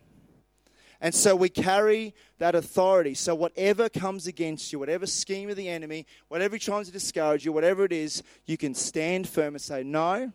And 1.01 1.15
so 1.15 1.37
we 1.37 1.49
carry 1.49 2.15
that 2.39 2.55
authority. 2.55 3.15
So 3.15 3.35
whatever 3.35 3.89
comes 3.89 4.27
against 4.27 4.73
you, 4.73 4.79
whatever 4.79 5.07
scheme 5.07 5.49
of 5.49 5.57
the 5.57 5.69
enemy, 5.69 6.07
whatever 6.29 6.57
he 6.57 6.61
tries 6.61 6.87
to 6.87 6.93
discourage 6.93 7.45
you, 7.45 7.53
whatever 7.53 7.85
it 7.85 7.93
is, 7.93 8.23
you 8.47 8.57
can 8.57 8.75
stand 8.75 9.29
firm 9.29 9.55
and 9.55 9.63
say, 9.63 9.85
No, 9.85 10.33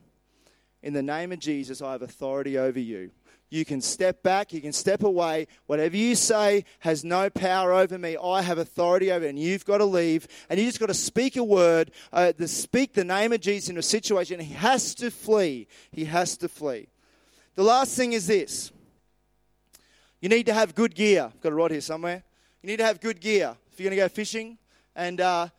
in 0.84 0.93
the 0.93 1.02
name 1.02 1.32
of 1.32 1.39
Jesus, 1.39 1.82
I 1.82 1.93
have 1.93 2.02
authority 2.02 2.58
over 2.58 2.80
you. 2.80 3.10
You 3.50 3.63
can 3.63 3.82
step 3.82 4.22
back, 4.22 4.52
you 4.52 4.62
can 4.62 4.74
step 4.74 5.04
away. 5.04 5.48
Whatever 5.67 5.96
you 5.96 6.15
say 6.15 6.65
has 6.80 7.04
no 7.06 7.30
power 7.30 7.72
over 7.72 7.98
me. 7.98 8.17
I 8.22 8.41
have 8.41 8.58
authority 8.58 9.12
over 9.12 9.26
it, 9.26 9.30
and 9.30 9.39
you've 9.39 9.63
got 9.63 9.78
to 9.78 9.86
leave. 9.86 10.28
And 10.50 10.60
you 10.60 10.65
just 10.65 10.80
got 10.80 10.88
to 10.88 10.93
speak 10.93 11.38
a 11.38 11.43
word, 11.43 11.91
uh, 12.12 12.34
speak 12.48 12.93
the 12.93 13.04
name 13.04 13.32
of 13.32 13.41
Jesus 13.41 13.69
in 13.69 13.78
a 13.78 13.84
situation. 13.84 14.39
He 14.39 14.56
has 14.56 14.93
to 14.96 15.10
flee. 15.10 15.67
He 15.91 16.06
has 16.06 16.36
to 16.38 16.50
flee. 16.50 16.88
The 17.56 17.63
last 17.63 17.96
thing 17.96 18.13
is 18.13 18.28
this 18.28 18.72
you 20.20 20.30
need 20.30 20.47
to 20.47 20.53
have 20.53 20.74
good 20.74 20.95
gear. 20.95 21.32
I've 21.34 21.41
got 21.41 21.51
it 21.51 21.55
right 21.55 21.72
here 21.72 21.82
somewhere. 21.82 22.24
You 22.62 22.68
need 22.68 22.78
to 22.78 22.86
have 22.86 22.99
good 22.99 23.22
gear. 23.22 23.55
If 23.72 23.80
you're 23.80 23.89
going 23.89 23.99
to 23.99 24.03
go 24.03 24.10
fishing, 24.10 24.58
and, 24.95 25.22
uh, 25.22 25.49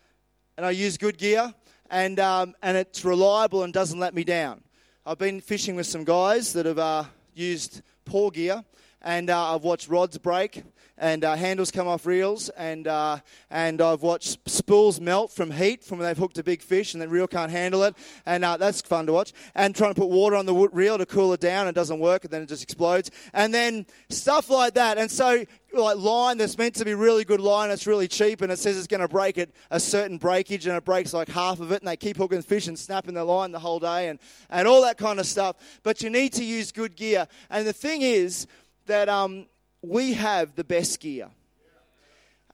and 0.57 0.67
I 0.67 0.71
use 0.71 0.99
good 0.99 1.17
gear, 1.17 1.55
and, 1.91 2.19
um, 2.19 2.55
and 2.61 2.77
it's 2.77 3.05
reliable 3.05 3.63
and 3.63 3.73
doesn't 3.73 4.01
let 4.01 4.15
me 4.15 4.25
down. 4.25 4.64
I've 5.07 5.19
been 5.19 5.43
fishing 5.43 5.77
with 5.77 5.87
some 5.87 6.05
guys 6.05 6.55
that 6.55 6.65
have 6.65 6.79
uh, 6.79 7.05
used 7.35 7.83
poor 8.07 8.31
gear, 8.31 8.65
and 9.03 9.29
uh, 9.29 9.55
I've 9.55 9.63
watched 9.63 9.87
rods 9.89 10.17
break, 10.17 10.63
and 10.97 11.25
uh, 11.25 11.35
handles 11.35 11.71
come 11.71 11.89
off 11.89 12.07
reels, 12.07 12.49
and 12.51 12.87
uh, 12.87 13.19
and 13.51 13.81
I've 13.81 14.03
watched 14.03 14.39
spools 14.49 15.01
melt 15.01 15.33
from 15.33 15.51
heat 15.51 15.85
from 15.85 15.99
when 15.99 16.07
they've 16.07 16.17
hooked 16.17 16.39
a 16.39 16.45
big 16.45 16.63
fish 16.63 16.95
and 16.95 17.03
the 17.03 17.09
reel 17.09 17.27
can't 17.27 17.51
handle 17.51 17.83
it, 17.85 17.95
and 18.27 18.45
uh, 18.45 18.57
that's 18.57 18.81
fun 18.81 19.07
to 19.07 19.13
watch. 19.13 19.33
And 19.55 19.75
trying 19.75 19.95
to 19.95 20.01
put 20.01 20.11
water 20.11 20.37
on 20.37 20.47
the 20.47 20.55
reel 20.55 20.99
to 20.99 21.07
cool 21.07 21.33
it 21.33 21.41
down, 21.41 21.67
and 21.67 21.77
it 21.77 21.79
doesn't 21.79 21.99
work, 21.99 22.25
and 22.25 22.33
then 22.33 22.43
it 22.43 22.49
just 22.49 22.63
explodes, 22.63 23.11
and 23.33 23.53
then 23.53 23.87
stuff 24.09 24.51
like 24.51 24.75
that. 24.75 24.99
And 24.99 25.11
so 25.11 25.45
like 25.73 25.97
line 25.97 26.39
that's 26.39 26.57
meant 26.57 26.77
to 26.77 26.85
be 26.85 26.95
really 26.95 27.25
good 27.25 27.41
line, 27.41 27.71
it's 27.71 27.87
really 27.87 28.09
cheap, 28.09 28.41
and 28.41 28.53
it 28.53 28.59
says 28.59 28.77
it's 28.77 28.87
going 28.87 29.01
to 29.01 29.09
break 29.09 29.39
at 29.39 29.51
a 29.71 29.81
certain 29.81 30.19
breakage, 30.19 30.67
and 30.67 30.77
it 30.77 30.85
breaks 30.85 31.13
like 31.13 31.29
half 31.29 31.61
of 31.61 31.73
it, 31.73 31.81
and 31.81 31.89
they 31.89 31.97
keep 31.97 32.17
hooking 32.17 32.43
fish 32.43 32.69
and 32.69 32.79
snapping 32.79 33.15
the 33.15 33.25
line 33.25 33.53
the 33.53 33.59
whole 33.59 33.81
day, 33.81 34.09
and, 34.09 34.19
and 34.51 34.69
all 34.69 34.83
that 34.83 34.99
kind 34.99 35.19
of 35.19 35.27
stuff. 35.27 35.57
But 35.83 36.03
you 36.03 36.11
need 36.11 36.33
to 36.35 36.45
use 36.45 36.73
good 36.73 36.97
gear. 36.97 37.27
And 37.51 37.67
the 37.67 37.73
thing 37.73 38.03
is 38.03 38.47
that 38.87 39.09
um, 39.09 39.47
we 39.89 40.15
have 40.15 40.55
the 40.55 40.65
best 40.65 41.01
gear. 41.01 41.29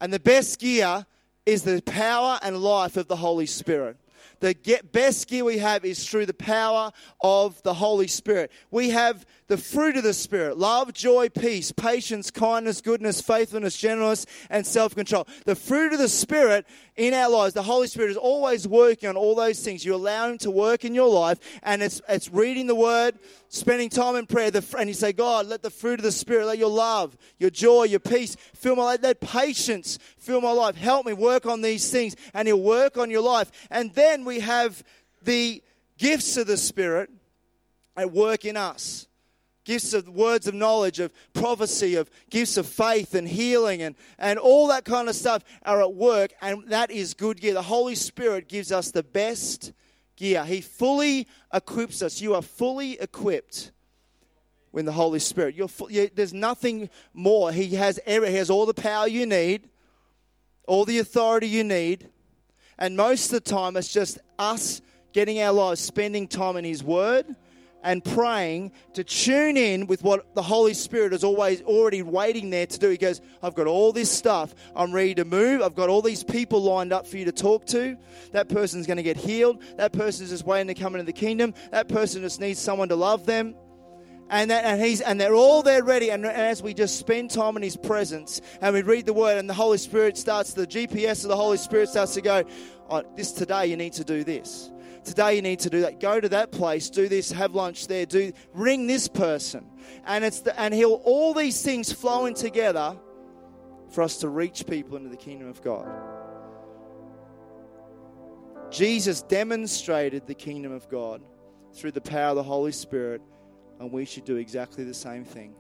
And 0.01 0.13
the 0.13 0.21
best 0.21 0.59
gear 0.59 1.07
is 1.47 1.63
the 1.63 1.83
power 1.83 2.39
and 2.43 2.57
life 2.57 2.97
of 2.97 3.09
the 3.09 3.17
Holy 3.17 3.47
Spirit. 3.47 3.97
The 4.41 4.81
best 4.91 5.29
gear 5.29 5.45
we 5.45 5.59
have 5.59 5.85
is 5.85 6.09
through 6.09 6.27
the 6.27 6.35
power 6.35 6.93
of 7.21 7.63
the 7.63 7.75
Holy 7.75 8.09
Spirit. 8.09 8.51
We 8.71 8.91
have 8.91 9.27
the 9.51 9.59
fruit 9.59 9.97
of 9.97 10.05
the 10.05 10.15
Spirit 10.15 10.57
love, 10.57 10.95
joy, 10.95 11.29
peace, 11.29 11.73
patience, 11.73 12.31
kindness, 12.31 12.81
goodness, 12.81 13.21
faithfulness, 13.21 13.77
gentleness, 13.77 14.25
and 14.49 14.67
self 14.67 14.95
control. 14.95 15.27
The 15.45 15.57
fruit 15.57 15.93
of 15.93 15.99
the 15.99 16.09
Spirit 16.09 16.67
in 16.97 17.13
our 17.15 17.29
lives, 17.29 17.55
the 17.55 17.63
Holy 17.63 17.89
Spirit 17.89 18.11
is 18.11 18.17
always 18.17 18.69
working 18.69 19.09
on 19.09 19.17
all 19.17 19.35
those 19.35 19.61
things. 19.61 19.85
You 19.85 19.95
allow 19.95 20.29
Him 20.29 20.39
to 20.39 20.51
work 20.51 20.85
in 20.85 20.95
your 20.95 21.09
life, 21.09 21.39
and 21.63 21.83
it's, 21.83 22.01
it's 22.09 22.31
reading 22.31 22.67
the 22.69 22.75
Word, 22.75 23.19
spending 23.49 23.91
time 23.91 24.15
in 24.15 24.27
prayer, 24.27 24.53
the, 24.53 24.65
and 24.79 24.89
you 24.89 24.95
say, 24.95 25.13
God, 25.13 25.47
let 25.47 25.63
the 25.63 25.71
fruit 25.71 25.99
of 25.99 26.05
the 26.05 26.13
Spirit, 26.13 26.47
let 26.47 26.59
your 26.59 26.71
love, 26.71 27.17
your 27.39 27.51
joy, 27.51 27.85
your 27.85 28.01
peace 28.01 28.37
fill 28.55 28.77
my 28.77 28.85
life, 28.85 29.01
let 29.03 29.21
patience 29.21 29.99
fill 30.17 30.41
my 30.41 30.53
life. 30.53 30.77
Help 30.77 31.07
me 31.07 31.13
work 31.13 31.45
on 31.45 31.61
these 31.61 31.91
things, 31.91 32.15
and 32.33 32.47
He'll 32.47 32.61
work 32.61 32.97
on 32.97 33.11
your 33.11 33.23
life. 33.23 33.51
And 33.69 33.93
then 33.95 34.25
we 34.25 34.30
have 34.39 34.85
the 35.23 35.63
gifts 35.99 36.37
of 36.37 36.47
the 36.47 36.57
Spirit 36.57 37.11
at 37.97 38.13
work 38.13 38.45
in 38.45 38.57
us 38.57 39.09
gifts 39.71 39.93
of 39.93 40.09
words 40.09 40.49
of 40.49 40.55
knowledge, 40.55 40.99
of 40.99 41.13
prophecy, 41.33 41.95
of 41.95 42.11
gifts 42.29 42.57
of 42.57 42.67
faith 42.67 43.15
and 43.15 43.29
healing, 43.29 43.83
and, 43.83 43.95
and 44.19 44.37
all 44.37 44.67
that 44.67 44.85
kind 44.85 45.09
of 45.09 45.15
stuff 45.15 45.45
are 45.65 45.81
at 45.81 45.95
work, 45.95 46.33
and 46.41 46.65
that 46.69 46.91
is 46.91 47.15
good 47.15 47.41
gear. 47.41 47.55
The 47.55 47.63
Holy 47.63 47.95
Spirit 47.95 48.49
gives 48.49 48.73
us 48.73 48.91
the 48.91 49.05
best 49.05 49.73
gear. 50.17 50.45
He 50.45 50.61
fully 50.61 51.29
equips 51.53 52.03
us. 52.03 52.21
You 52.21 52.35
are 52.35 52.43
fully 52.43 52.99
equipped 52.99 53.71
when 54.73 54.87
the 54.87 54.93
Holy 54.93 55.21
Spirit. 55.21 55.55
You're 55.55 55.69
full, 55.69 55.91
you, 55.91 56.11
there's 56.13 56.35
nothing 56.35 56.91
more. 57.15 57.53
He 57.53 57.77
has, 57.77 58.01
every, 58.07 58.31
he 58.31 58.37
has 58.37 58.51
all 58.51 58.67
the 58.67 58.75
power 58.75 59.07
you 59.07 59.25
need, 59.25 59.69
all 60.67 60.85
the 60.85 60.99
authority 60.99 61.47
you 61.49 61.63
need, 61.63 62.09
and 62.81 62.97
most 62.97 63.27
of 63.27 63.33
the 63.33 63.51
time 63.51 63.77
it's 63.77 63.93
just 63.93 64.19
us 64.39 64.81
getting 65.13 65.41
our 65.41 65.53
lives, 65.53 65.81
spending 65.81 66.27
time 66.27 66.57
in 66.57 66.65
His 66.65 66.83
Word 66.83 67.27
and 67.83 68.05
praying 68.05 68.73
to 68.95 69.05
tune 69.05 69.57
in 69.57 69.87
with 69.87 70.03
what 70.03 70.35
the 70.35 70.43
Holy 70.43 70.75
Spirit 70.75 71.13
is 71.13 71.25
always 71.25 71.63
already 71.63 72.03
waiting 72.03 72.51
there 72.51 72.67
to 72.67 72.79
do. 72.79 72.91
He 72.91 72.97
goes, 72.97 73.21
I've 73.43 73.55
got 73.55 73.67
all 73.67 73.93
this 73.93 74.11
stuff. 74.11 74.55
I'm 74.75 74.93
ready 74.93 75.15
to 75.15 75.25
move. 75.25 75.63
I've 75.63 75.75
got 75.75 75.89
all 75.89 76.03
these 76.03 76.23
people 76.23 76.63
lined 76.63 76.93
up 76.93 77.07
for 77.07 77.17
you 77.17 77.25
to 77.25 77.33
talk 77.33 77.67
to. 77.67 77.97
That 78.33 78.49
person's 78.49 78.87
going 78.87 78.99
to 78.99 79.03
get 79.03 79.17
healed. 79.17 79.63
That 79.77 79.93
person's 79.93 80.31
just 80.31 80.45
waiting 80.45 80.69
to 80.69 80.75
come 80.75 80.95
into 80.95 81.07
the 81.07 81.13
kingdom. 81.13 81.55
That 81.71 81.89
person 81.89 82.23
just 82.23 82.41
needs 82.41 82.59
someone 82.59 82.89
to 82.91 82.97
love 82.97 83.27
them. 83.27 83.55
And, 84.31 84.51
that, 84.51 84.65
and, 84.65 84.81
he's, 84.81 85.01
and 85.01 85.21
they're 85.21 85.35
all 85.35 85.63
there 85.63 85.85
ready. 85.85 86.11
And, 86.11 86.25
as 86.25 86.63
we 86.63 86.73
just 86.73 86.99
spend 86.99 87.31
time 87.31 87.57
in 87.57 87.63
His 87.63 87.77
presence 87.77 88.41
and 88.61 88.75
we 88.75 88.83
read 88.83 89.05
the 89.05 89.13
Word, 89.13 89.39
and 89.39 89.51
the 89.51 89.55
Holy 89.55 89.79
Spirit 89.79 90.17
starts, 90.17 90.55
the 90.55 90.67
GPS 90.67 91.25
of 91.25 91.29
the 91.29 91.37
Holy 91.37 91.59
Spirit 91.59 91.89
starts 91.89 92.15
to 92.15 92.21
go, 92.23 92.45
oh, 92.89 93.03
This 93.17 93.33
today, 93.33 93.67
you 93.67 93.77
need 93.77 93.93
to 93.95 94.05
do 94.05 94.25
this 94.25 94.71
Today 95.05 95.37
you 95.37 95.43
need 95.43 95.61
to 95.61 95.71
do 95.71 95.81
that. 95.83 95.99
Go 95.99 96.21
to 96.21 96.29
that 96.31 96.53
place, 96.53 96.91
do 96.91 97.09
this, 97.09 97.33
have 97.33 97.55
lunch 97.55 97.87
there, 97.87 98.05
do 98.05 98.33
ring 98.53 98.87
this 98.87 99.09
person. 99.09 99.67
And 100.05 100.25
it's 100.25 100.41
the, 100.41 100.59
and 100.61 100.75
he'll 100.75 101.01
all 101.05 101.33
these 101.33 101.63
things 101.63 101.93
flowing 101.93 102.35
together 102.35 102.97
for 103.91 104.03
us 104.03 104.19
to 104.19 104.29
reach 104.29 104.67
people 104.67 104.97
into 104.97 105.09
the 105.09 105.17
kingdom 105.17 105.49
of 105.49 105.63
God. 105.63 105.89
Jesus 108.71 109.23
demonstrated 109.23 110.27
the 110.27 110.35
kingdom 110.35 110.71
of 110.71 110.89
God 110.89 111.23
through 111.73 111.93
the 111.93 112.01
power 112.01 112.31
of 112.31 112.37
the 112.37 112.43
Holy 112.43 112.73
Spirit, 112.73 113.23
and 113.81 113.91
we 113.91 114.05
should 114.05 114.25
do 114.25 114.37
exactly 114.37 114.85
the 114.85 114.95
same 114.95 115.25
thing. 115.25 115.55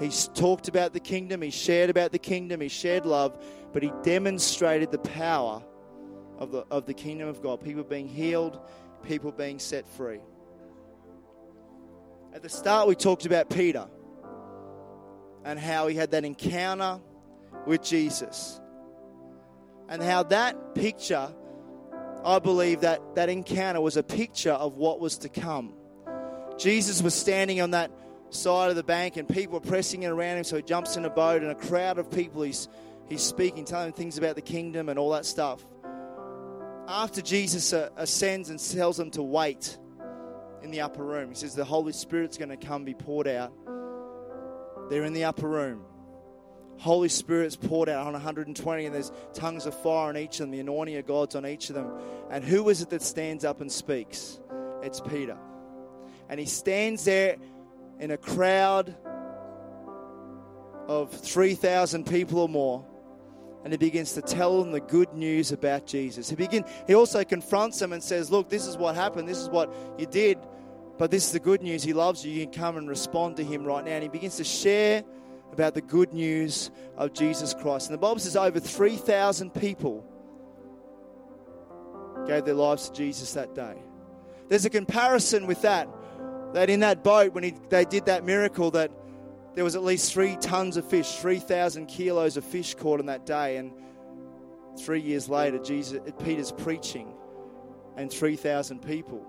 He's 0.00 0.28
talked 0.28 0.66
about 0.66 0.94
the 0.94 1.00
kingdom, 1.00 1.42
he 1.42 1.50
shared 1.50 1.90
about 1.90 2.10
the 2.10 2.18
kingdom, 2.18 2.60
he 2.60 2.68
shared 2.68 3.06
love, 3.06 3.44
but 3.72 3.82
he 3.82 3.92
demonstrated 4.02 4.90
the 4.90 4.98
power 4.98 5.62
of 6.38 6.50
the, 6.50 6.64
of 6.70 6.86
the 6.86 6.94
kingdom 6.94 7.28
of 7.28 7.42
God. 7.42 7.62
People 7.62 7.84
being 7.84 8.08
healed, 8.08 8.58
people 9.02 9.30
being 9.30 9.58
set 9.58 9.86
free. 9.86 10.20
At 12.32 12.42
the 12.42 12.48
start, 12.48 12.88
we 12.88 12.94
talked 12.94 13.26
about 13.26 13.50
Peter 13.50 13.86
and 15.44 15.58
how 15.58 15.86
he 15.86 15.94
had 15.94 16.10
that 16.10 16.24
encounter 16.24 17.00
with 17.66 17.82
Jesus. 17.82 18.60
And 19.88 20.02
how 20.02 20.24
that 20.24 20.74
picture, 20.74 21.32
I 22.24 22.38
believe 22.38 22.80
that 22.80 23.14
that 23.14 23.28
encounter 23.28 23.80
was 23.80 23.96
a 23.96 24.02
picture 24.02 24.52
of 24.52 24.76
what 24.76 24.98
was 24.98 25.18
to 25.18 25.28
come. 25.28 25.75
Jesus 26.58 27.02
was 27.02 27.14
standing 27.14 27.60
on 27.60 27.72
that 27.72 27.90
side 28.30 28.70
of 28.70 28.76
the 28.76 28.82
bank 28.82 29.16
and 29.16 29.28
people 29.28 29.54
were 29.54 29.66
pressing 29.66 30.02
in 30.02 30.10
around 30.10 30.38
him, 30.38 30.44
so 30.44 30.56
he 30.56 30.62
jumps 30.62 30.96
in 30.96 31.04
a 31.04 31.10
boat 31.10 31.42
and 31.42 31.50
a 31.50 31.54
crowd 31.54 31.98
of 31.98 32.10
people 32.10 32.42
he's, 32.42 32.68
he's 33.08 33.22
speaking, 33.22 33.64
telling 33.64 33.92
things 33.92 34.18
about 34.18 34.34
the 34.34 34.42
kingdom 34.42 34.88
and 34.88 34.98
all 34.98 35.10
that 35.10 35.24
stuff 35.24 35.64
after 36.88 37.20
Jesus 37.20 37.72
uh, 37.72 37.90
ascends 37.96 38.50
and 38.50 38.58
tells 38.58 38.96
them 38.96 39.10
to 39.12 39.22
wait 39.22 39.78
in 40.62 40.70
the 40.70 40.80
upper 40.80 41.04
room, 41.04 41.30
he 41.30 41.34
says 41.34 41.54
the 41.54 41.64
Holy 41.64 41.92
Spirit's 41.92 42.36
going 42.36 42.48
to 42.48 42.56
come 42.56 42.84
be 42.84 42.94
poured 42.94 43.28
out. 43.28 43.52
They're 44.88 45.04
in 45.04 45.12
the 45.12 45.24
upper 45.24 45.48
room. 45.48 45.82
Holy 46.78 47.08
Spirit's 47.08 47.56
poured 47.56 47.88
out 47.88 48.06
on 48.06 48.12
120, 48.12 48.84
and 48.84 48.94
there's 48.94 49.10
tongues 49.32 49.66
of 49.66 49.74
fire 49.82 50.08
on 50.08 50.16
each 50.16 50.34
of 50.34 50.38
them, 50.40 50.50
the 50.50 50.60
anointing 50.60 50.96
of 50.96 51.06
God's 51.06 51.34
on 51.34 51.46
each 51.46 51.70
of 51.70 51.74
them. 51.74 51.90
And 52.30 52.44
who 52.44 52.68
is 52.68 52.82
it 52.82 52.90
that 52.90 53.02
stands 53.02 53.44
up 53.44 53.60
and 53.60 53.72
speaks? 53.72 54.40
It's 54.82 55.00
Peter. 55.00 55.38
And 56.28 56.40
he 56.40 56.46
stands 56.46 57.04
there 57.04 57.36
in 57.98 58.10
a 58.10 58.16
crowd 58.16 58.94
of 60.88 61.10
3,000 61.10 62.06
people 62.06 62.40
or 62.40 62.48
more 62.48 62.84
and 63.66 63.72
he 63.72 63.76
begins 63.78 64.12
to 64.12 64.22
tell 64.22 64.62
them 64.62 64.70
the 64.70 64.78
good 64.78 65.12
news 65.12 65.50
about 65.50 65.86
Jesus. 65.86 66.30
He 66.30 66.36
begin, 66.36 66.64
he 66.86 66.94
also 66.94 67.24
confronts 67.24 67.80
them 67.80 67.92
and 67.92 68.00
says, 68.00 68.30
"Look, 68.30 68.48
this 68.48 68.64
is 68.64 68.76
what 68.76 68.94
happened. 68.94 69.28
This 69.28 69.38
is 69.38 69.48
what 69.48 69.74
you 69.98 70.06
did, 70.06 70.38
but 70.98 71.10
this 71.10 71.26
is 71.26 71.32
the 71.32 71.40
good 71.40 71.62
news. 71.62 71.82
He 71.82 71.92
loves 71.92 72.24
you. 72.24 72.30
You 72.30 72.46
can 72.46 72.54
come 72.54 72.76
and 72.76 72.88
respond 72.88 73.34
to 73.38 73.42
him 73.42 73.64
right 73.64 73.84
now." 73.84 73.90
And 73.90 74.04
he 74.04 74.08
begins 74.08 74.36
to 74.36 74.44
share 74.44 75.02
about 75.52 75.74
the 75.74 75.80
good 75.80 76.12
news 76.12 76.70
of 76.96 77.12
Jesus 77.12 77.54
Christ. 77.54 77.88
And 77.88 77.94
the 77.94 77.98
Bible 77.98 78.20
says 78.20 78.36
over 78.36 78.60
3,000 78.60 79.52
people 79.52 80.04
gave 82.24 82.44
their 82.44 82.54
lives 82.54 82.88
to 82.88 82.94
Jesus 82.94 83.32
that 83.34 83.52
day. 83.52 83.82
There's 84.48 84.64
a 84.64 84.70
comparison 84.70 85.48
with 85.48 85.62
that 85.62 85.88
that 86.56 86.70
in 86.70 86.80
that 86.80 87.04
boat 87.04 87.34
when 87.34 87.44
he, 87.44 87.54
they 87.68 87.84
did 87.84 88.06
that 88.06 88.24
miracle 88.24 88.70
that 88.70 88.90
there 89.54 89.62
was 89.62 89.76
at 89.76 89.84
least 89.84 90.10
three 90.10 90.36
tons 90.36 90.78
of 90.78 90.88
fish, 90.88 91.16
3,000 91.16 91.84
kilos 91.84 92.38
of 92.38 92.46
fish 92.46 92.74
caught 92.74 92.98
in 92.98 93.04
that 93.06 93.26
day. 93.26 93.58
And 93.58 93.72
three 94.80 95.02
years 95.02 95.28
later, 95.28 95.58
Jesus, 95.58 96.00
Peter's 96.24 96.52
preaching, 96.52 97.12
and 97.98 98.10
3,000 98.10 98.80
people 98.80 99.22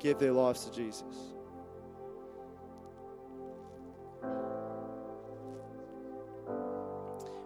give 0.00 0.18
their 0.18 0.32
lives 0.32 0.66
to 0.66 0.72
Jesus. 0.74 1.02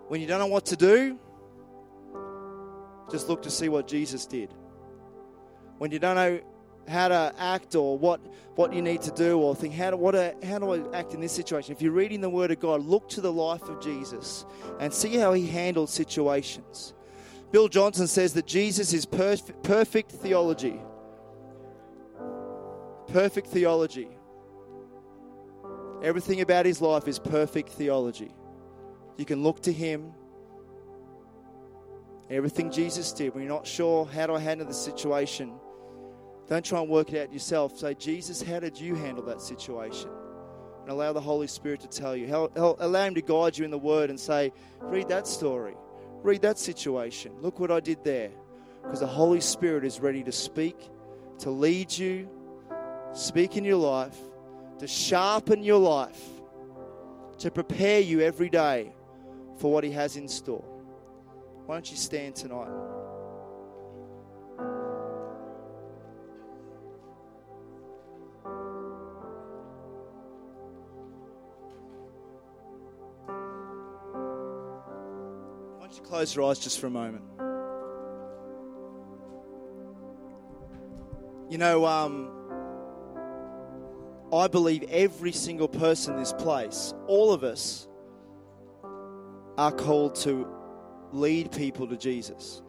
When 0.09 0.21
you 0.21 0.27
don't 0.27 0.41
know 0.41 0.49
what 0.49 0.67
to 0.67 0.77
do, 0.77 1.21
just 3.13 3.29
look 3.29 3.43
to 3.43 3.51
see 3.51 3.69
what 3.69 3.87
Jesus 3.87 4.27
did. 4.27 4.53
When 5.79 5.93
you 5.93 6.01
don't 6.01 6.17
know 6.17 6.41
how 6.89 7.09
to 7.09 7.35
act 7.39 7.75
or 7.75 7.99
what, 7.99 8.21
what 8.57 8.73
you 8.73 8.83
need 8.83 9.03
to 9.03 9.11
do 9.11 9.39
or 9.39 9.55
think, 9.55 9.75
how 9.75 9.91
do, 9.91 9.97
what, 9.97 10.15
how 10.45 10.59
do 10.59 10.73
I 10.73 10.99
act 10.99 11.15
in 11.15 11.21
this 11.21 11.33
situation? 11.33 11.73
If 11.73 11.83
you're 11.83 11.93
reading 11.93 12.21
the 12.21 12.31
Word 12.31 12.51
of 12.51 12.61
God, 12.61 12.85
look 12.85 13.09
to 13.11 13.21
the 13.21 13.33
life 13.33 13.63
of 13.63 13.81
Jesus 13.81 14.45
and 14.81 14.93
see 14.93 15.17
how 15.17 15.33
he 15.33 15.47
handled 15.47 15.91
situations. 15.91 16.95
Bill 17.51 17.69
Johnson 17.69 18.07
says 18.07 18.35
that 18.35 18.47
Jesus 18.47 18.93
is 18.93 19.07
perf- 19.07 19.63
perfect 19.63 20.11
theology. 20.11 20.81
Perfect 23.07 23.47
theology. 23.47 24.09
Everything 26.03 26.41
about 26.41 26.67
his 26.67 26.81
life 26.81 27.09
is 27.09 27.19
perfect 27.19 27.71
theology. 27.71 28.33
You 29.17 29.25
can 29.25 29.43
look 29.43 29.63
to 29.63 29.73
him. 29.73 30.13
Everything 32.31 32.71
Jesus 32.71 33.13
did, 33.13 33.35
when 33.35 33.43
you're 33.43 33.53
not 33.53 33.67
sure 33.67 34.05
how 34.05 34.27
do 34.27 34.35
I 34.35 34.39
handle 34.39 34.67
the 34.67 34.75
situation, 34.75 35.53
don't 36.49 36.65
try 36.65 36.81
and 36.81 36.89
work 36.89 37.13
it 37.13 37.29
out 37.29 37.33
yourself. 37.33 37.79
Say, 37.79 37.95
Jesus, 37.95 38.43
how 38.43 38.61
did 38.61 38.79
you 38.79 38.95
handle 38.95 39.25
that 39.25 39.41
situation? 39.41 40.11
and 40.89 40.95
allow 40.95 41.13
the 41.13 41.21
Holy 41.21 41.47
Spirit 41.47 41.81
to 41.81 41.87
tell 41.87 42.17
you. 42.17 42.49
Allow 42.57 43.05
Him 43.05 43.15
to 43.15 43.21
guide 43.21 43.59
you 43.59 43.67
in 43.67 43.71
the 43.71 43.77
Word 43.77 44.09
and 44.09 44.19
say, 44.19 44.55
read 44.81 45.09
that 45.09 45.27
story, 45.27 45.77
read 46.23 46.41
that 46.41 46.59
situation. 46.59 47.33
Look 47.43 47.61
what 47.61 47.71
I 47.71 47.81
did 47.81 48.03
there. 48.05 48.31
Because 48.83 49.01
the 49.01 49.07
Holy 49.07 49.43
Spirit 49.43 49.85
is 49.85 50.01
ready 50.01 50.23
to 50.23 50.33
speak, 50.33 50.79
to 51.41 51.51
lead 51.51 51.93
you, 51.93 52.27
speak 53.13 53.59
in 53.59 53.67
your 53.67 53.77
life, 53.77 54.17
to 54.79 54.87
sharpen 54.87 55.63
your 55.63 55.79
life, 55.79 56.23
to 57.41 57.51
prepare 57.51 58.01
you 58.01 58.23
every 58.23 58.49
day 58.49 58.95
for 59.59 59.71
what 59.71 59.85
He 59.85 59.91
has 59.91 60.17
in 60.17 60.27
store. 60.27 60.65
Why 61.67 61.75
don't 61.75 61.91
you 61.91 61.99
stand 61.99 62.35
tonight? 62.35 62.98
You 75.99 76.05
close 76.05 76.35
your 76.35 76.49
eyes 76.49 76.59
just 76.59 76.81
for 76.81 76.87
a 76.87 76.91
moment? 76.91 77.25
You 81.51 81.59
know, 81.59 81.87
um, 81.87 82.31
I 84.33 84.49
believe 84.49 84.85
every 84.91 85.33
single 85.33 85.69
person 85.69 86.15
in 86.15 86.21
this 86.21 86.33
place, 86.33 86.95
all 87.07 87.33
of 87.33 87.43
us, 87.43 87.89
are 89.57 89.73
called 89.73 90.15
to 90.17 90.47
lead 91.13 91.51
people 91.51 91.89
to 91.89 91.97
Jesus. 91.97 92.63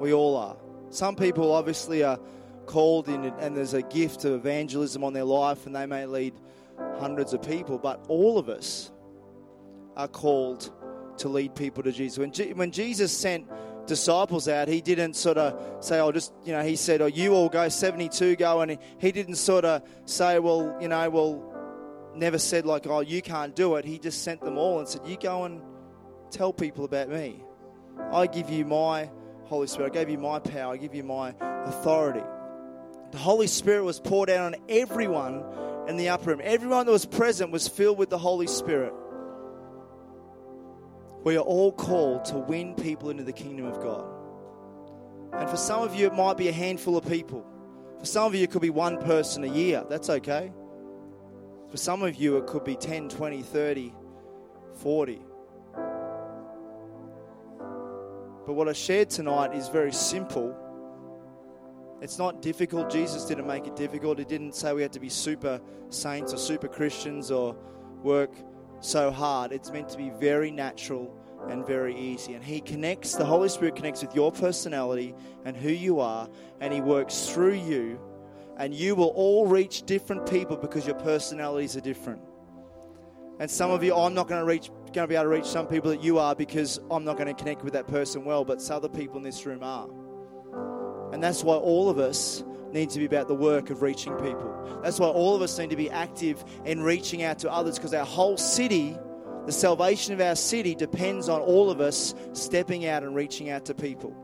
We 0.00 0.12
all 0.12 0.36
are. 0.36 0.56
Some 0.90 1.16
people 1.16 1.52
obviously 1.52 2.02
are 2.02 2.18
called 2.66 3.08
in, 3.08 3.24
and 3.24 3.56
there's 3.56 3.74
a 3.74 3.82
gift 3.82 4.24
of 4.24 4.34
evangelism 4.34 5.04
on 5.04 5.12
their 5.12 5.24
life, 5.24 5.66
and 5.66 5.74
they 5.74 5.86
may 5.86 6.06
lead 6.06 6.34
hundreds 6.98 7.32
of 7.32 7.40
people, 7.42 7.78
but 7.78 8.04
all 8.08 8.36
of 8.36 8.48
us 8.48 8.90
are 9.96 10.08
called 10.08 10.72
to 11.18 11.28
lead 11.28 11.54
people 11.54 11.82
to 11.82 11.92
Jesus. 11.92 12.18
When, 12.18 12.32
Je- 12.32 12.52
when 12.52 12.70
Jesus 12.70 13.16
sent 13.16 13.48
disciples 13.86 14.48
out, 14.48 14.68
he 14.68 14.80
didn't 14.80 15.14
sort 15.14 15.38
of 15.38 15.84
say, 15.84 16.00
oh, 16.00 16.12
just, 16.12 16.32
you 16.44 16.52
know, 16.52 16.62
he 16.62 16.76
said, 16.76 17.02
oh, 17.02 17.06
you 17.06 17.34
all 17.34 17.48
go, 17.48 17.68
72 17.68 18.36
go, 18.36 18.60
and 18.60 18.78
he 18.98 19.12
didn't 19.12 19.36
sort 19.36 19.64
of 19.64 19.82
say, 20.06 20.38
well, 20.38 20.76
you 20.80 20.88
know, 20.88 21.10
well, 21.10 22.12
never 22.14 22.38
said 22.38 22.66
like, 22.66 22.86
oh, 22.86 23.00
you 23.00 23.22
can't 23.22 23.54
do 23.54 23.76
it. 23.76 23.84
He 23.84 23.98
just 23.98 24.22
sent 24.22 24.40
them 24.40 24.58
all 24.58 24.78
and 24.78 24.88
said, 24.88 25.02
you 25.06 25.16
go 25.16 25.44
and 25.44 25.60
tell 26.30 26.52
people 26.52 26.84
about 26.84 27.08
me. 27.08 27.42
I 28.12 28.26
give 28.26 28.50
you 28.50 28.64
my 28.64 29.10
Holy 29.44 29.66
Spirit. 29.66 29.92
I 29.92 29.94
gave 29.94 30.08
you 30.08 30.18
my 30.18 30.38
power. 30.38 30.74
I 30.74 30.76
give 30.76 30.94
you 30.94 31.04
my 31.04 31.34
authority. 31.40 32.24
The 33.12 33.18
Holy 33.18 33.46
Spirit 33.46 33.84
was 33.84 34.00
poured 34.00 34.30
out 34.30 34.54
on 34.54 34.60
everyone 34.68 35.44
in 35.88 35.96
the 35.96 36.08
upper 36.08 36.30
room. 36.30 36.40
Everyone 36.42 36.86
that 36.86 36.92
was 36.92 37.06
present 37.06 37.50
was 37.50 37.68
filled 37.68 37.98
with 37.98 38.10
the 38.10 38.18
Holy 38.18 38.46
Spirit. 38.46 38.92
We 41.24 41.36
are 41.38 41.40
all 41.40 41.72
called 41.72 42.26
to 42.26 42.38
win 42.38 42.74
people 42.74 43.08
into 43.08 43.24
the 43.24 43.32
kingdom 43.32 43.64
of 43.64 43.80
God. 43.80 44.04
And 45.32 45.48
for 45.48 45.56
some 45.56 45.82
of 45.82 45.94
you, 45.94 46.06
it 46.06 46.14
might 46.14 46.36
be 46.36 46.48
a 46.48 46.52
handful 46.52 46.98
of 46.98 47.08
people. 47.08 47.46
For 47.98 48.06
some 48.06 48.26
of 48.26 48.34
you, 48.34 48.42
it 48.42 48.50
could 48.50 48.62
be 48.62 48.70
one 48.70 48.98
person 48.98 49.42
a 49.42 49.48
year. 49.48 49.84
That's 49.88 50.10
okay. 50.10 50.52
For 51.70 51.78
some 51.78 52.02
of 52.02 52.14
you, 52.16 52.36
it 52.36 52.46
could 52.46 52.62
be 52.62 52.76
10, 52.76 53.08
20, 53.08 53.42
30, 53.42 53.94
40. 54.76 55.22
But 58.46 58.52
what 58.52 58.68
I 58.68 58.74
shared 58.74 59.08
tonight 59.08 59.54
is 59.54 59.68
very 59.68 59.92
simple. 59.92 60.54
It's 62.02 62.18
not 62.18 62.42
difficult. 62.42 62.90
Jesus 62.90 63.24
didn't 63.24 63.46
make 63.46 63.66
it 63.66 63.74
difficult. 63.76 64.18
He 64.18 64.26
didn't 64.26 64.54
say 64.54 64.74
we 64.74 64.82
had 64.82 64.92
to 64.92 65.00
be 65.00 65.08
super 65.08 65.58
saints 65.88 66.34
or 66.34 66.36
super 66.36 66.68
Christians 66.68 67.30
or 67.30 67.56
work 68.02 68.30
so 68.84 69.10
hard. 69.10 69.52
It's 69.52 69.70
meant 69.70 69.88
to 69.90 69.98
be 69.98 70.10
very 70.10 70.50
natural 70.50 71.16
and 71.48 71.66
very 71.66 71.96
easy. 71.96 72.34
And 72.34 72.44
He 72.44 72.60
connects, 72.60 73.14
the 73.14 73.24
Holy 73.24 73.48
Spirit 73.48 73.76
connects 73.76 74.02
with 74.02 74.14
your 74.14 74.32
personality 74.32 75.14
and 75.44 75.56
who 75.56 75.70
you 75.70 76.00
are, 76.00 76.28
and 76.60 76.72
He 76.72 76.80
works 76.80 77.28
through 77.28 77.54
you. 77.54 78.00
And 78.56 78.72
you 78.72 78.94
will 78.94 79.12
all 79.16 79.46
reach 79.46 79.82
different 79.82 80.30
people 80.30 80.56
because 80.56 80.86
your 80.86 80.94
personalities 80.96 81.76
are 81.76 81.80
different. 81.80 82.22
And 83.40 83.50
some 83.50 83.72
of 83.72 83.82
you, 83.82 83.92
oh, 83.92 84.04
I'm 84.04 84.14
not 84.14 84.28
going 84.28 84.40
to 84.40 84.46
reach, 84.46 84.70
going 84.92 85.04
to 85.04 85.08
be 85.08 85.16
able 85.16 85.24
to 85.24 85.28
reach 85.28 85.44
some 85.44 85.66
people 85.66 85.90
that 85.90 86.02
you 86.02 86.18
are 86.18 86.36
because 86.36 86.78
I'm 86.88 87.04
not 87.04 87.16
going 87.16 87.26
to 87.26 87.34
connect 87.34 87.64
with 87.64 87.72
that 87.72 87.88
person 87.88 88.24
well, 88.24 88.44
but 88.44 88.62
some 88.62 88.76
other 88.76 88.88
people 88.88 89.16
in 89.16 89.24
this 89.24 89.44
room 89.44 89.64
are. 89.64 89.88
And 91.12 91.22
that's 91.22 91.42
why 91.42 91.56
all 91.56 91.90
of 91.90 91.98
us 91.98 92.44
need 92.74 92.90
to 92.90 92.98
be 92.98 93.04
about 93.06 93.28
the 93.28 93.34
work 93.34 93.70
of 93.70 93.80
reaching 93.80 94.12
people. 94.16 94.80
That's 94.82 94.98
why 94.98 95.06
all 95.06 95.34
of 95.34 95.40
us 95.40 95.58
need 95.58 95.70
to 95.70 95.76
be 95.76 95.88
active 95.88 96.44
in 96.64 96.82
reaching 96.82 97.22
out 97.22 97.38
to 97.38 97.50
others 97.50 97.78
because 97.78 97.94
our 97.94 98.04
whole 98.04 98.36
city, 98.36 98.98
the 99.46 99.52
salvation 99.52 100.12
of 100.12 100.20
our 100.20 100.34
city, 100.34 100.74
depends 100.74 101.28
on 101.28 101.40
all 101.40 101.70
of 101.70 101.80
us 101.80 102.14
stepping 102.32 102.86
out 102.86 103.04
and 103.04 103.14
reaching 103.14 103.48
out 103.48 103.64
to 103.66 103.74
people. 103.74 104.14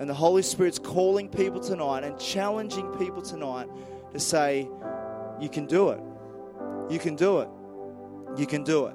And 0.00 0.08
the 0.08 0.14
Holy 0.14 0.42
Spirit's 0.42 0.78
calling 0.78 1.28
people 1.28 1.60
tonight 1.60 2.02
and 2.02 2.18
challenging 2.18 2.90
people 2.96 3.22
tonight 3.22 3.68
to 4.12 4.18
say, 4.18 4.68
You 5.38 5.48
can 5.50 5.66
do 5.66 5.90
it. 5.90 6.00
You 6.90 6.98
can 6.98 7.14
do 7.14 7.40
it. 7.40 7.48
You 8.36 8.46
can 8.46 8.64
do 8.64 8.86
it. 8.86 8.94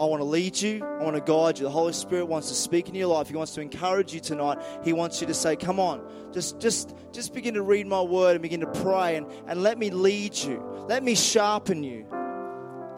I 0.00 0.06
want 0.06 0.20
to 0.20 0.24
lead 0.24 0.60
you. 0.60 0.84
I 0.84 1.04
want 1.04 1.14
to 1.14 1.22
guide 1.22 1.58
you. 1.58 1.64
The 1.64 1.70
Holy 1.70 1.92
Spirit 1.92 2.26
wants 2.26 2.48
to 2.48 2.54
speak 2.54 2.88
in 2.88 2.94
your 2.96 3.06
life. 3.06 3.28
He 3.28 3.36
wants 3.36 3.54
to 3.54 3.60
encourage 3.60 4.12
you 4.12 4.20
tonight. 4.20 4.58
He 4.82 4.92
wants 4.92 5.20
you 5.20 5.26
to 5.28 5.34
say, 5.34 5.54
"Come 5.54 5.78
on, 5.78 6.02
just 6.32 6.60
just 6.60 6.94
just 7.12 7.32
begin 7.32 7.54
to 7.54 7.62
read 7.62 7.86
my 7.86 8.00
word 8.00 8.32
and 8.32 8.42
begin 8.42 8.60
to 8.60 8.66
pray 8.66 9.16
and, 9.16 9.26
and 9.46 9.62
let 9.62 9.78
me 9.78 9.90
lead 9.90 10.36
you. 10.36 10.62
Let 10.88 11.04
me 11.04 11.14
sharpen 11.14 11.84
you. 11.84 12.06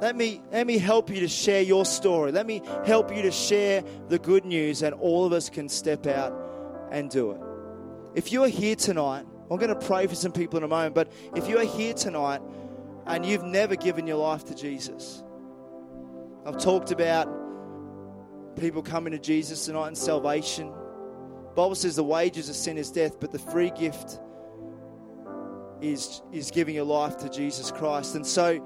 Let 0.01 0.17
me 0.17 0.43
let 0.51 0.67
me 0.67 0.79
help 0.79 1.11
you 1.11 1.21
to 1.21 1.29
share 1.29 1.63
your 1.63 1.85
story. 1.85 2.33
Let 2.33 2.47
me 2.47 2.63
help 2.87 3.15
you 3.15 3.23
to 3.23 3.31
share 3.31 3.85
the 4.09 4.19
good 4.19 4.45
news 4.45 4.83
and 4.83 4.95
all 4.95 5.27
of 5.27 5.33
us 5.33 5.51
can 5.51 5.69
step 5.69 6.07
out 6.07 6.35
and 6.91 7.11
do 7.11 7.33
it. 7.33 7.41
If 8.15 8.33
you 8.33 8.43
are 8.45 8.49
here 8.49 8.77
tonight, 8.77 9.27
I'm 9.51 9.59
going 9.59 9.69
to 9.69 9.87
pray 9.87 10.07
for 10.07 10.15
some 10.15 10.33
people 10.33 10.57
in 10.57 10.65
a 10.65 10.69
moment, 10.69 10.95
but 10.95 11.13
if 11.35 11.49
you 11.49 11.59
are 11.59 11.65
here 11.65 11.93
tonight 11.93 12.41
and 13.07 13.25
you've 13.25 13.45
never 13.45 13.77
given 13.77 14.07
your 14.07 14.17
life 14.17 14.45
to 14.47 14.55
Jesus, 14.55 15.23
I've 16.47 16.59
talked 16.59 16.93
about 16.93 17.29
people 18.57 18.81
coming 18.81 19.13
to 19.13 19.19
Jesus 19.19 19.67
tonight 19.67 19.89
and 19.89 19.99
salvation. 19.99 20.73
Bible 21.57 21.75
says 21.75 21.97
the 21.97 22.05
wages 22.05 22.49
of 22.49 22.55
sin 22.55 22.79
is 22.79 22.93
death, 22.93 23.19
but 23.19 23.33
the 23.33 23.39
free 23.39 23.71
gift 23.71 24.21
is, 25.81 26.23
is 26.33 26.53
giving 26.53 26.77
your 26.77 26.85
life 26.85 27.17
to 27.19 27.29
Jesus 27.29 27.73
Christ. 27.73 28.15
And 28.15 28.25
so 28.25 28.59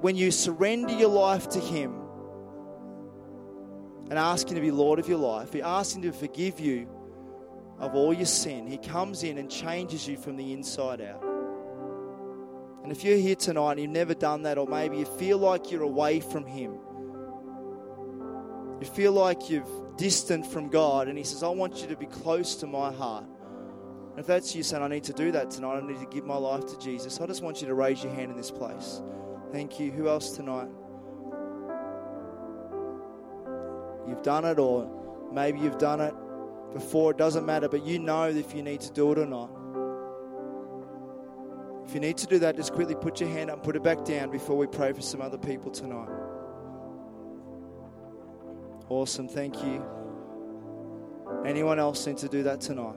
when 0.00 0.16
you 0.16 0.32
surrender 0.32 0.92
your 0.92 1.08
life 1.08 1.48
to 1.50 1.60
Him 1.60 1.94
and 4.10 4.18
ask 4.18 4.48
Him 4.48 4.56
to 4.56 4.60
be 4.60 4.72
Lord 4.72 4.98
of 4.98 5.08
your 5.08 5.18
life, 5.18 5.54
you 5.54 5.62
ask 5.62 5.94
Him 5.94 6.02
to 6.02 6.12
forgive 6.12 6.58
you 6.58 6.88
of 7.78 7.94
all 7.94 8.12
your 8.12 8.26
sin, 8.26 8.66
He 8.66 8.78
comes 8.78 9.22
in 9.22 9.38
and 9.38 9.48
changes 9.48 10.08
you 10.08 10.16
from 10.16 10.36
the 10.36 10.52
inside 10.52 11.00
out. 11.00 11.31
And 12.82 12.90
if 12.90 13.04
you're 13.04 13.16
here 13.16 13.36
tonight 13.36 13.72
and 13.72 13.80
you've 13.80 13.90
never 13.90 14.14
done 14.14 14.42
that, 14.42 14.58
or 14.58 14.66
maybe 14.66 14.98
you 14.98 15.04
feel 15.04 15.38
like 15.38 15.70
you're 15.70 15.82
away 15.82 16.20
from 16.20 16.44
Him, 16.44 16.78
you 18.80 18.86
feel 18.86 19.12
like 19.12 19.48
you've 19.48 19.68
distant 19.96 20.46
from 20.46 20.68
God, 20.68 21.08
and 21.08 21.16
He 21.16 21.24
says, 21.24 21.42
I 21.42 21.48
want 21.48 21.80
you 21.82 21.88
to 21.88 21.96
be 21.96 22.06
close 22.06 22.56
to 22.56 22.66
my 22.66 22.92
heart. 22.92 23.24
And 24.10 24.18
if 24.18 24.26
that's 24.26 24.54
you 24.54 24.62
saying, 24.62 24.82
I 24.82 24.88
need 24.88 25.04
to 25.04 25.12
do 25.12 25.32
that 25.32 25.50
tonight, 25.50 25.76
I 25.76 25.86
need 25.86 26.00
to 26.00 26.06
give 26.06 26.26
my 26.26 26.36
life 26.36 26.66
to 26.66 26.78
Jesus, 26.78 27.20
I 27.20 27.26
just 27.26 27.42
want 27.42 27.60
you 27.60 27.68
to 27.68 27.74
raise 27.74 28.02
your 28.02 28.12
hand 28.12 28.30
in 28.30 28.36
this 28.36 28.50
place. 28.50 29.00
Thank 29.52 29.78
you. 29.78 29.90
Who 29.90 30.08
else 30.08 30.34
tonight? 30.34 30.68
You've 34.08 34.22
done 34.22 34.44
it, 34.44 34.58
or 34.58 35.30
maybe 35.32 35.60
you've 35.60 35.78
done 35.78 36.00
it 36.00 36.14
before, 36.72 37.12
it 37.12 37.18
doesn't 37.18 37.46
matter, 37.46 37.68
but 37.68 37.84
you 37.84 37.98
know 37.98 38.28
if 38.28 38.54
you 38.54 38.62
need 38.62 38.80
to 38.80 38.92
do 38.92 39.12
it 39.12 39.18
or 39.18 39.26
not. 39.26 39.50
If 41.86 41.94
you 41.94 42.00
need 42.00 42.16
to 42.18 42.26
do 42.26 42.38
that, 42.40 42.56
just 42.56 42.72
quickly 42.72 42.94
put 42.94 43.20
your 43.20 43.28
hand 43.28 43.50
up 43.50 43.56
and 43.56 43.64
put 43.64 43.76
it 43.76 43.82
back 43.82 44.04
down 44.04 44.30
before 44.30 44.56
we 44.56 44.66
pray 44.66 44.92
for 44.92 45.02
some 45.02 45.20
other 45.20 45.38
people 45.38 45.70
tonight. 45.70 46.08
Awesome, 48.88 49.28
thank 49.28 49.62
you. 49.64 49.84
Anyone 51.44 51.78
else 51.78 52.06
need 52.06 52.18
to 52.18 52.28
do 52.28 52.44
that 52.44 52.60
tonight? 52.60 52.96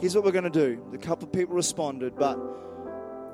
Here's 0.00 0.16
what 0.16 0.24
we're 0.24 0.32
going 0.32 0.44
to 0.44 0.50
do. 0.50 0.84
A 0.92 0.98
couple 0.98 1.28
of 1.28 1.32
people 1.32 1.54
responded, 1.54 2.16
but 2.16 2.36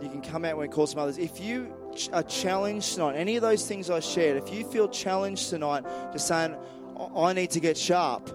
you 0.03 0.09
can 0.11 0.21
come 0.21 0.45
out 0.45 0.59
we 0.59 0.69
call 0.69 0.87
some 0.87 1.01
others. 1.01 1.17
If 1.17 1.41
you 1.41 1.75
are 2.13 2.23
challenged 2.23 2.95
tonight, 2.95 3.17
any 3.17 3.37
of 3.37 3.43
those 3.43 3.67
things 3.67 3.91
I 3.91 4.01
shared, 4.01 4.37
if 4.37 4.53
you 4.53 4.65
feel 4.65 4.89
challenged 4.89 5.49
tonight, 5.49 5.85
just 6.13 6.29
saying, 6.29 6.57
I 7.17 7.33
need 7.33 7.51
to 7.53 7.61
get 7.61 7.79
sharp, 7.79 8.31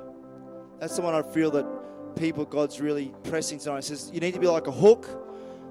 that's 0.79 0.95
the 0.95 1.01
one 1.01 1.13
I 1.13 1.21
feel 1.21 1.51
that 1.51 1.82
people 2.15 2.45
God's 2.45 2.79
really 2.79 3.13
pressing 3.23 3.59
tonight. 3.59 3.83
He 3.83 3.95
says, 3.95 4.09
You 4.13 4.19
need 4.19 4.33
to 4.33 4.39
be 4.39 4.47
like 4.47 4.67
a 4.67 4.71
hook 4.71 5.07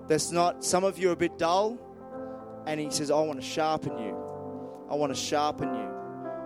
that's 0.09 0.31
not, 0.31 0.65
some 0.65 0.85
of 0.85 0.99
you 0.99 1.11
are 1.11 1.13
a 1.13 1.17
bit 1.17 1.39
dull, 1.39 1.79
and 2.67 2.81
He 2.81 2.91
says, 2.91 3.11
I 3.11 3.21
want 3.21 3.41
to 3.41 3.47
sharpen 3.47 3.99
you. 3.99 4.17
I 4.91 4.95
want 4.95 5.15
to 5.15 5.21
sharpen 5.21 5.75
you. 5.75 5.93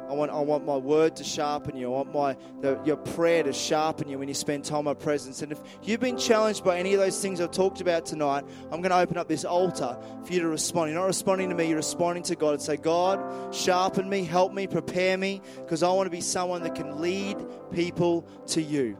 I 0.08 0.12
want, 0.12 0.30
I 0.30 0.38
want 0.38 0.64
my 0.64 0.76
word 0.76 1.16
to 1.16 1.24
sharpen 1.24 1.76
you. 1.76 1.86
I 1.86 1.90
want 1.90 2.14
my 2.14 2.36
the, 2.60 2.80
your 2.84 2.96
prayer 2.96 3.42
to 3.42 3.52
sharpen 3.52 4.08
you 4.08 4.18
when 4.18 4.28
you 4.28 4.34
spend 4.34 4.64
time 4.64 4.80
in 4.80 4.84
my 4.84 4.94
presence. 4.94 5.42
And 5.42 5.50
if 5.50 5.60
you've 5.82 6.00
been 6.00 6.16
challenged 6.16 6.62
by 6.62 6.78
any 6.78 6.94
of 6.94 7.00
those 7.00 7.20
things 7.20 7.40
I've 7.40 7.50
talked 7.50 7.80
about 7.80 8.06
tonight, 8.06 8.44
I'm 8.70 8.82
going 8.82 8.90
to 8.90 8.98
open 8.98 9.16
up 9.16 9.26
this 9.26 9.44
altar 9.44 9.98
for 10.24 10.32
you 10.32 10.40
to 10.40 10.48
respond. 10.48 10.92
You're 10.92 11.00
not 11.00 11.06
responding 11.06 11.48
to 11.48 11.56
me, 11.56 11.66
you're 11.66 11.76
responding 11.76 12.22
to 12.24 12.36
God 12.36 12.54
and 12.54 12.62
say, 12.62 12.76
God, 12.76 13.52
sharpen 13.52 14.08
me, 14.08 14.22
help 14.22 14.52
me, 14.52 14.68
prepare 14.68 15.18
me, 15.18 15.42
because 15.56 15.82
I 15.82 15.90
want 15.90 16.06
to 16.06 16.10
be 16.10 16.20
someone 16.20 16.62
that 16.62 16.76
can 16.76 17.00
lead 17.00 17.38
people 17.72 18.28
to 18.48 18.62
you. 18.62 18.96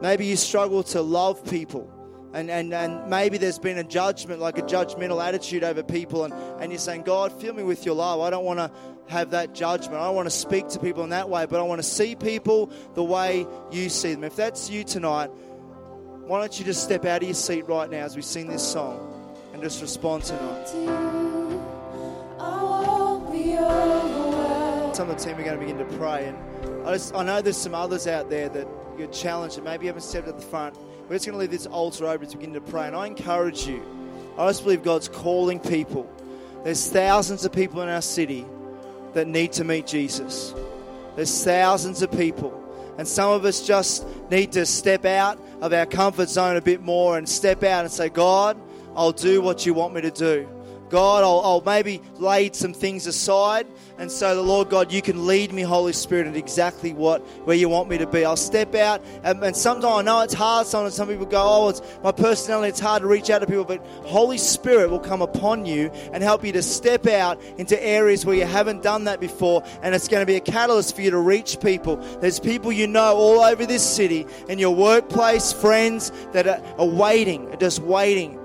Maybe 0.00 0.26
you 0.26 0.36
struggle 0.36 0.82
to 0.84 1.00
love 1.00 1.44
people 1.48 1.90
and, 2.36 2.50
and, 2.50 2.74
and 2.74 3.08
maybe 3.08 3.38
there's 3.38 3.58
been 3.58 3.78
a 3.78 3.82
judgment, 3.84 4.40
like 4.40 4.58
a 4.58 4.62
judgmental 4.62 5.26
attitude 5.26 5.64
over 5.64 5.82
people, 5.82 6.24
and, 6.24 6.34
and 6.60 6.70
you're 6.70 6.78
saying, 6.78 7.02
God, 7.02 7.32
fill 7.32 7.54
me 7.54 7.62
with 7.62 7.86
your 7.86 7.94
love. 7.94 8.20
I 8.20 8.28
don't 8.28 8.44
want 8.44 8.58
to 8.58 8.70
have 9.06 9.30
that 9.30 9.54
judgment. 9.54 9.94
I 9.94 10.04
don't 10.04 10.14
want 10.14 10.26
to 10.26 10.36
speak 10.36 10.68
to 10.68 10.78
people 10.78 11.02
in 11.02 11.08
that 11.10 11.30
way, 11.30 11.46
but 11.46 11.60
I 11.60 11.62
want 11.62 11.78
to 11.78 11.88
see 11.88 12.14
people 12.14 12.70
the 12.92 13.02
way 13.02 13.46
you 13.70 13.88
see 13.88 14.12
them. 14.12 14.22
If 14.22 14.36
that's 14.36 14.68
you 14.68 14.84
tonight, 14.84 15.28
why 16.26 16.40
don't 16.40 16.58
you 16.58 16.66
just 16.66 16.84
step 16.84 17.06
out 17.06 17.22
of 17.22 17.28
your 17.28 17.34
seat 17.34 17.66
right 17.68 17.88
now 17.88 18.04
as 18.04 18.16
we 18.16 18.20
sing 18.20 18.48
this 18.48 18.62
song 18.62 19.32
and 19.54 19.62
just 19.62 19.80
respond 19.80 20.24
tonight? 20.24 20.68
Some 24.94 25.08
of 25.10 25.16
the 25.18 25.24
team 25.24 25.38
are 25.38 25.42
going 25.42 25.58
to 25.58 25.66
begin 25.66 25.78
to 25.78 25.96
pray, 25.96 26.26
and 26.26 26.86
I, 26.86 26.92
just, 26.92 27.14
I 27.14 27.22
know 27.22 27.40
there's 27.40 27.56
some 27.56 27.74
others 27.74 28.06
out 28.06 28.28
there 28.28 28.50
that 28.50 28.68
you're 28.98 29.08
challenged 29.08 29.56
and 29.56 29.64
maybe 29.64 29.84
you 29.84 29.88
haven't 29.88 30.02
stepped 30.02 30.28
at 30.28 30.36
the 30.36 30.46
front. 30.46 30.76
We're 31.08 31.16
just 31.16 31.26
going 31.26 31.34
to 31.34 31.40
leave 31.40 31.50
this 31.50 31.66
altar 31.66 32.06
open 32.06 32.28
to 32.28 32.36
begin 32.36 32.54
to 32.54 32.60
pray. 32.60 32.86
And 32.86 32.96
I 32.96 33.06
encourage 33.06 33.66
you, 33.66 33.82
I 34.36 34.48
just 34.48 34.64
believe 34.64 34.82
God's 34.82 35.08
calling 35.08 35.60
people. 35.60 36.10
There's 36.64 36.90
thousands 36.90 37.44
of 37.44 37.52
people 37.52 37.80
in 37.82 37.88
our 37.88 38.02
city 38.02 38.44
that 39.14 39.26
need 39.26 39.52
to 39.52 39.64
meet 39.64 39.86
Jesus. 39.86 40.52
There's 41.14 41.44
thousands 41.44 42.02
of 42.02 42.10
people. 42.10 42.62
And 42.98 43.06
some 43.06 43.30
of 43.30 43.44
us 43.44 43.66
just 43.66 44.06
need 44.30 44.52
to 44.52 44.66
step 44.66 45.04
out 45.04 45.38
of 45.60 45.72
our 45.72 45.86
comfort 45.86 46.28
zone 46.28 46.56
a 46.56 46.60
bit 46.60 46.82
more 46.82 47.18
and 47.18 47.28
step 47.28 47.62
out 47.62 47.84
and 47.84 47.92
say, 47.92 48.08
God, 48.08 48.58
I'll 48.94 49.12
do 49.12 49.40
what 49.42 49.66
you 49.66 49.74
want 49.74 49.94
me 49.94 50.00
to 50.02 50.10
do. 50.10 50.48
God, 50.88 51.24
I'll, 51.24 51.40
I'll, 51.40 51.62
maybe 51.62 52.00
lay 52.14 52.50
some 52.52 52.72
things 52.72 53.06
aside. 53.06 53.66
And 53.98 54.12
so, 54.12 54.34
the 54.34 54.42
Lord 54.42 54.68
God, 54.68 54.92
you 54.92 55.00
can 55.00 55.26
lead 55.26 55.54
me, 55.54 55.62
Holy 55.62 55.94
Spirit, 55.94 56.26
in 56.26 56.36
exactly 56.36 56.92
what 56.92 57.22
where 57.46 57.56
you 57.56 57.70
want 57.70 57.88
me 57.88 57.96
to 57.96 58.06
be. 58.06 58.26
I'll 58.26 58.36
step 58.36 58.74
out, 58.74 59.00
and, 59.24 59.42
and 59.42 59.56
sometimes 59.56 59.86
I 59.86 60.02
know 60.02 60.20
it's 60.20 60.34
hard. 60.34 60.66
Sometimes 60.66 60.94
some 60.94 61.08
people 61.08 61.24
go, 61.24 61.42
"Oh, 61.42 61.68
it's 61.70 61.80
my 62.04 62.12
personality. 62.12 62.68
It's 62.68 62.80
hard 62.80 63.02
to 63.02 63.08
reach 63.08 63.30
out 63.30 63.38
to 63.38 63.46
people." 63.46 63.64
But 63.64 63.82
Holy 64.04 64.36
Spirit 64.36 64.90
will 64.90 65.00
come 65.00 65.22
upon 65.22 65.64
you 65.64 65.90
and 66.12 66.22
help 66.22 66.44
you 66.44 66.52
to 66.52 66.62
step 66.62 67.06
out 67.06 67.40
into 67.56 67.82
areas 67.82 68.26
where 68.26 68.36
you 68.36 68.44
haven't 68.44 68.82
done 68.82 69.04
that 69.04 69.18
before, 69.18 69.62
and 69.82 69.94
it's 69.94 70.08
going 70.08 70.20
to 70.20 70.26
be 70.26 70.36
a 70.36 70.40
catalyst 70.40 70.94
for 70.94 71.00
you 71.00 71.10
to 71.10 71.18
reach 71.18 71.58
people. 71.60 71.96
There's 72.20 72.38
people 72.38 72.72
you 72.72 72.86
know 72.86 73.16
all 73.16 73.40
over 73.40 73.64
this 73.64 73.82
city, 73.82 74.26
in 74.48 74.58
your 74.58 74.74
workplace, 74.74 75.54
friends 75.54 76.12
that 76.32 76.46
are, 76.46 76.62
are 76.78 76.86
waiting, 76.86 77.50
are 77.50 77.56
just 77.56 77.80
waiting 77.80 78.38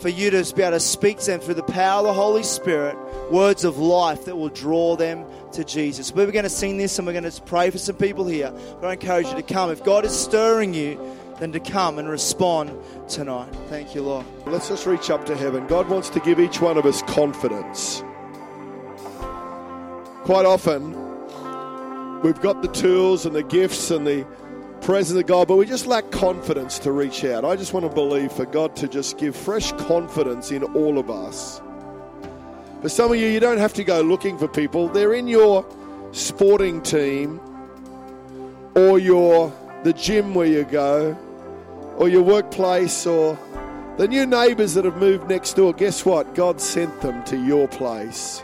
for 0.00 0.08
you 0.08 0.30
to 0.30 0.54
be 0.54 0.62
able 0.62 0.72
to 0.72 0.80
speak 0.80 1.18
to 1.18 1.26
them 1.26 1.40
through 1.40 1.54
the 1.54 1.62
power 1.62 2.00
of 2.00 2.06
the 2.06 2.12
Holy 2.12 2.42
Spirit, 2.42 2.96
words 3.30 3.64
of 3.64 3.78
life 3.78 4.24
that 4.24 4.36
will 4.36 4.48
draw 4.48 4.96
them 4.96 5.24
to 5.52 5.64
Jesus. 5.64 6.12
We're 6.14 6.30
going 6.30 6.44
to 6.44 6.50
sing 6.50 6.78
this 6.78 6.98
and 6.98 7.06
we're 7.06 7.12
going 7.12 7.30
to 7.30 7.42
pray 7.42 7.70
for 7.70 7.78
some 7.78 7.96
people 7.96 8.26
here. 8.26 8.52
But 8.80 8.88
I 8.88 8.92
encourage 8.94 9.26
you 9.26 9.34
to 9.34 9.42
come. 9.42 9.70
If 9.70 9.84
God 9.84 10.04
is 10.04 10.18
stirring 10.18 10.74
you, 10.74 10.98
then 11.38 11.52
to 11.52 11.60
come 11.60 11.98
and 11.98 12.08
respond 12.08 12.72
tonight. 13.08 13.52
Thank 13.68 13.94
you, 13.94 14.02
Lord. 14.02 14.26
Let's 14.46 14.68
just 14.68 14.86
reach 14.86 15.10
up 15.10 15.26
to 15.26 15.36
heaven. 15.36 15.66
God 15.66 15.88
wants 15.88 16.10
to 16.10 16.20
give 16.20 16.38
each 16.38 16.60
one 16.60 16.76
of 16.76 16.86
us 16.86 17.02
confidence. 17.02 18.02
Quite 20.24 20.46
often, 20.46 20.92
we've 22.22 22.40
got 22.40 22.62
the 22.62 22.68
tools 22.68 23.26
and 23.26 23.34
the 23.34 23.42
gifts 23.42 23.90
and 23.90 24.06
the 24.06 24.26
presence 24.80 25.18
of 25.18 25.26
God, 25.26 25.48
but 25.48 25.56
we 25.56 25.66
just 25.66 25.86
lack 25.86 26.10
confidence 26.10 26.78
to 26.80 26.92
reach 26.92 27.24
out. 27.24 27.44
I 27.44 27.56
just 27.56 27.72
want 27.72 27.86
to 27.86 27.94
believe 27.94 28.32
for 28.32 28.46
God 28.46 28.74
to 28.76 28.88
just 28.88 29.18
give 29.18 29.36
fresh 29.36 29.72
confidence 29.72 30.50
in 30.50 30.62
all 30.62 30.98
of 30.98 31.10
us. 31.10 31.60
For 32.82 32.88
some 32.88 33.12
of 33.12 33.18
you, 33.18 33.26
you 33.26 33.40
don't 33.40 33.58
have 33.58 33.74
to 33.74 33.84
go 33.84 34.00
looking 34.00 34.38
for 34.38 34.48
people, 34.48 34.88
they're 34.88 35.14
in 35.14 35.28
your 35.28 35.66
sporting 36.12 36.82
team 36.82 37.40
or 38.74 38.98
your 38.98 39.52
the 39.84 39.92
gym 39.92 40.34
where 40.34 40.46
you 40.46 40.64
go 40.64 41.16
or 41.96 42.08
your 42.08 42.22
workplace 42.22 43.06
or 43.06 43.38
the 43.96 44.08
new 44.08 44.26
neighbors 44.26 44.74
that 44.74 44.84
have 44.84 44.96
moved 44.96 45.28
next 45.28 45.54
door. 45.54 45.72
Guess 45.72 46.04
what? 46.04 46.34
God 46.34 46.60
sent 46.60 47.00
them 47.00 47.22
to 47.24 47.36
your 47.36 47.68
place. 47.68 48.42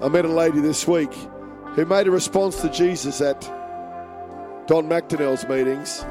I 0.00 0.08
met 0.08 0.24
a 0.24 0.28
lady 0.28 0.60
this 0.60 0.86
week 0.86 1.12
who 1.78 1.84
made 1.84 2.08
a 2.08 2.10
response 2.10 2.60
to 2.60 2.68
Jesus 2.70 3.20
at 3.20 3.40
Don 4.66 4.88
McDonnell's 4.88 5.46
meetings. 5.48 6.04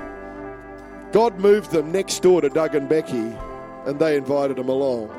God 1.11 1.41
moved 1.41 1.71
them 1.71 1.91
next 1.91 2.21
door 2.21 2.39
to 2.39 2.47
Doug 2.47 2.73
and 2.73 2.87
Becky, 2.87 3.35
and 3.85 3.99
they 3.99 4.15
invited 4.15 4.55
them 4.55 4.69
along. 4.69 5.11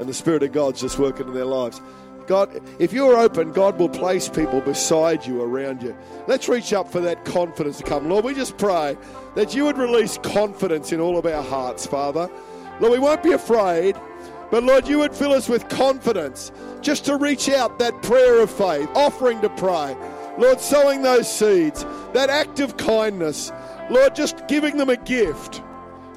And 0.00 0.08
the 0.08 0.12
Spirit 0.12 0.42
of 0.42 0.50
God's 0.50 0.80
just 0.80 0.98
working 0.98 1.28
in 1.28 1.34
their 1.34 1.44
lives. 1.44 1.80
God, 2.26 2.60
if 2.80 2.92
you're 2.92 3.16
open, 3.16 3.52
God 3.52 3.78
will 3.78 3.88
place 3.88 4.28
people 4.28 4.60
beside 4.60 5.24
you, 5.24 5.40
around 5.40 5.84
you. 5.84 5.96
Let's 6.26 6.48
reach 6.48 6.72
up 6.72 6.90
for 6.90 7.00
that 7.02 7.24
confidence 7.24 7.78
to 7.78 7.84
come. 7.84 8.08
Lord, 8.08 8.24
we 8.24 8.34
just 8.34 8.58
pray 8.58 8.98
that 9.36 9.54
you 9.54 9.66
would 9.66 9.78
release 9.78 10.18
confidence 10.18 10.90
in 10.90 10.98
all 10.98 11.16
of 11.16 11.26
our 11.26 11.44
hearts, 11.44 11.86
Father. 11.86 12.28
Lord, 12.80 12.92
we 12.92 12.98
won't 12.98 13.22
be 13.22 13.30
afraid, 13.30 13.94
but 14.50 14.64
Lord, 14.64 14.88
you 14.88 14.98
would 14.98 15.14
fill 15.14 15.32
us 15.32 15.48
with 15.48 15.68
confidence 15.68 16.50
just 16.80 17.04
to 17.04 17.16
reach 17.16 17.48
out 17.48 17.78
that 17.78 18.02
prayer 18.02 18.40
of 18.40 18.50
faith, 18.50 18.88
offering 18.94 19.40
to 19.42 19.48
pray. 19.50 19.96
Lord, 20.38 20.60
sowing 20.60 21.02
those 21.02 21.30
seeds, 21.30 21.84
that 22.12 22.30
act 22.30 22.60
of 22.60 22.76
kindness. 22.76 23.52
Lord, 23.90 24.14
just 24.14 24.46
giving 24.48 24.76
them 24.76 24.88
a 24.88 24.96
gift. 24.96 25.62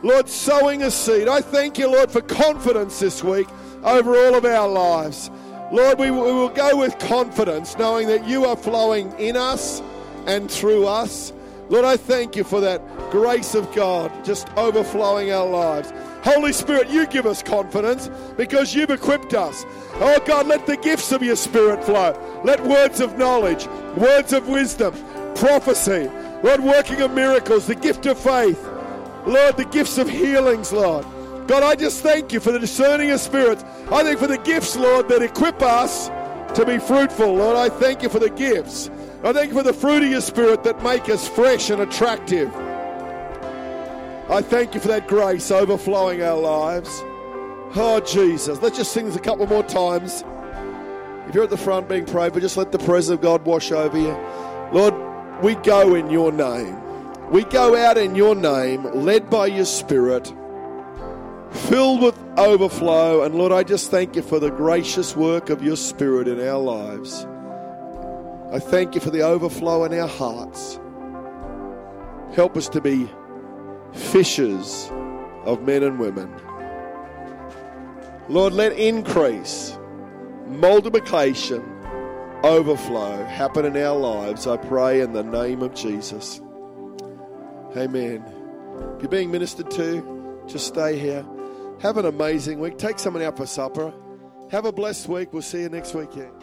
Lord, 0.01 0.27
sowing 0.29 0.83
a 0.83 0.91
seed. 0.91 1.27
I 1.27 1.41
thank 1.41 1.77
you, 1.77 1.87
Lord, 1.87 2.11
for 2.11 2.21
confidence 2.21 2.99
this 2.99 3.23
week 3.23 3.47
over 3.83 4.15
all 4.15 4.35
of 4.35 4.45
our 4.45 4.67
lives. 4.67 5.29
Lord, 5.71 5.99
we, 5.99 6.11
we 6.11 6.19
will 6.19 6.49
go 6.49 6.77
with 6.77 6.97
confidence, 6.99 7.77
knowing 7.77 8.07
that 8.07 8.27
you 8.27 8.45
are 8.45 8.55
flowing 8.55 9.11
in 9.19 9.35
us 9.35 9.81
and 10.27 10.49
through 10.49 10.87
us. 10.87 11.33
Lord, 11.69 11.85
I 11.85 11.97
thank 11.97 12.35
you 12.35 12.43
for 12.43 12.59
that 12.61 12.81
grace 13.09 13.55
of 13.55 13.73
God 13.73 14.11
just 14.25 14.47
overflowing 14.57 15.31
our 15.31 15.47
lives. 15.47 15.91
Holy 16.23 16.53
Spirit, 16.53 16.89
you 16.89 17.05
give 17.07 17.25
us 17.25 17.43
confidence 17.43 18.09
because 18.37 18.73
you've 18.73 18.89
equipped 18.89 19.33
us. 19.33 19.65
Oh 19.95 20.19
God, 20.25 20.47
let 20.47 20.65
the 20.65 20.77
gifts 20.77 21.11
of 21.11 21.21
your 21.23 21.35
Spirit 21.35 21.83
flow. 21.83 22.41
Let 22.43 22.63
words 22.63 22.99
of 22.99 23.17
knowledge, 23.17 23.67
words 23.97 24.33
of 24.33 24.47
wisdom, 24.47 24.93
prophecy, 25.35 26.09
Lord, 26.43 26.61
working 26.61 27.01
of 27.01 27.13
miracles, 27.13 27.67
the 27.67 27.75
gift 27.75 28.05
of 28.05 28.17
faith, 28.19 28.61
Lord, 29.25 29.57
the 29.57 29.65
gifts 29.65 29.97
of 29.97 30.09
healings, 30.09 30.73
Lord. 30.73 31.05
God, 31.47 31.63
I 31.63 31.75
just 31.75 32.01
thank 32.01 32.31
you 32.33 32.39
for 32.39 32.51
the 32.51 32.59
discerning 32.59 33.11
of 33.11 33.19
spirits. 33.19 33.63
I 33.91 34.03
thank 34.03 34.19
for 34.19 34.27
the 34.27 34.37
gifts, 34.37 34.75
Lord, 34.75 35.07
that 35.09 35.21
equip 35.21 35.61
us 35.61 36.07
to 36.57 36.65
be 36.65 36.77
fruitful. 36.77 37.33
Lord, 37.33 37.57
I 37.57 37.69
thank 37.69 38.01
you 38.03 38.09
for 38.09 38.19
the 38.19 38.29
gifts. 38.29 38.89
I 39.23 39.31
thank 39.31 39.51
you 39.51 39.57
for 39.57 39.63
the 39.63 39.71
fruit 39.71 40.03
of 40.03 40.09
your 40.09 40.19
spirit 40.19 40.65
that 40.65 40.83
make 40.83 41.07
us 41.07 41.25
fresh 41.29 41.69
and 41.69 41.81
attractive. 41.81 42.53
I 44.29 44.41
thank 44.41 44.73
you 44.73 44.81
for 44.81 44.89
that 44.89 45.07
grace 45.07 45.49
overflowing 45.49 46.21
our 46.21 46.37
lives. 46.37 46.89
Oh, 47.75 48.01
Jesus. 48.05 48.61
Let's 48.61 48.77
just 48.77 48.91
sing 48.91 49.05
this 49.05 49.15
a 49.15 49.19
couple 49.19 49.47
more 49.47 49.63
times. 49.63 50.25
If 51.29 51.35
you're 51.35 51.45
at 51.45 51.49
the 51.49 51.57
front 51.57 51.87
being 51.87 52.05
prayed, 52.05 52.33
but 52.33 52.41
just 52.41 52.57
let 52.57 52.73
the 52.73 52.79
presence 52.79 53.13
of 53.13 53.21
God 53.21 53.45
wash 53.45 53.71
over 53.71 53.97
you. 53.97 54.11
Lord, 54.73 54.93
we 55.41 55.55
go 55.55 55.95
in 55.95 56.09
your 56.09 56.33
name. 56.33 56.77
We 57.31 57.45
go 57.45 57.77
out 57.77 57.97
in 57.97 58.15
your 58.15 58.35
name, 58.35 58.83
led 58.93 59.29
by 59.29 59.47
your 59.47 59.65
spirit, 59.65 60.33
filled 61.49 62.01
with 62.01 62.19
overflow. 62.37 63.23
And 63.23 63.35
Lord, 63.35 63.53
I 63.53 63.63
just 63.63 63.89
thank 63.89 64.17
you 64.17 64.21
for 64.21 64.39
the 64.39 64.51
gracious 64.51 65.15
work 65.15 65.49
of 65.49 65.63
your 65.63 65.77
spirit 65.77 66.27
in 66.27 66.45
our 66.45 66.59
lives. 66.59 67.25
I 68.53 68.59
thank 68.59 68.93
you 68.93 69.01
for 69.01 69.09
the 69.09 69.23
overflow 69.23 69.83
in 69.83 69.99
our 69.99 70.07
hearts. 70.07 70.79
Help 72.35 72.55
us 72.55 72.69
to 72.69 72.81
be 72.81 73.09
fishers 73.93 74.91
of 75.45 75.63
men 75.63 75.81
and 75.81 75.97
women. 75.97 76.31
Lord, 78.29 78.53
let 78.53 78.73
increase, 78.73 79.75
multiplication, 80.45 81.63
overflow 82.43 83.23
happen 83.25 83.65
in 83.65 83.75
our 83.75 83.97
lives. 83.97 84.45
I 84.45 84.57
pray 84.57 85.01
in 85.01 85.13
the 85.13 85.23
name 85.23 85.63
of 85.63 85.73
Jesus. 85.73 86.39
Amen. 87.75 88.23
If 88.95 89.01
you're 89.01 89.09
being 89.09 89.31
ministered 89.31 89.71
to, 89.71 90.43
just 90.45 90.67
stay 90.67 90.99
here. 90.99 91.25
Have 91.81 91.97
an 91.97 92.05
amazing 92.05 92.59
week. 92.59 92.77
Take 92.77 92.99
someone 92.99 93.23
out 93.23 93.35
for 93.35 93.47
supper. 93.47 93.91
Have 94.51 94.65
a 94.65 94.71
blessed 94.71 95.07
week. 95.07 95.33
We'll 95.33 95.41
see 95.41 95.61
you 95.61 95.69
next 95.69 95.95
weekend. 95.95 96.42